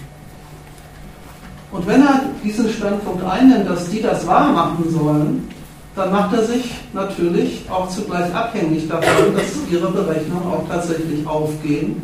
[1.73, 5.49] Und wenn er diesen Standpunkt einnimmt, dass die das wahrmachen sollen,
[5.97, 12.03] dann macht er sich natürlich auch zugleich abhängig davon, dass ihre Berechnungen auch tatsächlich aufgehen.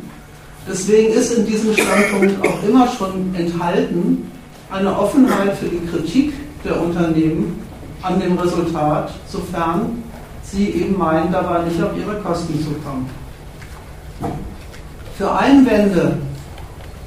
[0.67, 4.31] Deswegen ist in diesem Standpunkt auch immer schon enthalten
[4.71, 6.33] eine Offenheit für die Kritik
[6.65, 7.61] der Unternehmen
[8.01, 10.03] an dem Resultat, sofern
[10.43, 13.11] sie eben meinen, dabei nicht auf ihre Kosten zu kommen.
[15.19, 16.17] Für Einwände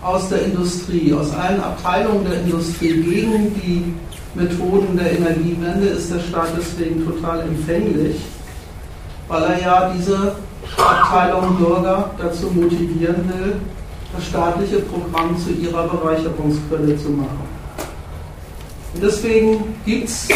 [0.01, 3.93] aus der Industrie, aus allen Abteilungen der Industrie gegen die
[4.36, 8.17] Methoden der Energiewende ist der Staat deswegen total empfänglich,
[9.27, 10.36] weil er ja diese
[10.77, 13.55] Abteilung Bürger dazu motivieren will,
[14.13, 17.47] das staatliche Programm zu ihrer Bereicherungsquelle zu machen.
[18.93, 20.27] Und deswegen gibt es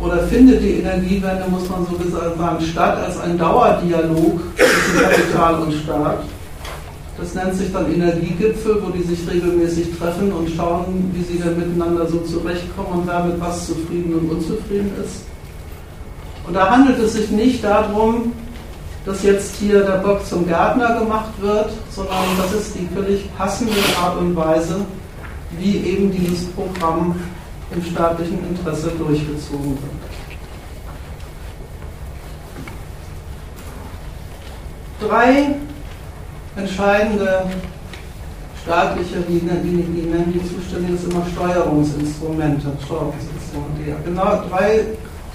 [0.00, 1.96] oder findet die Energiewende, muss man so
[2.36, 6.24] sagen, statt als ein Dauerdialog zwischen Kapital und Staat
[7.16, 11.56] das nennt sich dann Energiegipfel, wo die sich regelmäßig treffen und schauen, wie sie dann
[11.56, 15.24] miteinander so zurechtkommen und wer mit was zufrieden und unzufrieden ist.
[16.46, 18.32] Und da handelt es sich nicht darum,
[19.06, 23.72] dass jetzt hier der Bock zum Gärtner gemacht wird, sondern das ist die völlig passende
[24.02, 24.76] Art und Weise,
[25.58, 27.14] wie eben dieses Programm
[27.70, 29.92] im staatlichen Interesse durchgezogen wird.
[35.00, 35.56] Drei
[36.56, 37.44] entscheidende
[38.62, 42.68] staatliche, wie, nennen die zuständig ist, immer Steuerungsinstrumente.
[42.84, 43.96] Steuerungsinstrumente.
[44.04, 44.84] Genau drei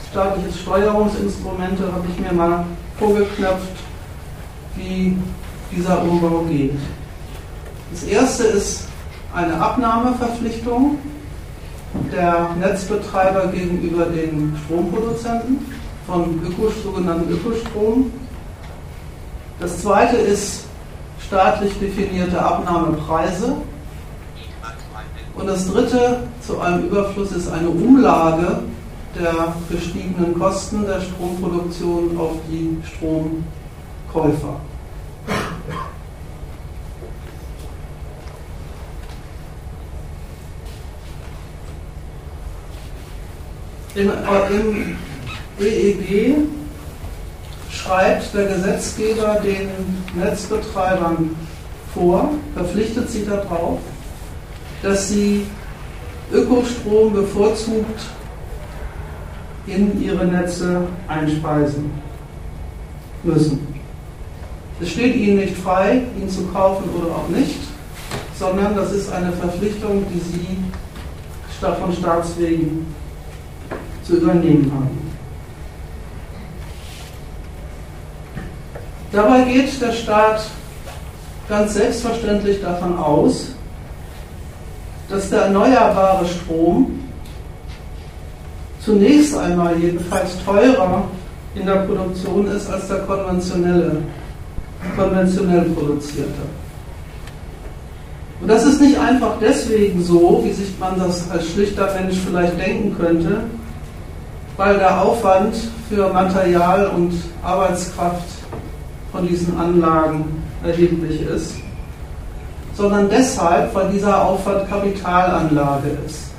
[0.09, 2.65] staatliche Steuerungsinstrumente habe ich mir mal
[2.97, 3.75] vorgeknöpft,
[4.75, 5.17] wie
[5.75, 6.79] dieser Umbau geht.
[7.91, 8.87] Das erste ist
[9.33, 10.97] eine Abnahmeverpflichtung
[12.11, 15.59] der Netzbetreiber gegenüber den Stromproduzenten
[16.07, 18.11] von Öko, sogenannten Ökostrom.
[19.59, 20.65] Das zweite ist
[21.29, 23.57] staatlich definierte Abnahmepreise.
[25.35, 28.61] Und das dritte zu einem Überfluss ist eine Umlage
[29.15, 34.59] der gestiegenen Kosten der Stromproduktion auf die Stromkäufer.
[43.95, 44.97] Im, im
[45.59, 46.58] EEG
[47.71, 49.69] schreibt der Gesetzgeber den
[50.15, 51.35] Netzbetreibern
[51.93, 53.79] vor, verpflichtet sie darauf,
[54.81, 55.45] dass sie
[56.31, 58.01] Ökostrom bevorzugt
[59.67, 61.91] in ihre Netze einspeisen
[63.23, 63.67] müssen.
[64.81, 67.59] Es steht ihnen nicht frei, ihn zu kaufen oder auch nicht,
[68.37, 70.57] sondern das ist eine Verpflichtung, die sie
[71.59, 72.85] von Staatswegen
[74.03, 75.08] zu übernehmen haben.
[79.11, 80.41] Dabei geht der Staat
[81.47, 83.47] ganz selbstverständlich davon aus,
[85.09, 86.99] dass der erneuerbare Strom
[88.79, 91.05] zunächst einmal jedenfalls teurer
[91.55, 93.97] in der Produktion ist als der konventionelle,
[94.95, 96.41] konventionell produzierte.
[98.41, 102.57] Und das ist nicht einfach deswegen so, wie sich man das als schlichter Mensch vielleicht
[102.59, 103.41] denken könnte,
[104.55, 105.55] weil der Aufwand
[105.89, 107.13] für Material und
[107.43, 108.38] Arbeitskraft
[109.11, 111.55] von diesen Anlagen erheblich ist,
[112.73, 116.31] sondern deshalb, weil dieser Aufwand Kapitalanlage ist.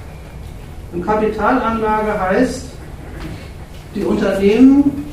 [0.93, 2.65] Und Kapitalanlage heißt,
[3.95, 5.05] die Unternehmen,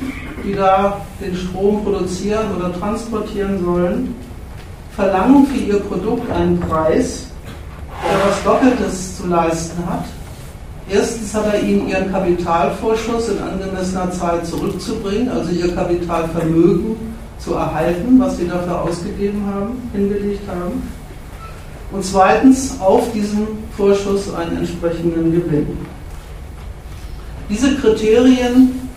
[0.43, 4.15] die da den Strom produzieren oder transportieren sollen,
[4.95, 7.27] verlangen für ihr Produkt einen Preis,
[8.03, 10.05] der was Doppeltes zu leisten hat.
[10.89, 17.16] Erstens hat er ihnen ihren Kapitalvorschuss in angemessener Zeit zurückzubringen, also ihr Kapitalvermögen
[17.47, 20.83] zu erhalten, was sie dafür ausgegeben haben, hingelegt haben.
[21.91, 23.47] Und zweitens auf diesen
[23.77, 25.77] Vorschuss einen entsprechenden Gewinn.
[27.49, 28.89] Diese Kriterien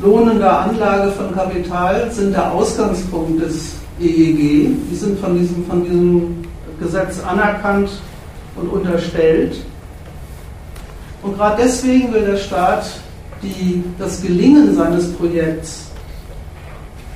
[0.00, 4.76] lohnender Anlage von Kapital sind der Ausgangspunkt des EEG.
[4.90, 6.44] Die sind von diesem, von diesem
[6.78, 7.90] Gesetz anerkannt
[8.54, 9.56] und unterstellt.
[11.22, 12.86] Und gerade deswegen will der Staat
[13.42, 15.86] die, das Gelingen seines Projekts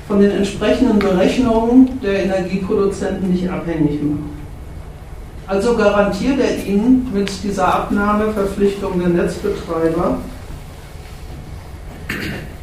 [0.09, 4.37] von den entsprechenden Berechnungen der Energieproduzenten nicht abhängig machen.
[5.45, 10.17] Also garantiert er ihnen mit dieser Abnahmeverpflichtung der Netzbetreiber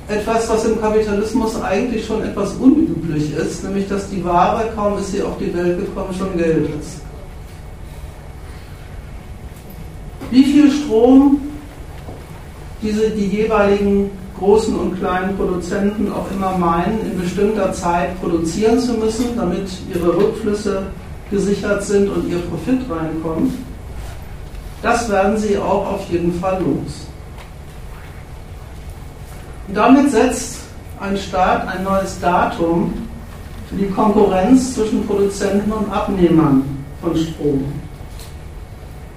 [0.08, 5.12] etwas, was im Kapitalismus eigentlich schon etwas unüblich ist, nämlich dass die Ware, kaum ist
[5.12, 7.00] sie auf die Welt gekommen, schon Geld ist.
[10.32, 11.40] Wie viel Strom
[12.82, 18.94] diese, die jeweiligen großen und kleinen Produzenten auch immer meinen, in bestimmter Zeit produzieren zu
[18.94, 20.84] müssen, damit ihre Rückflüsse
[21.30, 23.52] gesichert sind und ihr Profit reinkommt,
[24.82, 27.06] das werden sie auch auf jeden Fall los.
[29.68, 30.60] Und damit setzt
[31.00, 32.92] ein Staat ein neues Datum
[33.68, 36.62] für die Konkurrenz zwischen Produzenten und Abnehmern
[37.02, 37.64] von Strom.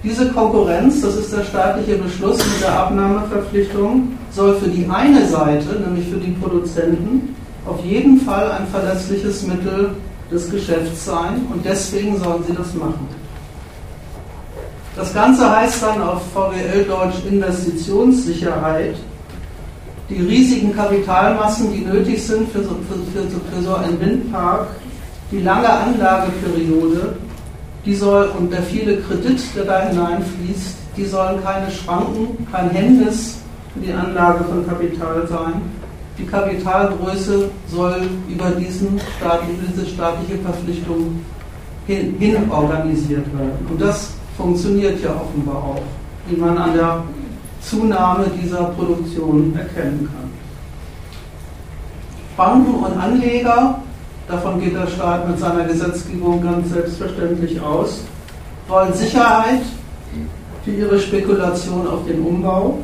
[0.01, 5.79] Diese Konkurrenz, das ist der staatliche Beschluss mit der Abnahmeverpflichtung, soll für die eine Seite,
[5.85, 7.35] nämlich für die Produzenten,
[7.65, 9.91] auf jeden Fall ein verlässliches Mittel
[10.31, 13.07] des Geschäfts sein und deswegen sollen sie das machen.
[14.95, 18.95] Das Ganze heißt dann auf VWL Deutsch Investitionssicherheit
[20.09, 24.67] die riesigen Kapitalmassen, die nötig sind für so, für, für, für so einen Windpark,
[25.31, 27.15] die lange Anlageperiode,
[27.89, 33.39] die soll und der viele Kredit, der da hineinfließt, die sollen keine Schranken, kein Hemmnis
[33.73, 35.53] für die Anlage von Kapital sein.
[36.15, 41.19] Die Kapitalgröße soll über diesen staatliche, diese staatliche Verpflichtung
[41.87, 43.65] hin, hin organisiert werden.
[43.67, 45.81] Und das funktioniert ja offenbar auch,
[46.27, 47.03] wie man an der
[47.59, 50.29] Zunahme dieser Produktion erkennen kann.
[52.37, 53.81] Banken und Anleger,
[54.29, 58.03] davon geht der Staat mit seiner Gesetzgebung ganz selbstverständlich aus,
[58.67, 59.61] wollen Sicherheit
[60.63, 62.77] für ihre Spekulation auf den Umbau.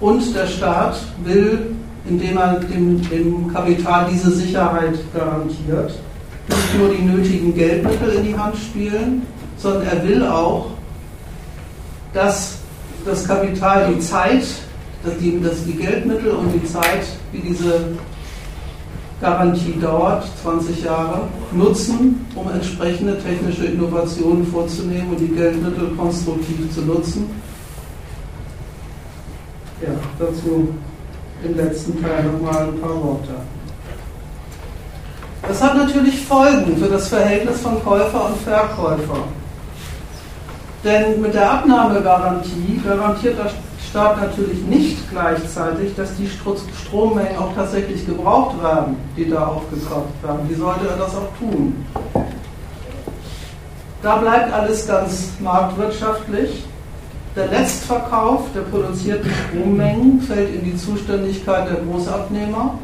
[0.00, 1.74] Und der Staat will,
[2.06, 5.94] indem er dem, dem Kapital diese Sicherheit garantiert,
[6.48, 9.22] nicht nur die nötigen Geldmittel in die Hand spielen,
[9.56, 10.66] sondern er will auch,
[12.12, 12.58] dass
[13.06, 14.44] das Kapital die Zeit,
[15.02, 17.96] dass die, dass die Geldmittel und die Zeit, wie diese
[19.20, 21.22] Garantie dauert, 20 Jahre,
[21.52, 27.30] nutzen, um entsprechende technische Innovationen vorzunehmen und die Geldmittel konstruktiv zu nutzen.
[29.80, 30.68] Ja, dazu
[31.44, 33.34] im letzten Teil nochmal ein paar Worte.
[35.46, 39.24] Das hat natürlich Folgen für das Verhältnis von Käufer und Verkäufer.
[40.82, 43.50] Denn mit der Abnahmegarantie garantiert der
[43.94, 50.40] Staat natürlich nicht gleichzeitig, dass die Strommengen auch tatsächlich gebraucht werden, die da aufgekauft werden.
[50.48, 51.86] Wie sollte er das auch tun?
[54.02, 56.64] Da bleibt alles ganz marktwirtschaftlich.
[57.36, 62.76] Der Letztverkauf der produzierten Strommengen fällt in die Zuständigkeit der Großabnehmer.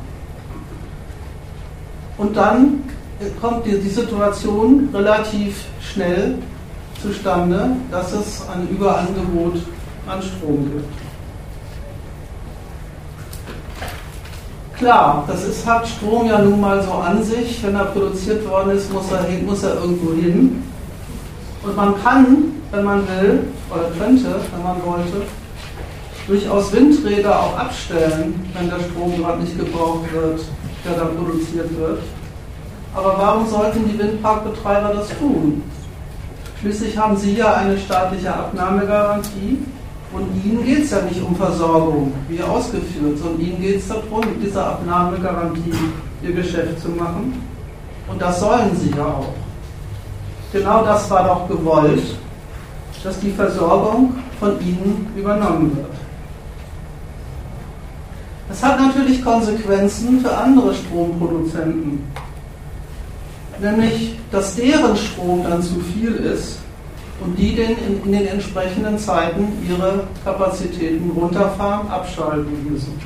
[2.19, 2.85] Und dann
[3.41, 6.39] kommt die, Situation relativ schnell
[7.03, 9.57] zustande, dass es ein Überangebot
[10.11, 10.85] an Strom gibt.
[14.78, 17.62] Klar, das ist, hat Strom ja nun mal so an sich.
[17.62, 20.62] Wenn er produziert worden ist, muss er, muss er irgendwo hin.
[21.62, 25.27] Und man kann, wenn man will, oder könnte, wenn man wollte,
[26.27, 30.41] durchaus Windräder auch abstellen, wenn der Strom gerade nicht gebraucht wird,
[30.85, 32.01] der dann produziert wird.
[32.95, 35.62] Aber warum sollten die Windparkbetreiber das tun?
[36.61, 39.59] Schließlich haben Sie ja eine staatliche Abnahmegarantie
[40.12, 44.20] und Ihnen geht es ja nicht um Versorgung, wie ausgeführt, sondern Ihnen geht es darum,
[44.20, 45.73] mit dieser Abnahmegarantie
[46.23, 47.41] Ihr Geschäft zu machen.
[48.09, 49.32] Und das sollen Sie ja auch.
[50.53, 52.03] Genau das war doch gewollt,
[53.05, 55.87] dass die Versorgung von Ihnen übernommen wird.
[58.49, 62.05] Das hat natürlich Konsequenzen für andere Stromproduzenten.
[63.61, 66.59] Nämlich, dass deren Strom dann zu viel ist
[67.20, 72.98] und die den in, in den entsprechenden Zeiten ihre Kapazitäten runterfahren, abschalten müssen.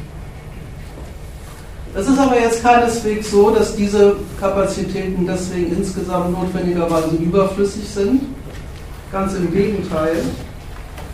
[1.95, 8.23] Das ist aber jetzt keineswegs so, dass diese Kapazitäten deswegen insgesamt notwendigerweise überflüssig sind.
[9.13, 10.17] Ganz im Gegenteil.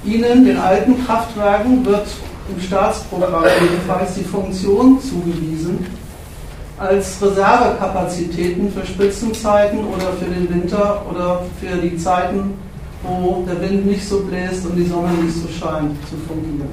[0.04, 2.06] Ihnen, den alten Kraftwerken, wird
[2.54, 5.86] im Staatsprogramm jedenfalls die Funktion zugewiesen,
[6.78, 12.54] als Reservekapazitäten für Spitzenzeiten oder für den Winter oder für die Zeiten,
[13.02, 16.68] wo der Wind nicht so bläst und die Sonne nicht so scheint, zu fungieren.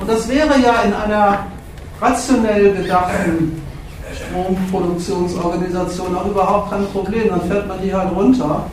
[0.00, 1.46] Und das wäre ja in einer
[2.00, 3.62] rationell gedachten
[4.12, 8.66] Stromproduktionsorganisation auch überhaupt kein Problem, dann fährt man die halt runter.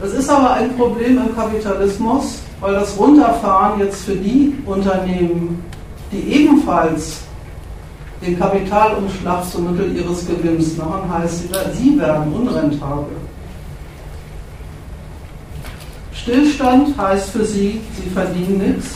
[0.00, 5.64] Das ist aber ein Problem im Kapitalismus, weil das Runterfahren jetzt für die Unternehmen,
[6.12, 7.20] die ebenfalls
[8.24, 11.44] den Kapitalumschlag zum Mittel ihres Gewinns machen, heißt,
[11.74, 13.23] sie werden unrentabel.
[16.24, 18.94] Stillstand heißt für sie, sie verdienen nichts.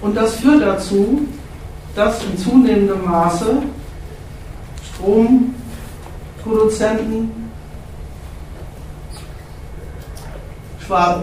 [0.00, 1.28] Und das führt dazu,
[1.94, 3.58] dass in zunehmendem Maße
[4.94, 7.30] Stromproduzenten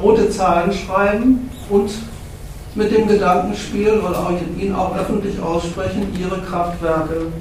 [0.03, 1.89] rote Zahlen schreiben und
[2.75, 7.31] mit dem Gedanken spielen oder ihn auch öffentlich aussprechen, ihre Kraftwerke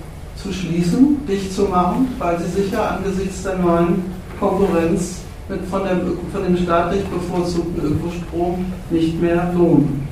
[0.42, 5.16] zu schließen, dicht zu machen, weil sie sich ja angesichts der neuen Konkurrenz
[5.48, 10.08] mit von, dem, von dem staatlich bevorzugten Ökostrom nicht mehr lohnen.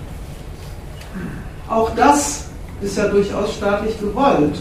[1.68, 2.44] Auch das
[2.80, 4.58] ist ja durchaus staatlich gewollt.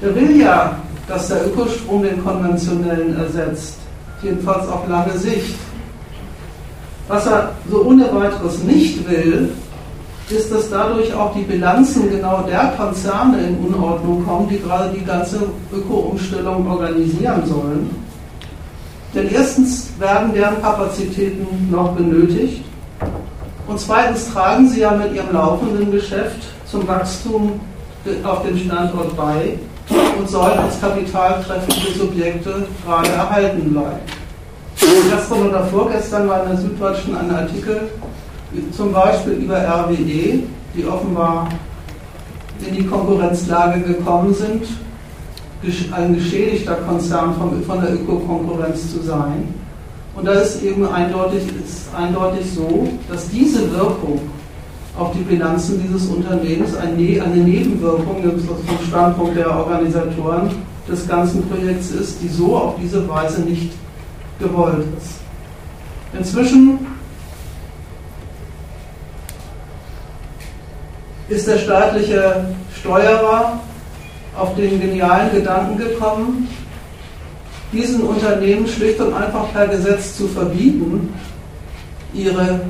[0.00, 0.76] Der will ja,
[1.08, 3.76] dass der Ökostrom den konventionellen ersetzt,
[4.22, 5.56] jedenfalls auf lange Sicht.
[7.08, 9.50] Was er so ohne weiteres nicht will,
[10.30, 15.04] ist, dass dadurch auch die Bilanzen genau der Konzerne in Unordnung kommen, die gerade die
[15.04, 15.40] ganze
[15.72, 17.90] Öko-Umstellung organisieren sollen.
[19.14, 22.64] Denn erstens werden deren Kapazitäten noch benötigt
[23.66, 27.60] und zweitens tragen sie ja mit ihrem laufenden Geschäft zum Wachstum
[28.24, 29.58] auf dem Standort bei
[30.18, 34.00] und sollen als kapitalkräftige Subjekte gerade erhalten bleiben.
[35.10, 37.90] Gestern oder vorgestern war in der Süddeutschen ein Artikel
[38.76, 40.42] zum Beispiel über RWE,
[40.74, 41.48] die offenbar
[42.66, 44.66] in die Konkurrenzlage gekommen sind,
[45.92, 49.54] ein geschädigter Konzern von, von der Ökokonkurrenz zu sein.
[50.16, 54.20] Und da ist eben eindeutig, ist eindeutig so, dass diese Wirkung
[54.98, 60.50] auf die Bilanzen dieses Unternehmens eine, eine Nebenwirkung vom Standpunkt der Organisatoren
[60.88, 63.72] des ganzen Projekts ist, die so auf diese Weise nicht
[64.38, 65.20] gewollt ist.
[66.18, 66.78] Inzwischen
[71.28, 72.46] ist der staatliche
[72.78, 73.60] Steuerer
[74.40, 76.48] auf den genialen Gedanken gekommen,
[77.72, 81.12] diesen Unternehmen schlicht und einfach per Gesetz zu verbieten,
[82.14, 82.60] ihre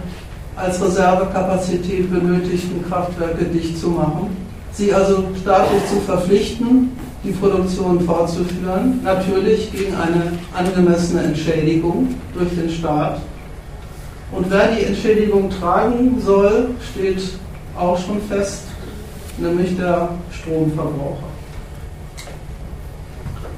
[0.57, 4.37] als Reservekapazität benötigten Kraftwerke dicht zu machen,
[4.73, 6.91] sie also staatlich zu verpflichten,
[7.25, 13.21] die Produktion fortzuführen, natürlich gegen eine angemessene Entschädigung durch den Staat.
[14.33, 17.23] Und wer die Entschädigung tragen soll, steht
[17.79, 18.65] auch schon fest,
[19.39, 21.30] nämlich der Stromverbraucher.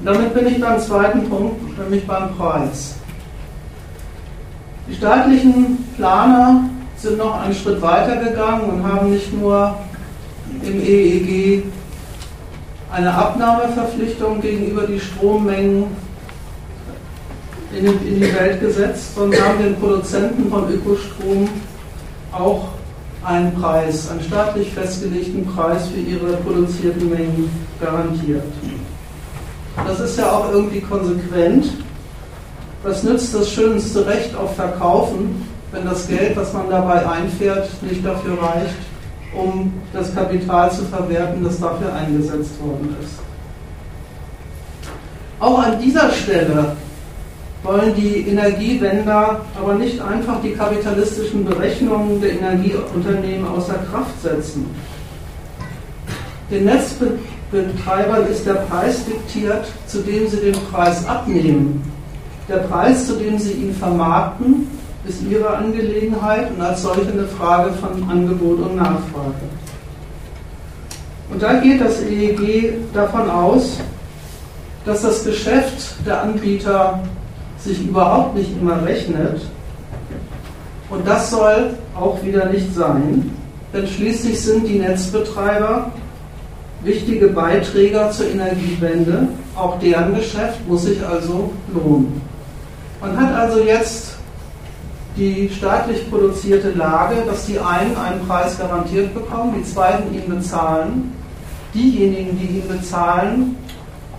[0.03, 2.95] Damit bin ich beim zweiten Punkt, nämlich beim Preis.
[4.87, 9.75] Die staatlichen Planer sind noch einen Schritt weiter gegangen und haben nicht nur
[10.61, 11.63] im EEG
[12.91, 15.85] eine Abnahmeverpflichtung gegenüber die Strommengen
[17.73, 21.49] in, in die Welt gesetzt, sondern haben den Produzenten von Ökostrom
[22.31, 22.67] auch
[23.23, 27.49] einen Preis, einen staatlich festgelegten Preis für ihre produzierten Mengen
[27.79, 28.43] garantiert.
[29.87, 31.65] Das ist ja auch irgendwie konsequent.
[32.83, 38.05] Was nützt das schönste Recht auf Verkaufen, wenn das Geld, was man dabei einfährt, nicht
[38.05, 38.75] dafür reicht,
[39.33, 43.19] um das Kapital zu verwerten, das dafür eingesetzt worden ist.
[45.39, 46.75] Auch an dieser Stelle
[47.63, 54.69] wollen die Energiewender aber nicht einfach die kapitalistischen Berechnungen der Energieunternehmen außer Kraft setzen.
[56.51, 56.65] Den
[57.53, 61.83] Betreibern ist der Preis diktiert, zu dem sie den Preis abnehmen.
[62.49, 64.67] Der Preis, zu dem sie ihn vermarkten,
[65.07, 69.43] ist ihre Angelegenheit und als solche eine Frage von Angebot und Nachfrage.
[71.31, 73.79] Und da geht das EEG davon aus,
[74.85, 76.99] dass das Geschäft der Anbieter
[77.57, 79.41] sich überhaupt nicht immer rechnet.
[80.89, 83.31] Und das soll auch wieder nicht sein,
[83.73, 85.91] denn schließlich sind die Netzbetreiber
[86.83, 89.27] wichtige Beiträger zur Energiewende.
[89.55, 92.21] Auch deren Geschäft muss sich also lohnen.
[93.01, 94.15] Man hat also jetzt
[95.15, 101.13] die staatlich produzierte Lage, dass die einen einen Preis garantiert bekommen, die zweiten ihn bezahlen.
[101.73, 103.55] Diejenigen, die ihn bezahlen,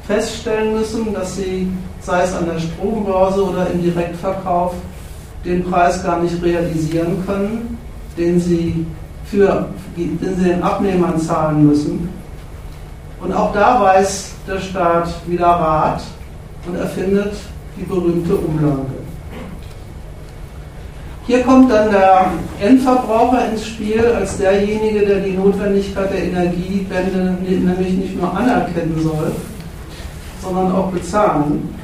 [0.07, 1.69] feststellen müssen, dass sie,
[2.01, 4.75] sei es an der Strombörse oder im Direktverkauf,
[5.45, 7.79] den Preis gar nicht realisieren können,
[8.17, 8.87] den sie,
[9.25, 12.09] für, den, sie den Abnehmern zahlen müssen.
[13.25, 16.03] Und auch da weiß der Staat wieder Rat
[16.67, 17.33] und erfindet
[17.77, 19.05] die berühmte Umlage.
[21.27, 22.27] Hier kommt dann der
[22.61, 29.33] Endverbraucher ins Spiel als derjenige, der die Notwendigkeit der Energiewende nämlich nicht nur anerkennen soll,
[30.43, 31.75] sondern auch bezahlen.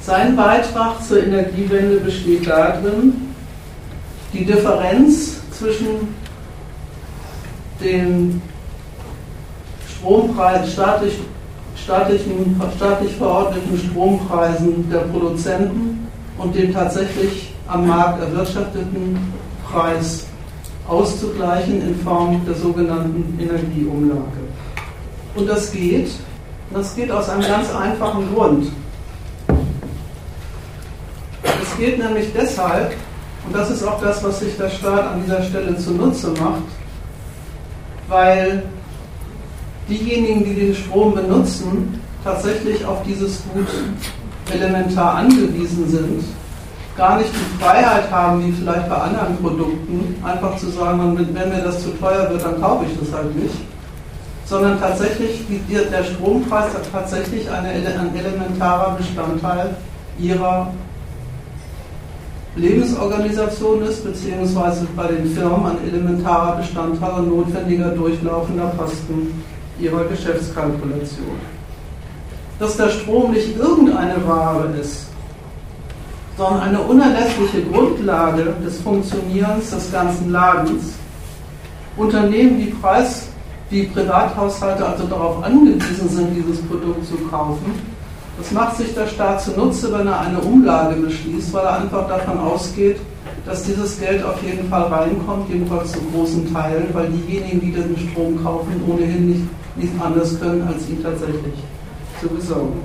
[0.00, 3.34] Sein Beitrag zur Energiewende besteht darin,
[4.32, 6.12] die Differenz zwischen
[7.80, 8.42] den
[10.04, 11.18] Strompreis, staatlich,
[11.82, 16.06] staatlichen, staatlich verordneten Strompreisen der Produzenten
[16.36, 19.32] und dem tatsächlich am Markt erwirtschafteten
[19.66, 20.26] Preis
[20.86, 24.44] auszugleichen in Form der sogenannten Energieumlage.
[25.36, 26.10] Und das geht,
[26.74, 28.66] das geht aus einem ganz einfachen Grund.
[31.62, 32.92] Es geht nämlich deshalb,
[33.46, 36.64] und das ist auch das, was sich der Staat an dieser Stelle zunutze macht,
[38.06, 38.64] weil
[39.88, 43.68] diejenigen, die den Strom benutzen, tatsächlich auf dieses Gut
[44.52, 46.24] elementar angewiesen sind,
[46.96, 51.62] gar nicht die Freiheit haben, wie vielleicht bei anderen Produkten, einfach zu sagen, wenn mir
[51.62, 53.54] das zu teuer wird, dann kaufe ich das halt nicht,
[54.44, 57.66] sondern tatsächlich der Strompreis tatsächlich ein
[58.14, 59.76] elementarer Bestandteil
[60.18, 60.72] ihrer
[62.56, 69.42] Lebensorganisation ist, beziehungsweise bei den Firmen ein elementarer Bestandteil notwendiger durchlaufender Posten
[69.80, 71.38] ihrer Geschäftskalkulation.
[72.58, 75.06] Dass der Strom nicht irgendeine Ware ist,
[76.36, 80.94] sondern eine unerlässliche Grundlage des Funktionierens des ganzen Ladens.
[81.96, 83.28] Unternehmen, die Preis,
[83.70, 87.72] die Privathaushalte also darauf angewiesen sind, dieses Produkt zu kaufen,
[88.36, 92.38] das macht sich der Staat zunutze, wenn er eine Umlage beschließt, weil er einfach davon
[92.40, 92.98] ausgeht,
[93.46, 97.96] dass dieses Geld auf jeden Fall reinkommt, jedenfalls zu großen Teilen, weil diejenigen, die den
[97.96, 99.42] Strom kaufen, ohnehin nicht,
[99.76, 101.54] nicht anders können, als ihn tatsächlich
[102.20, 102.80] zu besorgen.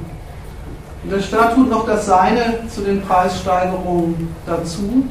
[1.03, 5.06] Und der Staat tut noch das Seine zu den Preissteigerungen dazu.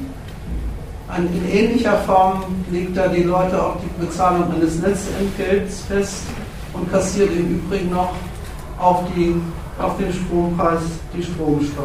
[1.17, 6.25] In ähnlicher Form legt er die Leute auch die Bezahlung eines Netzentgelts fest
[6.75, 8.13] und kassiert im Übrigen noch
[8.79, 9.35] auf, die,
[9.81, 10.83] auf den Strompreis
[11.17, 11.85] die Stromsteuer.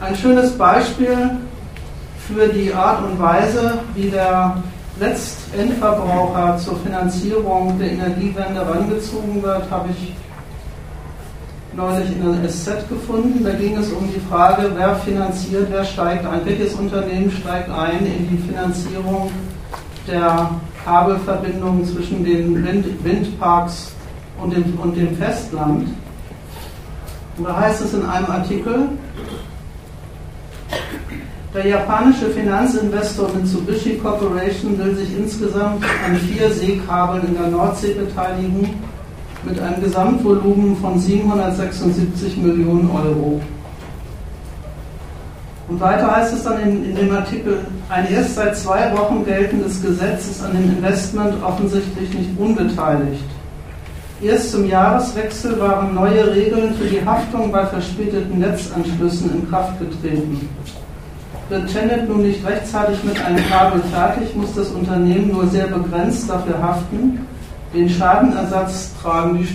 [0.00, 1.30] Ein schönes Beispiel
[2.28, 4.62] für die Art und Weise, wie der
[5.00, 10.14] Letztendverbraucher zur Finanzierung der Energiewende herangezogen wird, habe ich
[11.74, 13.44] neulich in der SZ gefunden.
[13.44, 18.04] Da ging es um die Frage, wer finanziert, wer steigt ein, welches Unternehmen steigt ein
[18.04, 19.30] in die Finanzierung
[20.06, 20.50] der
[20.84, 23.92] Kabelverbindungen zwischen den Wind Windparks
[24.42, 25.88] und dem, und dem Festland.
[27.36, 28.88] Und da heißt es in einem Artikel,
[31.54, 38.74] der japanische Finanzinvestor Mitsubishi Corporation will sich insgesamt an vier Seekabeln in der Nordsee beteiligen
[39.44, 43.40] mit einem Gesamtvolumen von 776 Millionen Euro.
[45.68, 49.82] Und weiter heißt es dann in, in, dem Artikel, ein erst seit zwei Wochen geltendes
[49.82, 53.24] Gesetz ist an dem Investment offensichtlich nicht unbeteiligt.
[54.20, 60.48] Erst zum Jahreswechsel waren neue Regeln für die Haftung bei verspäteten Netzanschlüssen in Kraft getreten.
[61.48, 66.28] Wird Tenet nun nicht rechtzeitig mit einem Kabel fertig, muss das Unternehmen nur sehr begrenzt
[66.28, 67.26] dafür haften.
[67.72, 69.48] Den Schadenersatz tragen die,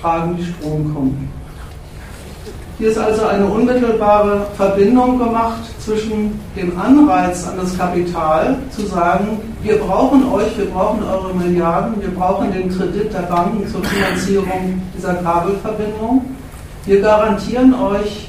[0.00, 1.30] tragen die Stromkunden.
[2.78, 9.40] Hier ist also eine unmittelbare Verbindung gemacht zwischen dem Anreiz an das Kapital, zu sagen,
[9.62, 14.80] wir brauchen euch, wir brauchen eure Milliarden, wir brauchen den Kredit der Banken zur Finanzierung
[14.96, 16.24] dieser Kabelverbindung.
[16.84, 18.27] Wir garantieren euch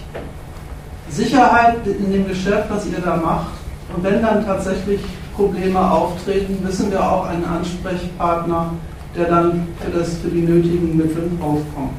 [1.10, 3.52] Sicherheit in dem Geschäft, was ihr da macht.
[3.95, 4.99] Und wenn dann tatsächlich
[5.36, 8.73] Probleme auftreten, wissen wir auch einen Ansprechpartner,
[9.15, 11.98] der dann für, das, für die nötigen Mittel aufkommt.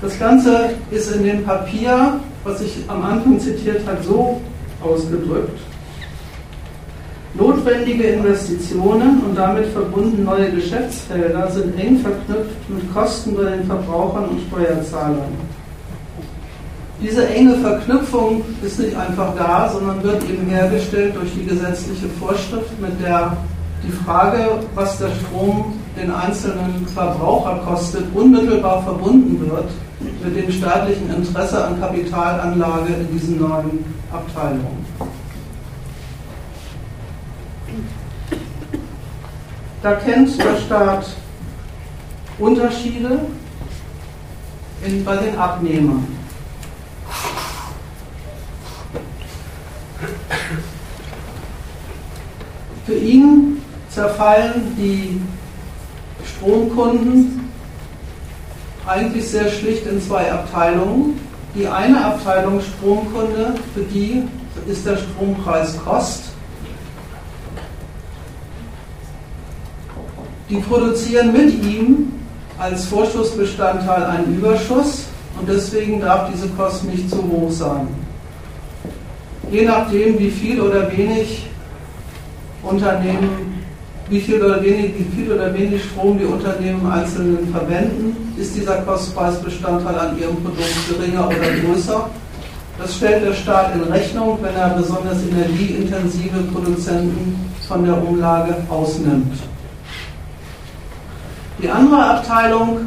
[0.00, 4.40] Das Ganze ist in dem Papier, was ich am Anfang zitiert habe, so
[4.82, 5.58] ausgedrückt.
[7.34, 14.24] Notwendige Investitionen und damit verbunden neue Geschäftsfelder sind eng verknüpft mit Kosten bei den Verbrauchern
[14.26, 15.32] und Steuerzahlern.
[17.02, 22.80] Diese enge Verknüpfung ist nicht einfach da, sondern wird eben hergestellt durch die gesetzliche Vorschrift,
[22.80, 23.36] mit der
[23.82, 29.68] die Frage, was der Strom den einzelnen Verbraucher kostet, unmittelbar verbunden wird
[30.24, 34.86] mit dem staatlichen Interesse an Kapitalanlage in diesen neuen Abteilungen.
[39.82, 41.06] Da kennt der Staat
[42.38, 43.20] Unterschiede
[44.86, 46.21] in, bei den Abnehmern.
[52.86, 55.20] Für ihn zerfallen die
[56.24, 57.50] Stromkunden
[58.86, 61.20] eigentlich sehr schlicht in zwei Abteilungen.
[61.54, 64.22] Die eine Abteilung Stromkunde, für die
[64.66, 66.24] ist der Strompreis Kost.
[70.48, 72.12] Die produzieren mit ihm
[72.58, 75.04] als Vorschussbestandteil einen Überschuss
[75.38, 77.88] und deswegen darf diese Kost nicht zu hoch sein.
[79.52, 81.46] Je nachdem, wie viel oder wenig
[82.62, 83.52] Unternehmen
[84.08, 88.76] wie viel oder wenig, wie viel oder wenig Strom die Unternehmen einzelnen verwenden, ist dieser
[88.82, 92.10] Kostpreisbestandteil an ihrem Produkt geringer oder größer.
[92.78, 99.34] Das stellt der Staat in Rechnung, wenn er besonders energieintensive Produzenten von der Umlage ausnimmt.
[101.62, 102.80] Die andere Abteilung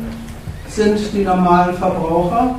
[0.67, 2.55] sind die normalen Verbraucher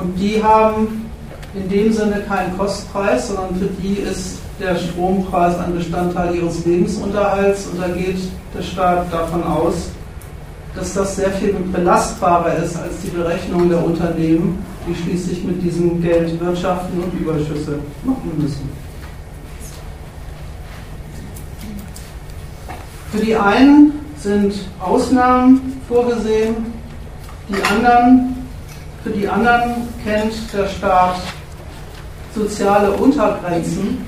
[0.00, 1.07] und die haben
[1.54, 7.66] in dem Sinne keinen Kostpreis, sondern für die ist der Strompreis ein Bestandteil ihres Lebensunterhalts
[7.66, 8.18] und da geht
[8.54, 9.90] der Staat davon aus,
[10.74, 16.02] dass das sehr viel belastbarer ist als die Berechnung der Unternehmen, die schließlich mit diesem
[16.02, 18.68] Geld wirtschaften und Überschüsse machen müssen.
[23.12, 26.56] Für die einen sind Ausnahmen vorgesehen,
[27.48, 28.36] die anderen,
[29.02, 31.16] für die anderen kennt der Staat
[32.38, 34.06] soziale Untergrenzen,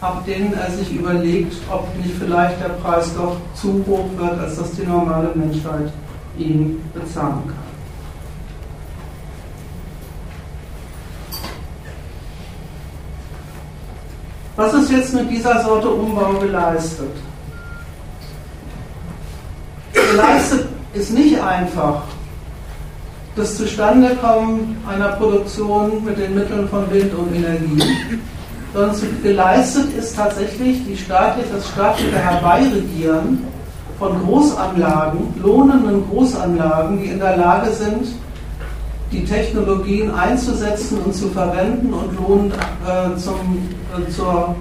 [0.00, 4.56] ab denen er sich überlegt, ob nicht vielleicht der Preis doch zu hoch wird, als
[4.56, 5.92] dass die normale Menschheit
[6.38, 7.70] ihn bezahlen kann.
[14.56, 17.12] Was ist jetzt mit dieser Sorte Umbau geleistet?
[19.92, 22.02] Geleistet ist nicht einfach
[23.40, 27.82] das Zustandekommen einer Produktion mit den Mitteln von Wind und Energie
[28.72, 33.44] sondern geleistet ist tatsächlich die staatliche, das staatliche Herbeiregieren
[33.98, 38.08] von Großanlagen, lohnenden Großanlagen, die in der Lage sind,
[39.10, 43.58] die Technologien einzusetzen und zu verwenden und Lohn äh, zum,
[43.98, 44.54] äh, zur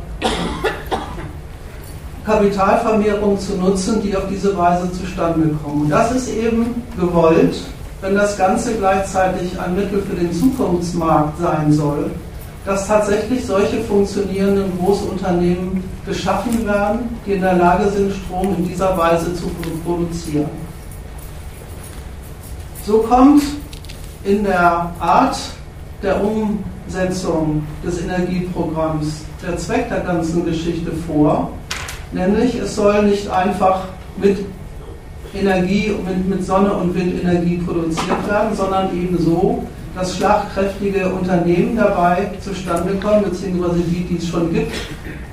[2.25, 5.83] Kapitalvermehrung zu nutzen, die auf diese Weise zustande kommen.
[5.83, 7.55] Und das ist eben gewollt,
[8.01, 12.11] wenn das Ganze gleichzeitig ein Mittel für den Zukunftsmarkt sein soll
[12.65, 18.97] dass tatsächlich solche funktionierenden Großunternehmen geschaffen werden, die in der Lage sind, Strom in dieser
[18.97, 19.47] Weise zu
[19.83, 20.49] produzieren.
[22.85, 23.43] So kommt
[24.23, 25.37] in der Art
[26.03, 31.51] der Umsetzung des Energieprogramms der Zweck der ganzen Geschichte vor,
[32.11, 33.85] nämlich es soll nicht einfach
[34.17, 34.45] mit
[35.33, 39.63] Energie, mit, mit Sonne und Windenergie produziert werden, sondern eben so,
[39.95, 44.71] dass schlagkräftige Unternehmen dabei zustande kommen, beziehungsweise die, die es schon gibt,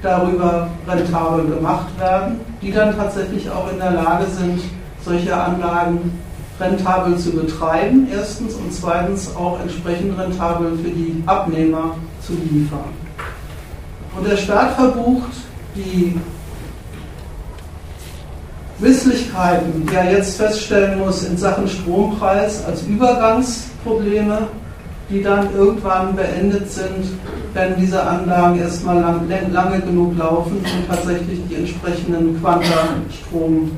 [0.02, 4.60] darüber rentabel gemacht werden, die dann tatsächlich auch in der Lage sind,
[5.04, 6.18] solche Anlagen
[6.58, 11.96] rentabel zu betreiben, erstens, und zweitens auch entsprechend rentabel für die Abnehmer
[12.26, 12.90] zu liefern.
[14.16, 15.32] Und der Staat verbucht
[15.74, 16.18] die
[18.78, 24.48] Misslichkeiten, die er jetzt feststellen muss in Sachen Strompreis als Übergangsprobleme,
[25.08, 27.06] die dann irgendwann beendet sind,
[27.54, 33.70] wenn diese Anlagen erstmal lang, lange genug laufen und tatsächlich die entsprechenden Quanta Strom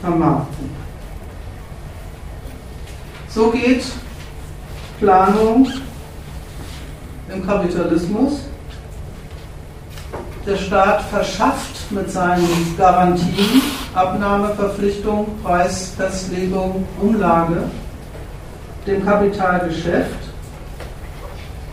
[0.00, 0.70] vermarkten.
[3.28, 3.84] So geht
[5.00, 5.68] Planung
[7.32, 8.42] im Kapitalismus.
[10.48, 13.62] Der Staat verschafft mit seinen Garantien,
[13.94, 17.64] Abnahmeverpflichtung, Preisfestlegung, Umlage
[18.86, 20.28] dem Kapitalgeschäft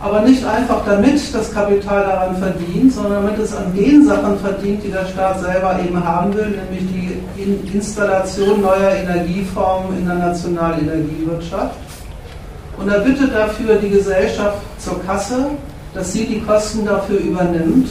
[0.06, 4.84] aber nicht einfach damit das Kapital daran verdient, sondern damit es an den Sachen verdient,
[4.84, 6.86] die der Staat selber eben haben will, nämlich
[7.36, 11.74] die Installation neuer Energieformen in der nationalen Energiewirtschaft.
[12.78, 15.46] Und er bittet dafür die Gesellschaft zur Kasse,
[15.94, 17.88] dass sie die Kosten dafür übernimmt,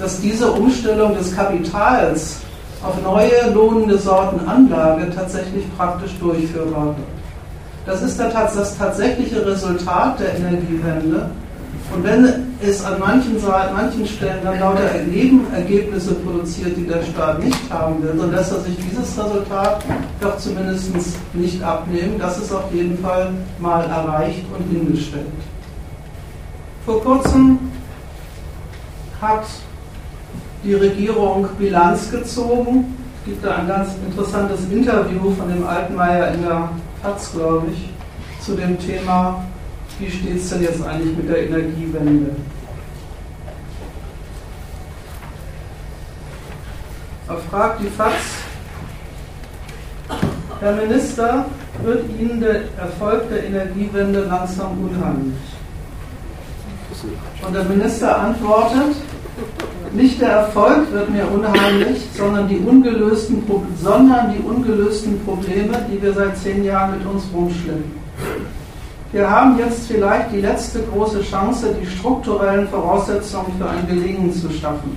[0.00, 2.38] dass diese Umstellung des Kapitals
[2.82, 7.08] auf neue lohnende Sorten Anlage tatsächlich praktisch durchführbar wird.
[7.84, 11.30] Das ist das tatsächliche Resultat der Energiewende.
[11.94, 13.36] Und wenn es an manchen,
[13.74, 18.60] manchen Stellen dann lauter Nebenergebnisse produziert, die der Staat nicht haben will, dann lässt er
[18.60, 19.84] sich dieses Resultat
[20.20, 20.90] doch zumindest
[21.32, 22.16] nicht abnehmen.
[22.18, 25.26] Das ist auf jeden Fall mal erreicht und hingestellt.
[26.86, 27.58] Vor kurzem
[29.20, 29.44] hat
[30.62, 32.96] die Regierung Bilanz gezogen.
[33.20, 36.70] Es gibt da ein ganz interessantes Interview von dem Altmaier in der
[37.02, 37.90] Taz, glaube ich,
[38.44, 39.44] zu dem Thema,
[39.98, 42.30] wie steht es denn jetzt eigentlich mit der Energiewende?
[47.28, 48.12] Er fragt die FAZ,
[50.60, 51.46] Herr Minister,
[51.82, 55.38] wird Ihnen der Erfolg der Energiewende langsam unheimlich?
[57.46, 58.96] Und der Minister antwortet,
[59.92, 63.42] nicht der Erfolg wird mir unheimlich, sondern die ungelösten,
[63.82, 67.98] sondern die ungelösten Probleme, die wir seit zehn Jahren mit uns rumschleppen.
[69.12, 74.48] Wir haben jetzt vielleicht die letzte große Chance, die strukturellen Voraussetzungen für ein Gelingen zu
[74.50, 74.96] schaffen.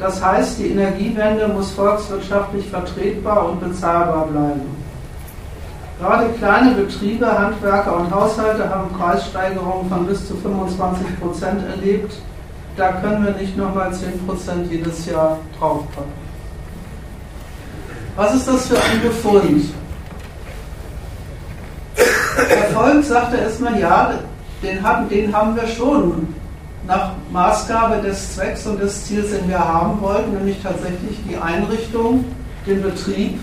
[0.00, 4.62] Das heißt, die Energiewende muss volkswirtschaftlich vertretbar und bezahlbar bleiben.
[6.00, 12.14] Gerade kleine Betriebe, Handwerker und Haushalte haben Preissteigerungen von bis zu 25 Prozent erlebt
[12.78, 16.12] da können wir nicht nochmal 10% jedes Jahr draufpacken.
[18.16, 19.64] Was ist das für ein Befund?
[22.50, 24.14] Erfolg sagt er erstmal, ja,
[24.62, 26.34] den, haben, den haben wir schon
[26.86, 32.24] nach Maßgabe des Zwecks und des Ziels, den wir haben wollten, nämlich tatsächlich die Einrichtung,
[32.66, 33.38] den Betrieb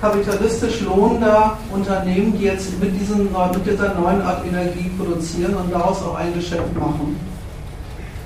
[0.00, 6.02] kapitalistisch lohnender Unternehmen, die jetzt mit, diesen, mit dieser neuen Art Energie produzieren und daraus
[6.02, 7.16] auch ein Geschäft machen.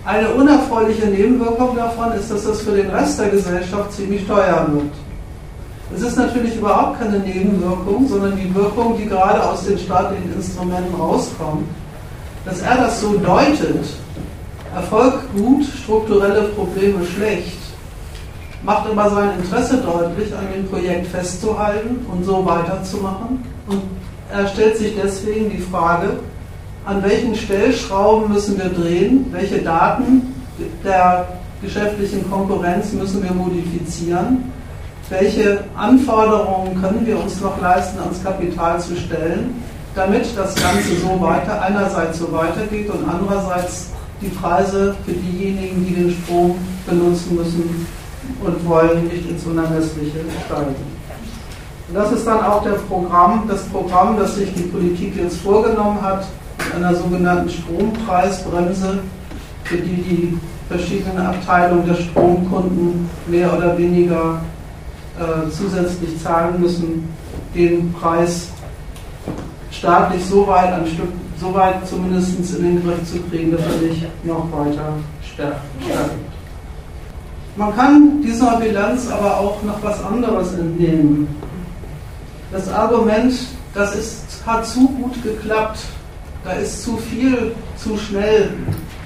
[0.08, 4.90] Eine unerfreuliche Nebenwirkung davon ist, dass das für den Rest der Gesellschaft ziemlich teuer wird.
[5.94, 10.94] Es ist natürlich überhaupt keine Nebenwirkung, sondern die Wirkung, die gerade aus den staatlichen Instrumenten
[10.94, 11.68] rauskommt.
[12.46, 13.84] Dass er das so deutet,
[14.74, 17.58] Erfolg gut, strukturelle Probleme schlecht,
[18.62, 23.44] macht immer sein Interesse deutlich, an dem Projekt festzuhalten und so weiterzumachen.
[23.66, 23.82] Und
[24.32, 26.12] er stellt sich deswegen die Frage,
[26.84, 30.34] an welchen Stellschrauben müssen wir drehen, welche Daten
[30.84, 31.28] der
[31.62, 34.52] geschäftlichen Konkurrenz müssen wir modifizieren,
[35.10, 39.62] welche Anforderungen können wir uns noch leisten, ans Kapital zu stellen,
[39.94, 43.90] damit das Ganze so weiter, einerseits so weitergeht und andererseits
[44.20, 46.56] die Preise für diejenigen, die den Strom
[46.86, 47.86] benutzen müssen
[48.44, 50.74] und wollen, nicht ins Unermessliche steigen.
[51.88, 56.02] Und das ist dann auch der Programm, das Programm, das sich die Politik jetzt vorgenommen
[56.02, 56.26] hat,
[56.74, 59.00] einer sogenannten Strompreisbremse,
[59.64, 60.38] für die die
[60.68, 64.40] verschiedenen Abteilungen der Stromkunden mehr oder weniger
[65.18, 67.08] äh, zusätzlich zahlen müssen,
[67.54, 68.48] den Preis
[69.70, 71.08] staatlich so weit, ein Stück,
[71.40, 74.92] so weit zumindest in den Griff zu kriegen, dass er nicht noch weiter
[75.22, 75.60] stärkt.
[77.56, 81.28] Man kann dieser Bilanz aber auch noch was anderes entnehmen.
[82.52, 83.34] Das Argument,
[83.74, 85.80] das ist, hat zu gut geklappt,
[86.48, 88.50] da ist zu viel, zu schnell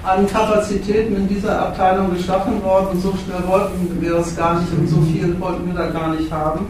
[0.04, 4.88] an Kapazitäten in dieser Abteilung geschaffen worden so schnell wollten wir das gar nicht und
[4.88, 6.66] so viel wollten wir da gar nicht haben.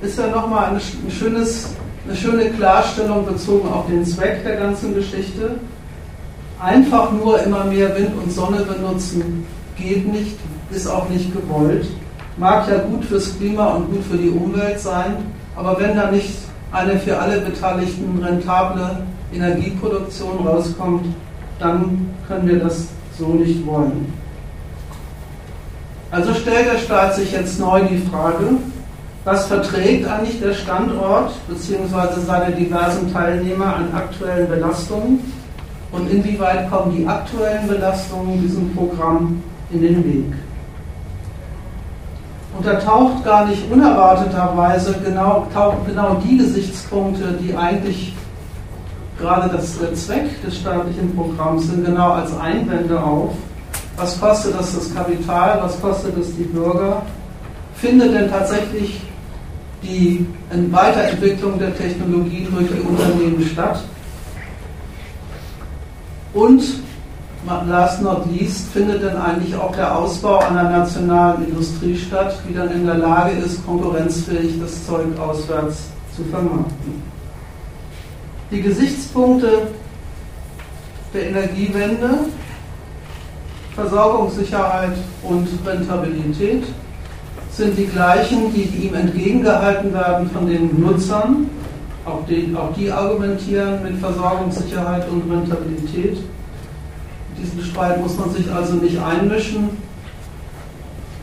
[0.00, 0.80] Ist ja nochmal ein
[1.10, 1.74] schönes,
[2.06, 5.56] eine schöne Klarstellung bezogen auf den Zweck der ganzen Geschichte.
[6.60, 9.46] Einfach nur immer mehr Wind und Sonne benutzen
[9.76, 10.36] geht nicht,
[10.72, 11.86] ist auch nicht gewollt.
[12.36, 15.16] Mag ja gut fürs Klima und gut für die Umwelt sein,
[15.54, 16.34] aber wenn da nicht
[16.72, 19.02] eine für alle Beteiligten rentable
[19.32, 21.06] Energieproduktion rauskommt,
[21.58, 22.88] dann können wir das
[23.18, 24.12] so nicht wollen.
[26.10, 28.56] Also stellt der Staat sich jetzt neu die Frage,
[29.24, 32.20] was verträgt eigentlich der Standort bzw.
[32.26, 35.20] seine diversen Teilnehmer an aktuellen Belastungen
[35.92, 40.32] und inwieweit kommen die aktuellen Belastungen diesem Programm in den Weg.
[42.56, 48.14] Und da taucht gar nicht unerwarteterweise genau, tauchen genau die Gesichtspunkte, die eigentlich
[49.18, 53.34] gerade das, der Zweck des staatlichen Programms sind genau als Einwände auf.
[53.96, 55.60] Was kostet das das Kapital?
[55.62, 57.02] Was kostet es die Bürger?
[57.74, 59.00] Findet denn tatsächlich
[59.82, 60.26] die
[60.70, 63.82] Weiterentwicklung der Technologien durch die Unternehmen statt?
[66.32, 66.62] Und
[67.66, 72.70] last not least findet dann eigentlich auch der Ausbau einer nationalen Industrie statt, die dann
[72.70, 75.84] in der Lage ist, konkurrenzfähig das Zeug auswärts
[76.14, 77.17] zu vermarkten.
[78.50, 79.68] Die Gesichtspunkte
[81.12, 82.20] der Energiewende,
[83.74, 86.64] Versorgungssicherheit und Rentabilität
[87.50, 91.50] sind die gleichen, die ihm entgegengehalten werden von den Nutzern.
[92.06, 96.16] Auch die, auch die argumentieren mit Versorgungssicherheit und Rentabilität.
[96.16, 99.70] In diesen Streit muss man sich also nicht einmischen.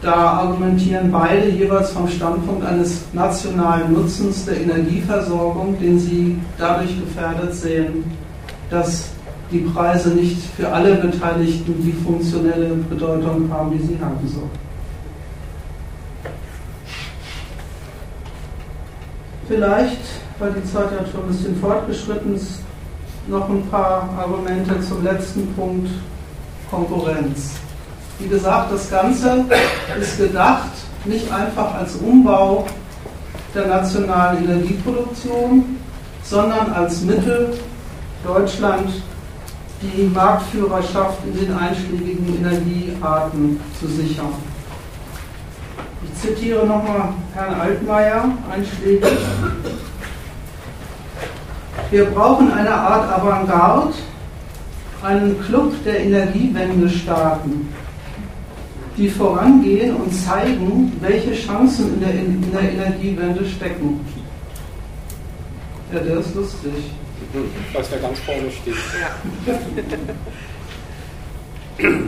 [0.05, 7.55] Da argumentieren beide jeweils vom Standpunkt eines nationalen Nutzens der Energieversorgung, den sie dadurch gefährdet
[7.55, 8.03] sehen,
[8.69, 9.09] dass
[9.51, 14.49] die Preise nicht für alle Beteiligten die funktionelle Bedeutung haben, die sie haben sollen.
[19.47, 20.01] Vielleicht,
[20.37, 22.59] weil die Zeit ja schon ein bisschen fortgeschritten ist,
[23.27, 25.89] noch ein paar Argumente zum letzten Punkt
[26.69, 27.64] Konkurrenz.
[28.19, 29.45] Wie gesagt, das Ganze
[29.99, 30.71] ist gedacht
[31.03, 32.65] nicht einfach als Umbau
[33.53, 35.77] der nationalen Energieproduktion,
[36.23, 37.53] sondern als Mittel,
[38.23, 38.89] Deutschland
[39.81, 44.33] die Marktführerschaft in den einschlägigen Energiearten zu sichern.
[46.03, 49.17] Ich zitiere nochmal Herrn Altmaier einschlägig.
[51.91, 53.93] Wir brauchen eine Art Avantgarde,
[55.03, 57.69] einen Club der Energiewendestaaten,
[58.97, 63.99] die vorangehen und zeigen, welche Chancen in der, in der Energiewende stecken.
[65.93, 66.71] Ja, der ist lustig.
[67.73, 68.75] Was da ganz vorne steht.
[69.47, 69.53] Ja.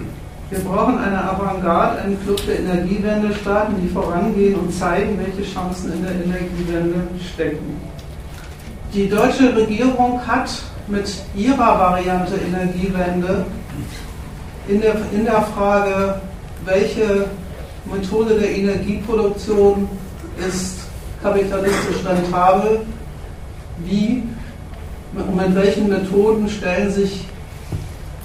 [0.49, 6.03] Wir brauchen eine Avantgarde, einen Club der Energiewende-Staaten, die vorangehen und zeigen, welche Chancen in
[6.03, 7.01] der Energiewende
[7.33, 7.81] stecken.
[8.93, 10.49] Die deutsche Regierung hat
[10.87, 13.45] mit ihrer Variante Energiewende
[14.69, 16.21] in der, in der Frage,
[16.67, 17.25] welche
[17.85, 19.87] Methode der Energieproduktion
[20.47, 20.81] ist
[21.23, 22.81] kapitalistisch rentabel,
[23.85, 24.23] wie
[25.15, 27.25] und mit welchen Methoden stellen sich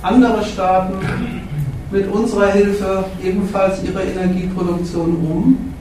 [0.02, 0.94] andere Staaten
[1.90, 5.74] mit unserer Hilfe ebenfalls ihre Energieproduktion um,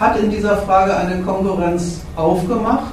[0.00, 2.92] hat in dieser Frage eine Konkurrenz aufgemacht?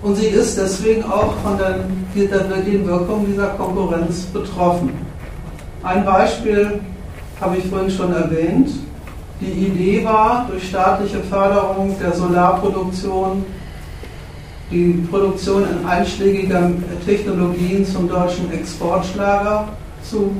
[0.00, 1.80] Und sie ist deswegen auch von der,
[2.14, 4.92] der Wirkung dieser Konkurrenz betroffen.
[5.82, 6.80] Ein Beispiel
[7.40, 8.70] habe ich vorhin schon erwähnt.
[9.40, 13.44] Die Idee war, durch staatliche Förderung der Solarproduktion
[14.70, 16.70] die Produktion in einschlägiger
[17.06, 19.68] Technologien zum deutschen Exportschlager
[20.02, 20.32] zu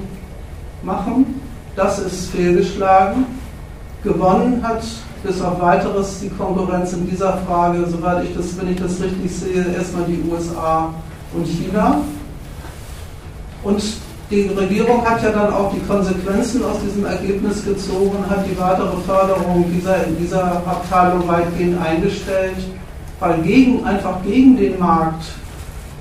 [0.82, 1.40] machen.
[1.76, 3.24] Das ist fehlgeschlagen.
[4.02, 4.82] Gewonnen hat
[5.22, 9.34] bis auf weiteres die Konkurrenz in dieser Frage, soweit ich das, wenn ich das richtig
[9.34, 10.92] sehe, erstmal die USA
[11.34, 12.00] und China.
[13.62, 13.82] Und
[14.30, 18.96] die Regierung hat ja dann auch die Konsequenzen aus diesem Ergebnis gezogen, hat die weitere
[19.06, 22.56] Förderung dieser, dieser Abteilung weitgehend eingestellt
[23.20, 25.24] weil gegen, einfach gegen den Markt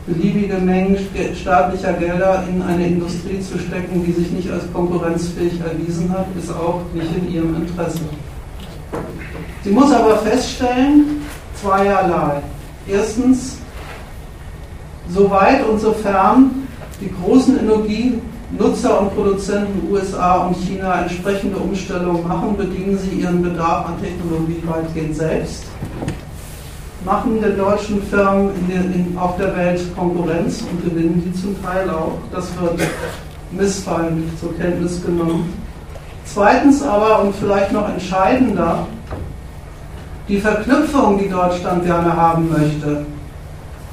[0.06, 0.98] beliebige Mengen
[1.36, 6.52] staatlicher Gelder in eine Industrie zu stecken, die sich nicht als konkurrenzfähig erwiesen hat, ist
[6.52, 8.00] auch nicht in ihrem Interesse.
[9.64, 11.22] Sie muss aber feststellen,
[11.62, 12.42] zweierlei.
[12.88, 13.58] Erstens,
[15.10, 16.67] soweit und sofern
[17.00, 23.88] die großen Energienutzer und Produzenten USA und China entsprechende Umstellungen machen, bedienen sie ihren Bedarf
[23.88, 25.64] an Technologie weitgehend selbst
[27.08, 31.56] machen den deutschen Firmen in der, in, auf der Welt Konkurrenz und gewinnen die zum
[31.64, 32.18] Teil auch.
[32.34, 32.82] Das wird
[33.52, 35.54] missfallend zur Kenntnis genommen.
[36.26, 38.86] Zweitens aber, und vielleicht noch entscheidender,
[40.28, 43.06] die Verknüpfung, die Deutschland gerne haben möchte.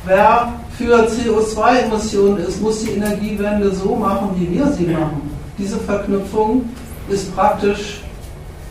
[0.05, 5.31] Wer für CO2-Emissionen ist, muss die Energiewende so machen, wie wir sie machen.
[5.57, 6.69] Diese Verknüpfung
[7.09, 8.01] ist praktisch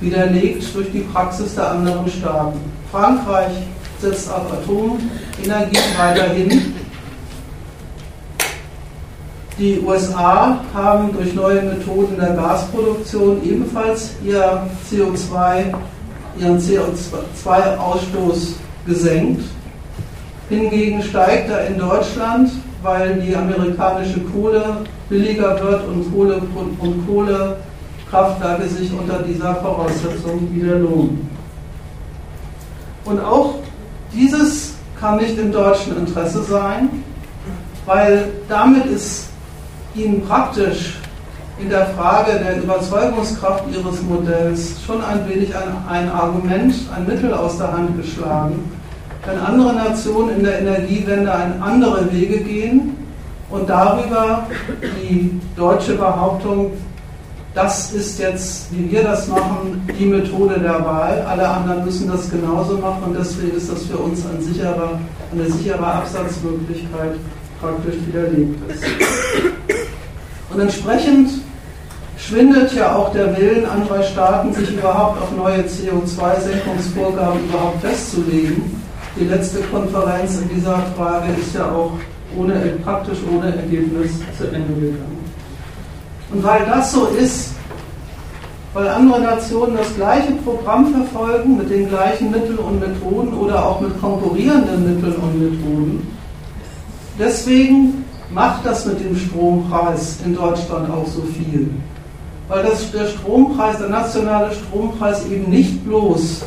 [0.02, 2.60] widerlegt durch die Praxis der anderen Staaten.
[2.92, 3.54] Frankreich
[4.00, 6.76] setzt auf Atomenergie weiterhin.
[9.58, 15.74] Die USA haben durch neue Methoden der Gasproduktion ebenfalls ihr CO2,
[16.40, 18.56] ihren CO2-Ausstoß
[18.86, 19.44] gesenkt.
[20.49, 22.52] Hingegen steigt er in Deutschland,
[22.82, 24.78] weil die amerikanische Kohle
[25.10, 26.41] billiger wird und, Kohle,
[26.80, 31.30] und Kohlekraftwerke sich unter dieser Voraussetzung wieder lohnen.
[33.06, 33.56] Und auch
[34.14, 36.90] dieses kann nicht im deutschen Interesse sein,
[37.86, 39.30] weil damit ist
[39.95, 40.98] ihnen praktisch
[41.60, 47.34] in der Frage der Überzeugungskraft ihres Modells schon ein wenig ein, ein, Argument, ein Mittel
[47.34, 48.73] aus der Hand geschlagen.
[49.26, 52.98] Wenn andere Nationen in der Energiewende andere Wege gehen
[53.50, 54.48] und darüber
[55.02, 56.72] die deutsche Behauptung,
[57.56, 61.26] das ist jetzt, wie wir das machen, die Methode der Wahl.
[61.30, 65.00] Alle anderen müssen das genauso machen und deswegen ist das für uns ein sicherer,
[65.32, 67.16] eine sichere Absatzmöglichkeit
[67.62, 68.84] praktisch widerlegt ist.
[70.52, 71.30] Und entsprechend
[72.18, 78.83] schwindet ja auch der Willen anderer Staaten, sich überhaupt auf neue CO2-Senkungsvorgaben überhaupt festzulegen.
[79.15, 81.91] Die letzte Konferenz in dieser Frage ist ja auch
[82.35, 82.53] ohne,
[82.84, 85.23] praktisch ohne Ergebnis zu Ende gegangen.
[86.31, 87.53] Und weil das so ist,
[88.73, 93.81] weil andere Nationen das gleiche Programm verfolgen mit den gleichen Mitteln und Methoden oder auch
[93.81, 96.07] mit konkurrierenden Mitteln und Methoden,
[97.19, 98.03] deswegen
[98.34, 101.69] macht das mit dem Strompreis in Deutschland auch so viel.
[102.48, 106.41] Weil das, der Strompreis, der nationale Strompreis eben nicht bloß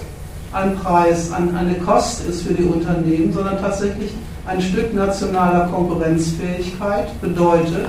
[0.56, 4.10] ein Preis, ein, eine Kost ist für die Unternehmen, sondern tatsächlich
[4.46, 7.86] ein Stück nationaler Konkurrenzfähigkeit bedeutet,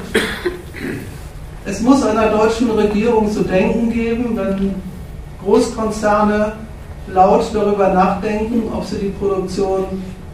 [1.65, 4.75] es muss einer deutschen Regierung zu denken geben, wenn
[5.43, 6.53] Großkonzerne
[7.13, 9.85] laut darüber nachdenken, ob sie die Produktion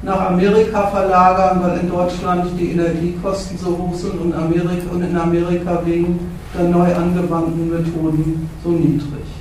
[0.01, 5.15] nach Amerika verlagern, weil in Deutschland die Energiekosten so hoch sind und, Amerika, und in
[5.15, 6.19] Amerika wegen
[6.57, 9.32] der neu angewandten Methoden so niedrig.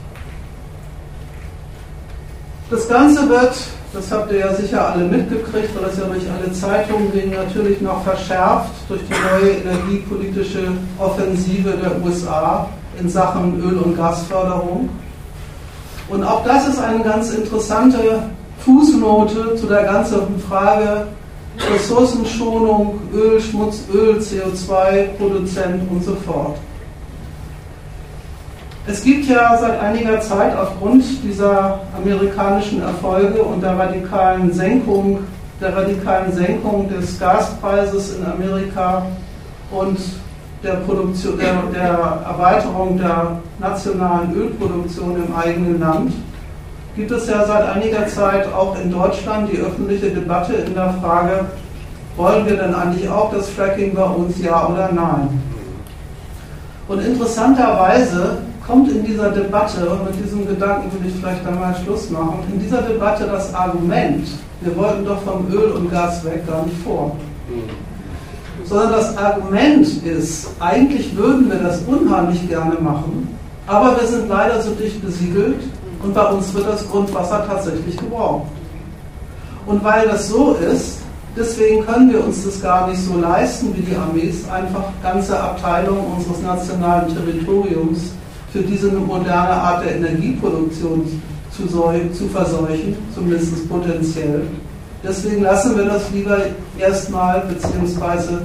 [2.72, 3.52] Das Ganze wird,
[3.92, 7.82] das habt ihr ja sicher alle mitgekriegt, weil das ja durch alle Zeitungen ging, natürlich
[7.82, 12.66] noch verschärft durch die neue energiepolitische Offensive der USA
[12.98, 14.88] in Sachen Öl- und Gasförderung.
[16.08, 18.22] Und auch das ist eine ganz interessante
[18.60, 21.08] Fußnote zu der ganzen Frage
[21.74, 26.56] Ressourcenschonung, Öl, Schmutz, Öl, CO2, Produzent und so fort.
[28.84, 35.20] Es gibt ja seit einiger Zeit aufgrund dieser amerikanischen Erfolge und der radikalen Senkung,
[35.60, 39.06] der radikalen Senkung des Gaspreises in Amerika
[39.70, 39.98] und
[40.64, 46.12] der, Produktion, der, der Erweiterung der nationalen Ölproduktion im eigenen Land,
[46.96, 51.44] gibt es ja seit einiger Zeit auch in Deutschland die öffentliche Debatte in der Frage,
[52.16, 55.40] wollen wir denn eigentlich auch das Fracking bei uns, ja oder nein?
[56.88, 62.10] Und interessanterweise kommt in dieser Debatte, und mit diesem Gedanken will ich vielleicht einmal Schluss
[62.10, 64.26] machen, in dieser Debatte das Argument,
[64.60, 67.16] wir wollten doch vom Öl und Gas weg, gar nicht vor.
[68.64, 73.36] Sondern das Argument ist, eigentlich würden wir das unheimlich gerne machen,
[73.66, 75.60] aber wir sind leider so dicht besiedelt
[76.02, 78.46] und bei uns wird das Grundwasser tatsächlich gebraucht.
[79.66, 80.98] Und weil das so ist,
[81.34, 86.04] Deswegen können wir uns das gar nicht so leisten wie die Armees, einfach ganze Abteilungen
[86.14, 88.12] unseres nationalen Territoriums
[88.52, 91.20] für diese moderne Art der Energieproduktion
[91.50, 94.42] zu, zu verseuchen, zumindest potenziell.
[95.02, 96.38] Deswegen lassen wir das lieber
[96.78, 98.42] erstmal, beziehungsweise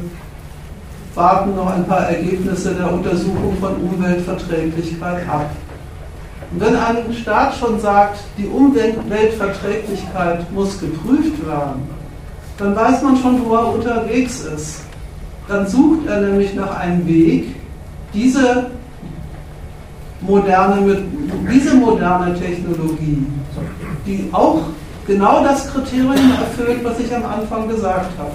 [1.14, 5.52] warten noch ein paar Ergebnisse der Untersuchung von Umweltverträglichkeit ab.
[6.52, 11.88] Und wenn ein Staat schon sagt, die Umweltverträglichkeit muss geprüft werden,
[12.58, 14.80] dann weiß man schon, wo er unterwegs ist.
[15.48, 17.56] Dann sucht er nämlich nach einem Weg,
[18.14, 18.72] diese
[20.22, 21.04] moderne,
[21.52, 23.26] diese moderne Technologie,
[24.06, 24.62] die auch
[25.06, 28.32] genau das Kriterium erfüllt, was ich am Anfang gesagt habe.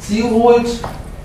[0.00, 0.80] Sie holt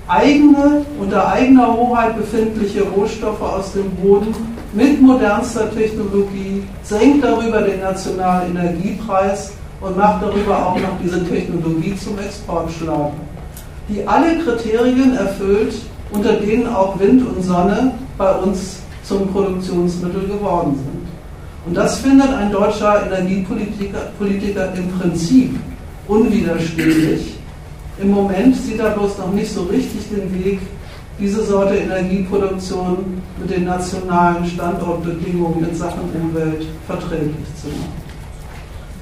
[0.08, 4.36] eigene, unter eigener Hoheit befindliche Rohstoffe aus dem Boden
[4.74, 11.96] mit modernster Technologie, senkt darüber den nationalen Energiepreis und macht darüber auch noch diese Technologie
[11.96, 13.12] zum Exportschlager,
[13.88, 15.76] die alle Kriterien erfüllt,
[16.12, 18.83] unter denen auch Wind und Sonne bei uns
[19.14, 21.04] zum Produktionsmittel geworden sind.
[21.66, 25.56] Und das findet ein deutscher Energiepolitiker Politiker im Prinzip
[26.08, 27.38] unwiderstehlich.
[28.02, 30.60] Im Moment sieht er bloß noch nicht so richtig den Weg,
[31.20, 38.02] diese Sorte Energieproduktion mit den nationalen Standortbedingungen in Sachen Umwelt verträglich zu machen.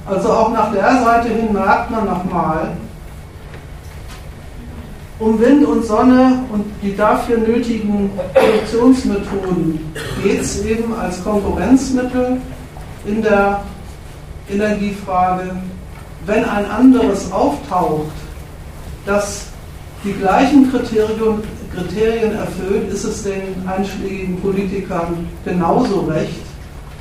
[0.04, 2.72] Also auch nach der Seite hin merkt man nochmal,
[5.22, 9.78] um Wind und Sonne und die dafür nötigen Produktionsmethoden
[10.22, 12.40] geht es eben als Konkurrenzmittel
[13.06, 13.62] in der
[14.50, 15.56] Energiefrage.
[16.26, 18.10] Wenn ein anderes auftaucht,
[19.06, 19.46] das
[20.04, 21.40] die gleichen Kriterien,
[21.72, 26.42] Kriterien erfüllt, ist es den einschlägigen Politikern genauso recht,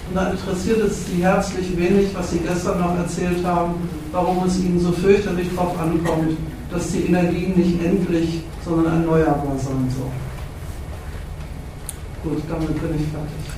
[0.09, 3.75] und da interessiert es Sie herzlich wenig, was Sie gestern noch erzählt haben,
[4.11, 6.37] warum es Ihnen so fürchterlich darauf ankommt,
[6.71, 10.11] dass die Energie nicht endlich, sondern erneuerbar sein soll.
[12.23, 13.51] Gut, damit bin ich fertig.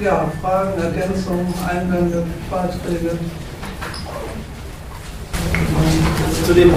[0.00, 3.18] Ja, Fragen, Ergänzungen, Einwände, Beiträge.
[6.46, 6.72] Zu dem,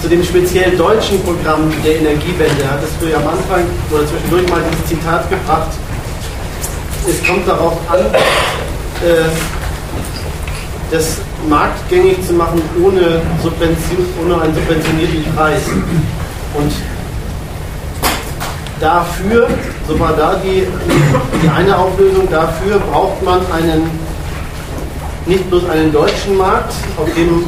[0.00, 4.62] zu dem speziell deutschen Programm der Energiewende hattest du ja am Anfang oder zwischendurch mal
[4.70, 5.72] dieses Zitat gebracht.
[7.08, 9.28] Es kommt darauf an, äh,
[10.90, 11.18] das
[11.48, 15.62] marktgängig zu machen ohne, Subvention, ohne einen subventionierten Preis.
[16.54, 16.72] Und
[18.78, 19.48] dafür,
[19.88, 20.66] so war da die,
[21.42, 23.90] die eine Auflösung, dafür braucht man einen,
[25.26, 27.44] nicht bloß einen deutschen Markt, auf dem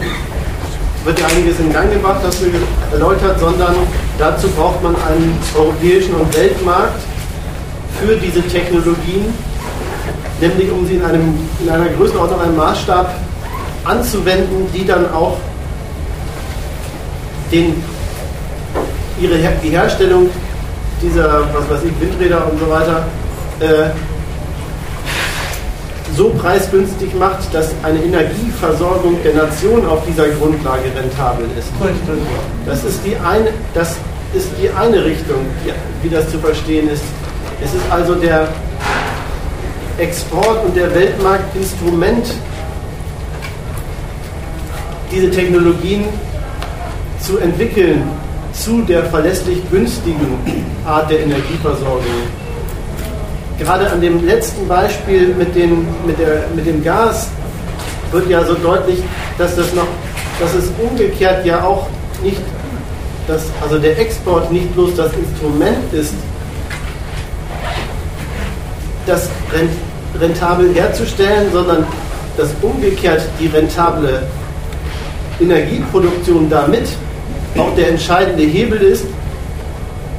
[1.05, 2.47] wird ja einiges in Gang gebracht, das du
[2.91, 3.77] erläutert, sondern
[4.19, 6.99] dazu braucht man einen europäischen und Weltmarkt
[8.01, 9.33] für diese Technologien,
[10.41, 13.15] nämlich um sie in, einem, in einer Größenordnung, einem Maßstab
[13.85, 15.39] anzuwenden, die dann auch
[17.53, 17.83] den,
[19.21, 20.29] ihre Her die Herstellung
[21.03, 23.07] dieser, was weiß ich, Windräder und so weiter,
[23.61, 23.91] äh,
[26.17, 31.69] so preisgünstig macht, dass eine Energieversorgung der Nation auf dieser Grundlage rentabel ist.
[32.67, 33.97] Das ist die eine, das
[34.33, 35.45] ist die eine Richtung,
[36.03, 37.03] wie das zu verstehen ist.
[37.65, 38.49] Es ist also der
[39.97, 42.27] Export und der Weltmarkt Instrument,
[45.11, 46.05] diese Technologien
[47.21, 48.03] zu entwickeln
[48.53, 50.39] zu der verlässlich günstigen
[50.85, 52.05] Art der Energieversorgung.
[53.59, 57.29] Gerade an dem letzten Beispiel mit, den, mit, der, mit dem Gas
[58.13, 59.03] wird ja so deutlich,
[59.39, 59.87] dass das noch,
[60.39, 61.87] dass es umgekehrt ja auch
[62.23, 62.43] nicht,
[63.27, 66.15] dass also der Export nicht bloß das Instrument ist,
[69.07, 69.29] das
[70.21, 71.87] rentabel herzustellen, sondern
[72.37, 74.27] dass umgekehrt die rentable
[75.41, 76.89] Energieproduktion damit
[77.57, 79.05] auch der entscheidende Hebel ist,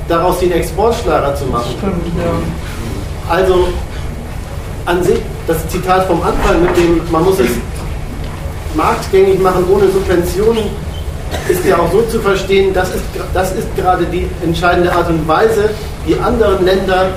[0.07, 1.75] daraus den Exportschlager zu machen.
[1.77, 3.33] Stimmt, ja.
[3.33, 3.67] Also
[4.85, 7.49] an sich, das Zitat vom Anfang mit dem, man muss es
[8.75, 10.63] marktgängig machen ohne Subventionen,
[11.49, 13.03] ist ja auch so zu verstehen, das ist,
[13.33, 15.69] das ist gerade die entscheidende Art und Weise,
[16.07, 17.07] die anderen Länder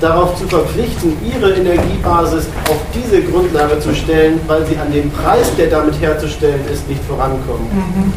[0.00, 5.50] darauf zu verpflichten, ihre Energiebasis auf diese Grundlage zu stellen, weil sie an dem Preis,
[5.56, 7.66] der damit herzustellen ist, nicht vorankommen.
[7.72, 8.12] Mhm.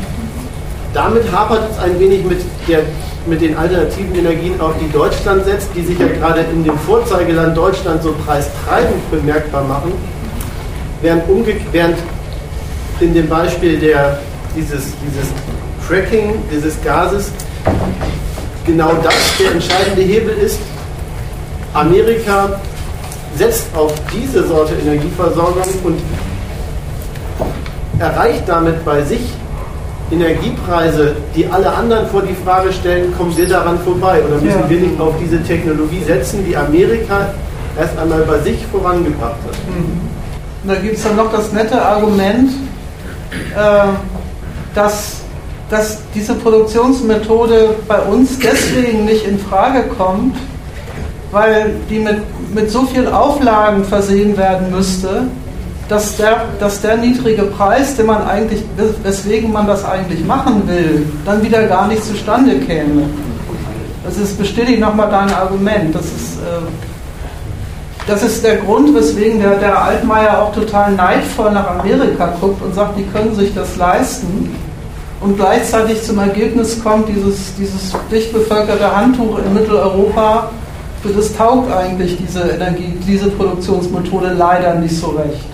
[0.94, 2.80] Damit hapert es ein wenig mit, der,
[3.28, 7.56] mit den alternativen Energien, auf die Deutschland setzt, die sich ja gerade in dem Vorzeigeland
[7.56, 9.94] Deutschland so preistreibend bemerkbar machen,
[11.02, 11.24] während,
[11.72, 11.98] während
[13.00, 14.20] in dem Beispiel der,
[14.56, 15.30] dieses, dieses
[15.88, 17.32] Fracking, dieses Gases,
[18.66, 20.60] genau das der entscheidende Hebel ist.
[21.74, 22.60] Amerika
[23.36, 26.00] setzt auf diese Sorte Energieversorgung und
[28.00, 29.22] erreicht damit bei sich
[30.12, 34.22] Energiepreise, die alle anderen vor die Frage stellen, kommen wir daran vorbei?
[34.28, 34.70] Oder müssen ja.
[34.70, 37.32] wir nicht auf diese Technologie setzen, die Amerika
[37.78, 39.54] erst einmal bei sich vorangebracht hat?
[39.68, 40.10] Mhm.
[40.68, 42.52] Da gibt es dann noch das nette Argument,
[43.56, 43.88] äh,
[44.76, 45.18] dass,
[45.70, 50.36] dass diese Produktionsmethode bei uns deswegen nicht in Frage kommt,
[51.32, 52.22] weil die mit,
[52.54, 55.24] mit so viel Auflagen versehen werden müsste,
[55.88, 58.64] dass der, dass der niedrige Preis, den man eigentlich,
[59.04, 63.04] weswegen man das eigentlich machen will, dann wieder gar nicht zustande käme.
[64.04, 65.94] Das ist, bestätigt nochmal dein Argument.
[65.94, 66.89] Das ist, äh,
[68.10, 72.74] das ist der Grund, weswegen der, der Altmaier auch total neidvoll nach Amerika guckt und
[72.74, 74.56] sagt, die können sich das leisten.
[75.22, 80.50] Und gleichzeitig zum Ergebnis kommt, dieses, dieses dicht bevölkerte Handtuch in Mitteleuropa,
[81.04, 85.46] für das taugt eigentlich diese Energie, diese Produktionsmethode leider nicht so recht.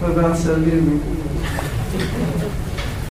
[0.00, 1.02] Wir werden es erleben.